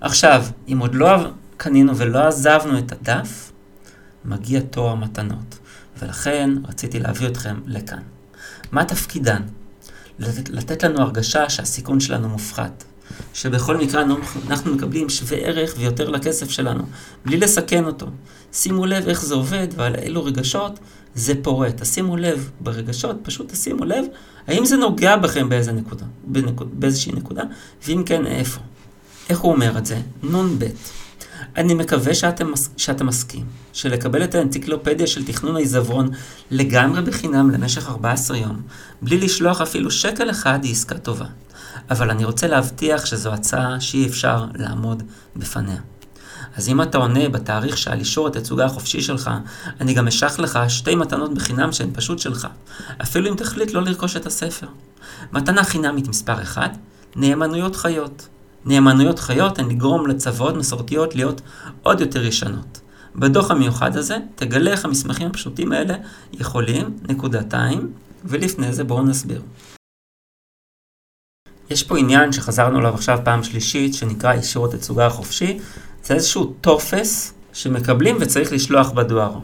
עכשיו, 0.00 0.44
אם 0.68 0.78
עוד 0.78 0.94
לא 0.94 1.16
קנינו 1.56 1.96
ולא 1.96 2.18
עזבנו 2.18 2.78
את 2.78 2.92
הדף, 2.92 3.52
מגיע 4.24 4.60
תור 4.60 4.90
המתנות. 4.90 5.58
ולכן 5.98 6.50
רציתי 6.68 7.00
להביא 7.00 7.26
אתכם 7.28 7.60
לכאן. 7.66 8.02
מה 8.72 8.84
תפקידן? 8.84 9.42
לתת, 10.18 10.48
לתת 10.48 10.82
לנו 10.82 11.00
הרגשה 11.00 11.48
שהסיכון 11.48 12.00
שלנו 12.00 12.28
מופחת. 12.28 12.84
שבכל 13.34 13.76
מקרה 13.76 14.04
אנחנו 14.48 14.74
מקבלים 14.74 15.08
שווה 15.08 15.38
ערך 15.38 15.74
ויותר 15.78 16.08
לכסף 16.08 16.50
שלנו, 16.50 16.84
בלי 17.24 17.36
לסכן 17.36 17.84
אותו. 17.84 18.06
שימו 18.52 18.86
לב 18.86 19.08
איך 19.08 19.24
זה 19.24 19.34
עובד 19.34 19.68
ועל 19.76 19.94
אילו 19.94 20.24
רגשות 20.24 20.78
זה 21.14 21.32
פורה. 21.42 21.72
תשימו 21.72 22.16
לב 22.16 22.50
ברגשות, 22.60 23.16
פשוט 23.22 23.52
תשימו 23.52 23.84
לב 23.84 24.04
האם 24.46 24.64
זה 24.64 24.76
נוגע 24.76 25.16
בכם 25.16 25.48
באיזה 25.48 25.72
נקודה, 25.72 26.04
בנקוד, 26.24 26.80
באיזושהי 26.80 27.12
נקודה, 27.12 27.42
ואם 27.86 28.02
כן, 28.06 28.26
איפה. 28.26 28.60
איך 29.30 29.38
הוא 29.38 29.52
אומר 29.52 29.78
את 29.78 29.86
זה? 29.86 30.00
נ"ב. 30.22 30.64
אני 31.58 31.74
מקווה 31.74 32.14
שאתה, 32.14 32.44
שאתה 32.76 33.04
מסכים 33.04 33.46
שלקבל 33.72 34.24
את 34.24 34.34
האנציקלופדיה 34.34 35.06
של 35.06 35.24
תכנון 35.24 35.56
העיזבון 35.56 36.10
לגמרי 36.50 37.02
בחינם 37.02 37.50
למשך 37.50 37.88
14 37.88 38.36
יום, 38.36 38.62
בלי 39.02 39.18
לשלוח 39.18 39.60
אפילו 39.60 39.90
שקל 39.90 40.30
אחד, 40.30 40.58
היא 40.64 40.72
עסקה 40.72 40.98
טובה. 40.98 41.26
אבל 41.90 42.10
אני 42.10 42.24
רוצה 42.24 42.46
להבטיח 42.46 43.06
שזו 43.06 43.32
הצעה 43.32 43.80
שאי 43.80 44.06
אפשר 44.06 44.44
לעמוד 44.54 45.02
בפניה. 45.36 45.80
אז 46.56 46.68
אם 46.68 46.82
אתה 46.82 46.98
עונה 46.98 47.28
בתאריך 47.28 47.78
שעל 47.78 47.98
אישור 47.98 48.28
התצוגה 48.28 48.64
החופשי 48.64 49.00
שלך, 49.00 49.30
אני 49.80 49.94
גם 49.94 50.08
אשלח 50.08 50.38
לך 50.38 50.58
שתי 50.68 50.94
מתנות 50.94 51.34
בחינם 51.34 51.72
שהן 51.72 51.90
פשוט 51.92 52.18
שלך, 52.18 52.48
אפילו 53.02 53.30
אם 53.30 53.34
תחליט 53.36 53.72
לא 53.72 53.82
לרכוש 53.82 54.16
את 54.16 54.26
הספר. 54.26 54.66
מתנה 55.32 55.64
חינמית 55.64 56.08
מספר 56.08 56.42
1, 56.42 56.76
נאמנויות 57.16 57.76
חיות. 57.76 58.28
נאמנויות 58.68 59.18
חיות 59.18 59.58
הן 59.58 59.68
לגרום 59.68 60.06
לצוואות 60.06 60.56
מסורתיות 60.56 61.14
להיות 61.14 61.40
עוד 61.82 62.00
יותר 62.00 62.24
ישנות. 62.24 62.80
בדוח 63.16 63.50
המיוחד 63.50 63.96
הזה 63.96 64.16
תגלה 64.34 64.70
איך 64.70 64.84
המסמכים 64.84 65.26
הפשוטים 65.26 65.72
האלה 65.72 65.94
יכולים, 66.32 66.96
נקודתיים, 67.08 67.92
ולפני 68.24 68.72
זה 68.72 68.84
בואו 68.84 69.02
נסביר. 69.02 69.42
יש 71.70 71.82
פה 71.82 71.98
עניין 71.98 72.32
שחזרנו 72.32 72.78
אליו 72.78 72.94
עכשיו 72.94 73.18
פעם 73.24 73.42
שלישית, 73.42 73.94
שנקרא 73.94 74.32
אישור 74.32 74.66
התצוגה 74.66 75.06
החופשי. 75.06 75.58
זה 76.04 76.14
איזשהו 76.14 76.54
טופס 76.60 77.34
שמקבלים 77.52 78.16
וצריך 78.20 78.52
לשלוח 78.52 78.90
בדואר. 78.90 79.38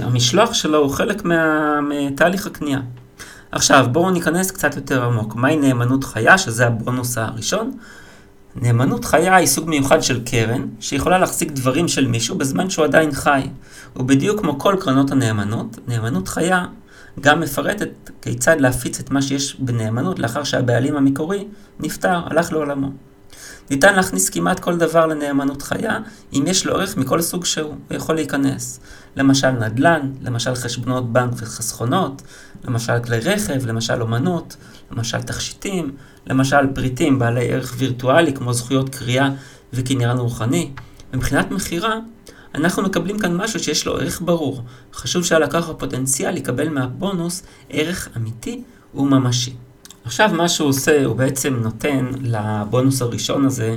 המשלוח 0.00 0.54
שלו 0.54 0.78
הוא 0.78 0.90
חלק 0.90 1.24
מה... 1.24 1.80
מתהליך 1.80 2.46
הקנייה. 2.46 2.80
עכשיו, 3.52 3.86
בואו 3.92 4.10
ניכנס 4.10 4.50
קצת 4.50 4.76
יותר 4.76 5.04
עמוק. 5.04 5.34
מהי 5.34 5.56
נאמנות 5.56 6.04
חיה, 6.04 6.38
שזה 6.38 6.66
הבונוס 6.66 7.18
הראשון? 7.18 7.72
נאמנות 8.56 9.04
חיה 9.04 9.36
היא 9.36 9.46
סוג 9.46 9.68
מיוחד 9.68 10.02
של 10.02 10.20
קרן, 10.24 10.66
שיכולה 10.80 11.18
להחזיק 11.18 11.50
דברים 11.50 11.88
של 11.88 12.06
מישהו 12.06 12.38
בזמן 12.38 12.70
שהוא 12.70 12.84
עדיין 12.84 13.12
חי. 13.12 13.42
ובדיוק 13.96 14.40
כמו 14.40 14.58
כל 14.58 14.76
קרנות 14.80 15.10
הנאמנות, 15.10 15.78
נאמנות 15.88 16.28
חיה 16.28 16.64
גם 17.20 17.40
מפרטת 17.40 18.10
כיצד 18.22 18.60
להפיץ 18.60 19.00
את 19.00 19.10
מה 19.10 19.22
שיש 19.22 19.56
בנאמנות 19.60 20.18
לאחר 20.18 20.44
שהבעלים 20.44 20.96
המקורי 20.96 21.44
נפטר, 21.80 22.20
הלך 22.26 22.52
לעולמו. 22.52 22.90
ניתן 23.70 23.94
להכניס 23.94 24.28
כמעט 24.28 24.60
כל 24.60 24.76
דבר 24.76 25.06
לנאמנות 25.06 25.62
חיה, 25.62 25.98
אם 26.32 26.44
יש 26.46 26.66
לו 26.66 26.74
ערך 26.74 26.96
מכל 26.96 27.22
סוג 27.22 27.44
שהוא, 27.44 27.74
הוא 27.88 27.96
יכול 27.96 28.14
להיכנס. 28.14 28.80
למשל 29.16 29.50
נדל"ן, 29.50 30.12
למשל 30.22 30.54
חשבונות 30.54 31.12
בנק 31.12 31.32
וחסכונות, 31.36 32.22
למשל 32.64 32.98
כלי 33.04 33.18
רכב, 33.18 33.66
למשל 33.66 34.02
אומנות, 34.02 34.56
למשל 34.90 35.22
תכשיטים, 35.22 35.90
למשל 36.26 36.66
פריטים 36.74 37.18
בעלי 37.18 37.52
ערך 37.52 37.74
וירטואלי 37.78 38.32
כמו 38.34 38.52
זכויות 38.52 38.88
קריאה 38.94 39.30
וקניין 39.72 40.18
רוחני. 40.18 40.70
מבחינת 41.14 41.50
מכירה, 41.50 41.94
אנחנו 42.54 42.82
מקבלים 42.82 43.18
כאן 43.18 43.36
משהו 43.36 43.60
שיש 43.60 43.86
לו 43.86 43.96
ערך 43.96 44.22
ברור. 44.24 44.62
חשוב 44.94 45.24
שהלקוח 45.24 45.68
הפוטנציאל 45.68 46.36
יקבל 46.36 46.68
מהבונוס 46.68 47.42
ערך 47.70 48.08
אמיתי 48.16 48.62
וממשי. 48.94 49.52
עכשיו 50.04 50.30
מה 50.32 50.48
שהוא 50.48 50.68
עושה, 50.68 51.04
הוא 51.04 51.16
בעצם 51.16 51.54
נותן 51.54 52.06
לבונוס 52.22 53.02
הראשון 53.02 53.44
הזה 53.44 53.76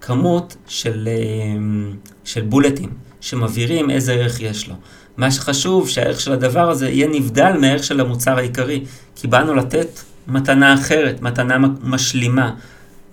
כמות 0.00 0.56
של, 0.68 1.08
אה, 1.08 1.92
של 2.24 2.40
בולטים, 2.40 2.90
שמבהירים 3.20 3.90
איזה 3.90 4.12
ערך 4.12 4.40
יש 4.40 4.68
לו. 4.68 4.74
מה 5.16 5.30
שחשוב 5.30 5.88
שהערך 5.88 6.20
של 6.20 6.32
הדבר 6.32 6.70
הזה 6.70 6.88
יהיה 6.88 7.08
נבדל 7.08 7.52
מהערך 7.60 7.84
של 7.84 8.00
המוצר 8.00 8.36
העיקרי, 8.38 8.84
כי 9.16 9.26
באנו 9.26 9.54
לתת 9.54 9.88
מתנה 10.26 10.74
אחרת, 10.74 11.22
מתנה 11.22 11.56
משלימה, 11.82 12.54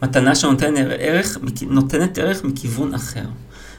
מתנה 0.04 0.36
שנותנת 0.36 0.88
ערך, 1.00 1.38
נותנת 1.68 2.18
ערך 2.18 2.44
מכיוון 2.44 2.94
אחר. 2.94 3.26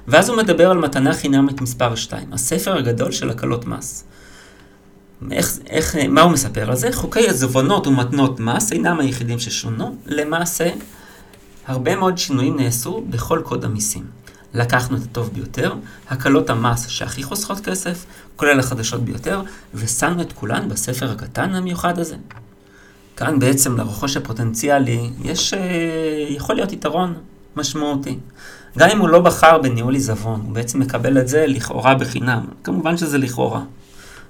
ואז 0.09 0.29
הוא 0.29 0.37
מדבר 0.37 0.71
על 0.71 0.79
מתנה 0.79 1.15
חינמית 1.15 1.61
מספר 1.61 1.95
2, 1.95 2.33
הספר 2.33 2.77
הגדול 2.77 3.13
של 3.13 3.31
הקלות 3.31 3.67
מס. 3.67 4.05
איך, 5.31 5.59
איך, 5.71 5.97
מה 6.09 6.21
הוא 6.21 6.33
מספר 6.33 6.71
על 6.71 6.77
זה? 6.77 6.93
חוקי 6.93 7.29
עזבונות 7.29 7.87
ומתנות 7.87 8.41
מס 8.41 8.73
אינם 8.73 9.01
היחידים 9.01 9.39
ששונו. 9.39 9.97
למעשה, 10.07 10.71
הרבה 11.67 11.97
מאוד 11.97 12.19
שינויים 12.19 12.57
נעשו 12.61 13.05
בכל 13.11 13.41
קוד 13.45 13.65
המיסים. 13.65 14.05
לקחנו 14.55 14.97
את 14.97 15.03
הטוב 15.03 15.31
ביותר, 15.33 15.75
הקלות 16.11 16.51
המס 16.51 16.89
שהכי 16.89 17.23
חוסכות 17.23 17.61
כסף, 17.61 18.05
כולל 18.37 18.59
החדשות 18.59 19.05
ביותר, 19.05 19.43
ושמנו 19.75 20.23
את 20.23 20.33
כולן 20.33 20.69
בספר 20.69 21.11
הקטן 21.11 21.55
המיוחד 21.55 21.99
הזה. 21.99 22.17
כאן 23.23 23.39
בעצם 23.39 23.77
לרוכש 23.77 24.17
הפוטנציאלי 24.17 25.11
יש, 25.25 25.55
אה, 25.55 25.61
יכול 26.29 26.55
להיות 26.55 26.73
יתרון 26.73 27.15
משמעותי. 27.57 28.19
גם 28.79 28.89
אם 28.91 28.99
הוא 28.99 29.09
לא 29.09 29.21
בחר 29.21 29.59
בניהול 29.59 29.95
עיזבון, 29.95 30.41
הוא 30.45 30.55
בעצם 30.55 30.81
מקבל 30.81 31.19
את 31.19 31.29
זה 31.29 31.47
לכאורה 31.47 31.95
בחינם. 31.95 32.45
כמובן 32.65 32.97
שזה 32.97 33.19
לכאורה. 33.19 33.61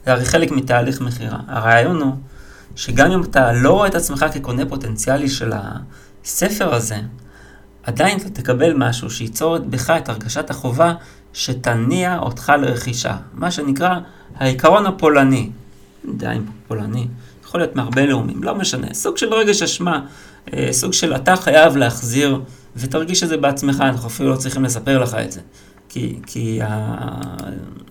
זה 0.06 0.12
הרי 0.12 0.24
חלק 0.24 0.50
מתהליך 0.50 1.00
מכירה. 1.00 1.38
הרעיון 1.48 2.02
הוא 2.02 2.12
שגם 2.76 3.10
אם 3.10 3.22
אתה 3.22 3.52
לא 3.52 3.72
רואה 3.72 3.88
את 3.88 3.94
עצמך 3.94 4.26
כקונה 4.34 4.66
פוטנציאלי 4.66 5.28
של 5.28 5.52
הספר 5.54 6.74
הזה, 6.74 6.96
עדיין 7.82 8.18
אתה 8.18 8.30
תקבל 8.30 8.72
משהו 8.76 9.10
שייצור 9.10 9.58
בך 9.58 9.90
את 9.90 10.08
הרגשת 10.08 10.50
החובה 10.50 10.94
שתניע 11.32 12.18
אותך 12.18 12.52
לרכישה. 12.58 13.16
מה 13.32 13.50
שנקרא 13.50 13.98
העיקרון 14.36 14.86
הפולני. 14.86 15.50
די 16.16 16.36
פולני. 16.68 17.06
יכול 17.52 17.60
להיות 17.60 17.76
מהרבה 17.76 18.06
לאומים, 18.06 18.42
לא 18.42 18.54
משנה. 18.54 18.86
סוג 18.94 19.16
של 19.16 19.34
רגש 19.34 19.62
אשמה, 19.62 20.00
אה, 20.52 20.68
סוג 20.70 20.92
של 20.92 21.16
אתה 21.16 21.36
חייב 21.36 21.76
להחזיר, 21.76 22.40
ותרגיש 22.76 23.22
את 23.22 23.28
זה 23.28 23.36
בעצמך, 23.36 23.80
אנחנו 23.80 24.08
אפילו 24.08 24.30
לא 24.30 24.36
צריכים 24.36 24.64
לספר 24.64 24.98
לך 24.98 25.14
את 25.14 25.32
זה. 25.32 25.40
כי, 25.88 26.18
כי 26.26 26.60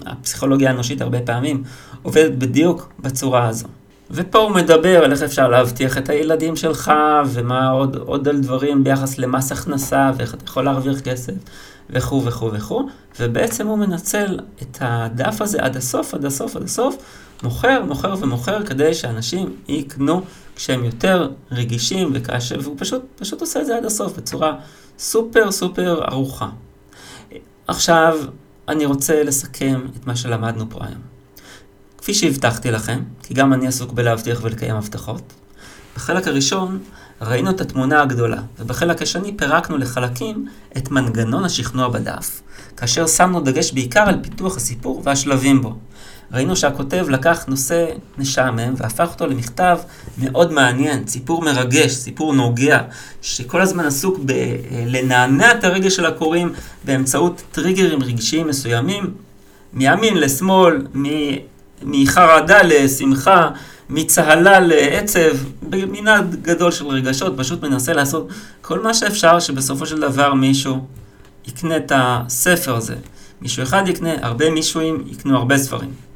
הפסיכולוגיה 0.05 0.69
האנושית 0.69 1.01
הרבה 1.01 1.19
פעמים 1.19 1.63
עובדת 2.01 2.31
בדיוק 2.31 2.89
בצורה 2.99 3.47
הזו. 3.47 3.67
ופה 4.11 4.39
הוא 4.39 4.51
מדבר 4.51 5.03
על 5.03 5.11
איך 5.11 5.21
אפשר 5.21 5.47
להבטיח 5.47 5.97
את 5.97 6.09
הילדים 6.09 6.55
שלך, 6.55 6.91
ומה 7.27 7.69
עוד, 7.69 7.95
עוד 7.95 8.27
על 8.27 8.39
דברים 8.39 8.83
ביחס 8.83 9.17
למס 9.17 9.51
הכנסה, 9.51 10.11
ואיך 10.17 10.33
אתה 10.33 10.43
יכול 10.45 10.65
להרוויח 10.65 10.99
כסף, 10.99 11.33
וכו' 11.89 12.25
וכו' 12.25 12.53
וכו', 12.53 12.87
ובעצם 13.19 13.67
הוא 13.67 13.77
מנצל 13.77 14.39
את 14.61 14.77
הדף 14.81 15.41
הזה 15.41 15.57
עד 15.61 15.77
הסוף, 15.77 16.13
עד 16.13 16.25
הסוף, 16.25 16.55
עד 16.55 16.63
הסוף, 16.63 16.97
מוכר, 17.43 17.83
מוכר 17.87 18.15
ומוכר, 18.19 18.65
כדי 18.65 18.93
שאנשים 18.93 19.55
יקנו 19.67 20.21
כשהם 20.55 20.83
יותר 20.83 21.29
רגישים, 21.51 22.11
וכאשר, 22.13 22.59
והוא 22.61 22.75
פשוט, 22.79 23.01
פשוט 23.15 23.41
עושה 23.41 23.61
את 23.61 23.65
זה 23.65 23.77
עד 23.77 23.85
הסוף, 23.85 24.17
בצורה 24.17 24.55
סופר 24.99 25.51
סופר 25.51 26.03
ארוכה. 26.11 26.49
עכשיו, 27.67 28.17
אני 28.67 28.85
רוצה 28.85 29.23
לסכם 29.23 29.81
את 29.95 30.07
מה 30.07 30.15
שלמדנו 30.15 30.69
פה 30.69 30.79
היום. 30.85 31.01
כפי 31.97 32.13
שהבטחתי 32.13 32.71
לכם, 32.71 33.03
כי 33.23 33.33
גם 33.33 33.53
אני 33.53 33.67
עסוק 33.67 33.91
בלהבטיח 33.91 34.39
ולקיים 34.43 34.75
הבטחות, 34.75 35.33
בחלק 35.95 36.27
הראשון 36.27 36.79
ראינו 37.21 37.49
את 37.49 37.61
התמונה 37.61 38.01
הגדולה, 38.01 38.41
ובחלק 38.59 39.01
השני 39.01 39.37
פירקנו 39.37 39.77
לחלקים 39.77 40.47
את 40.77 40.91
מנגנון 40.91 41.43
השכנוע 41.43 41.89
בדף, 41.89 42.41
כאשר 42.77 43.07
שמנו 43.07 43.41
דגש 43.41 43.71
בעיקר 43.71 44.01
על 44.01 44.15
פיתוח 44.23 44.57
הסיפור 44.57 45.01
והשלבים 45.05 45.61
בו. 45.61 45.75
ראינו 46.33 46.55
שהכותב 46.55 47.05
לקח 47.09 47.45
נושא 47.47 47.85
משעמם 48.17 48.73
והפך 48.77 49.09
אותו 49.13 49.27
למכתב 49.27 49.77
מאוד 50.17 50.53
מעניין, 50.53 51.07
סיפור 51.07 51.41
מרגש, 51.41 51.91
סיפור 51.91 52.33
נוגע, 52.33 52.79
שכל 53.21 53.61
הזמן 53.61 53.85
עסוק 53.85 54.19
בלנענע 54.19 55.51
את 55.51 55.63
הרגש 55.63 55.95
של 55.95 56.05
הקוראים 56.05 56.53
באמצעות 56.85 57.41
טריגרים 57.51 58.03
רגשיים 58.03 58.47
מסוימים, 58.47 59.13
מימין 59.73 60.17
לשמאל, 60.17 60.87
מחרדה 61.83 62.61
לשמחה, 62.63 63.49
מצהלה 63.89 64.59
לעצב, 64.59 65.37
במנעד 65.69 66.35
גדול 66.41 66.71
של 66.71 66.87
רגשות, 66.87 67.33
פשוט 67.37 67.63
מנסה 67.63 67.93
לעשות 67.93 68.27
כל 68.61 68.79
מה 68.79 68.93
שאפשר 68.93 69.39
שבסופו 69.39 69.85
של 69.85 69.99
דבר 69.99 70.33
מישהו 70.33 70.85
יקנה 71.47 71.77
את 71.77 71.91
הספר 71.95 72.75
הזה. 72.75 72.95
מישהו 73.41 73.63
אחד 73.63 73.83
יקנה, 73.87 74.13
הרבה 74.21 74.49
מישהוים 74.49 75.03
יקנו 75.07 75.37
הרבה 75.37 75.57
ספרים. 75.57 76.10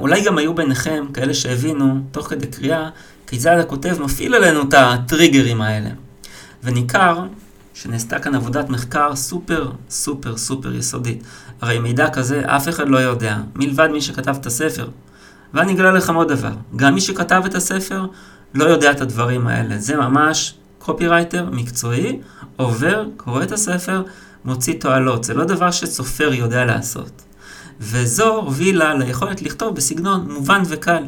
אולי 0.00 0.24
גם 0.24 0.38
היו 0.38 0.54
ביניכם 0.54 1.04
כאלה 1.14 1.34
שהבינו, 1.34 2.00
תוך 2.10 2.26
כדי 2.28 2.46
קריאה, 2.46 2.88
כיצד 3.26 3.58
הכותב 3.58 3.96
מפעיל 4.02 4.34
עלינו 4.34 4.62
את 4.62 4.74
הטריגרים 4.74 5.62
האלה. 5.62 5.90
וניכר 6.64 7.26
שנעשתה 7.74 8.18
כאן 8.18 8.34
עבודת 8.34 8.68
מחקר 8.68 9.16
סופר 9.16 9.70
סופר 9.90 10.36
סופר 10.36 10.74
יסודית. 10.74 11.22
הרי 11.60 11.78
מידע 11.78 12.10
כזה 12.10 12.42
אף 12.46 12.68
אחד 12.68 12.88
לא 12.88 12.98
יודע, 12.98 13.36
מלבד 13.54 13.88
מי 13.92 14.00
שכתב 14.00 14.36
את 14.40 14.46
הספר. 14.46 14.88
ואני 15.54 15.72
אגלה 15.72 15.92
לכם 15.92 16.14
עוד 16.14 16.28
דבר, 16.28 16.52
גם 16.76 16.94
מי 16.94 17.00
שכתב 17.00 17.42
את 17.46 17.54
הספר 17.54 18.06
לא 18.54 18.64
יודע 18.64 18.90
את 18.90 19.00
הדברים 19.00 19.46
האלה. 19.46 19.78
זה 19.78 19.96
ממש 19.96 20.54
קופירייטר 20.78 21.48
מקצועי, 21.52 22.20
עובר, 22.56 23.04
קורא 23.16 23.42
את 23.42 23.52
הספר, 23.52 24.02
מוציא 24.44 24.74
תועלות. 24.80 25.24
זה 25.24 25.34
לא 25.34 25.44
דבר 25.44 25.70
שסופר 25.70 26.32
יודע 26.32 26.64
לעשות. 26.64 27.22
וזו 27.80 28.34
הובילה 28.36 28.94
ליכולת 28.94 29.42
לכתוב 29.42 29.74
בסגנון 29.74 30.32
מובן 30.32 30.62
וקל 30.66 31.04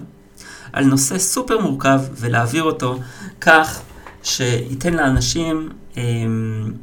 על 0.73 0.85
נושא 0.85 1.19
סופר 1.19 1.61
מורכב 1.61 2.01
ולהעביר 2.17 2.63
אותו 2.63 2.99
כך 3.41 3.81
שייתן 4.23 4.95
לאנשים 4.95 5.69
אה, 5.97 6.03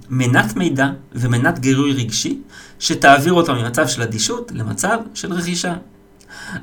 מנת 0.10 0.56
מידע 0.56 0.90
ומנת 1.12 1.60
גירוי 1.60 1.94
רגשי 1.94 2.42
שתעביר 2.80 3.34
אותו 3.34 3.56
ממצב 3.56 3.88
של 3.88 4.02
אדישות 4.02 4.52
למצב 4.56 4.98
של 5.14 5.34
רכישה. 5.34 5.76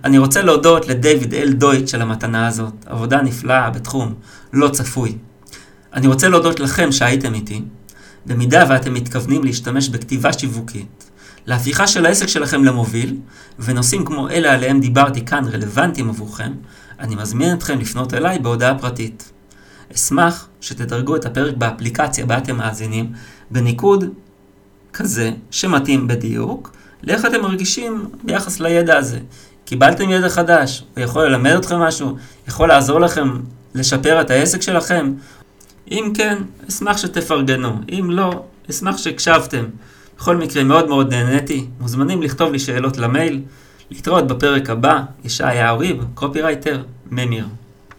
אני 0.05 0.19
רוצה 0.19 0.43
להודות 0.43 0.89
לדיוויד 0.89 1.35
אל 1.35 1.53
דויטש 1.53 1.95
על 1.95 2.03
המתנה 2.03 2.47
הזאת, 2.47 2.73
עבודה 2.87 3.23
נפלאה 3.23 3.71
בתחום 3.71 4.15
לא 4.53 4.69
צפוי. 4.69 5.17
אני 5.95 6.07
רוצה 6.07 6.29
להודות 6.29 6.61
לכם 6.61 6.93
שהייתם 6.93 7.35
איתי. 7.35 7.63
במידה 8.27 8.65
ואתם 8.69 8.95
מתכוונים 8.95 9.45
להשתמש 9.45 9.89
בכתיבה 9.89 10.33
שיווקית, 10.33 11.02
להפיכה 11.47 11.87
של 11.87 12.07
העסק 12.07 12.27
שלכם 12.27 12.65
למוביל, 12.65 13.17
ונושאים 13.59 14.05
כמו 14.05 14.29
אלה 14.29 14.53
עליהם 14.53 14.81
דיברתי 14.81 15.25
כאן 15.25 15.45
רלוונטיים 15.53 16.09
עבורכם, 16.09 16.53
אני 17.01 17.15
מזמין 17.15 17.53
אתכם 17.53 17.79
לפנות 17.79 18.15
אליי 18.15 18.39
בהודעה 18.39 18.79
פרטית. 18.79 19.33
אשמח 19.95 20.49
שתדרגו 20.61 21.17
את 21.17 21.25
הפרק 21.25 21.57
באפליקציה 21.57 22.27
בה 22.27 22.39
אתם 22.39 22.57
מאזינים, 22.57 23.13
בניקוד 23.51 24.05
כזה 24.93 25.31
שמתאים 25.51 26.09
בדיוק 26.09 26.73
לאיך 27.03 27.25
אתם 27.25 27.43
מרגישים 27.43 28.09
ביחס 28.25 28.61
לידע 28.61 28.97
הזה. 28.97 29.19
קיבלתם 29.65 30.11
ידע 30.11 30.29
חדש, 30.29 30.85
הוא 30.97 31.05
יכול 31.05 31.27
ללמד 31.27 31.51
אתכם 31.51 31.77
משהו, 31.77 32.17
יכול 32.49 32.69
לעזור 32.69 33.01
לכם 33.01 33.41
לשפר 33.75 34.21
את 34.21 34.31
העסק 34.31 34.63
שלכם? 34.63 35.13
אם 35.91 36.13
כן, 36.15 36.39
אשמח 36.69 36.97
שתפרגנו, 36.97 37.81
אם 37.89 38.11
לא, 38.11 38.45
אשמח 38.71 38.97
שהקשבתם. 38.97 39.65
בכל 40.23 40.37
מקרה, 40.37 40.65
מאוד 40.65 40.89
מאוד 40.89 41.15
נהניתי. 41.15 41.67
מוזמנים 41.81 42.23
לכתוב 42.23 42.53
לי 42.53 42.59
שאלות 42.59 42.99
למייל. 42.99 43.41
להתראות 43.91 44.27
בפרק 44.27 44.71
הבא, 44.71 45.03
ישעיה 45.25 45.71
אוריב, 45.71 46.05
קופירייטר, 46.15 46.83
ממיר. 47.11 47.47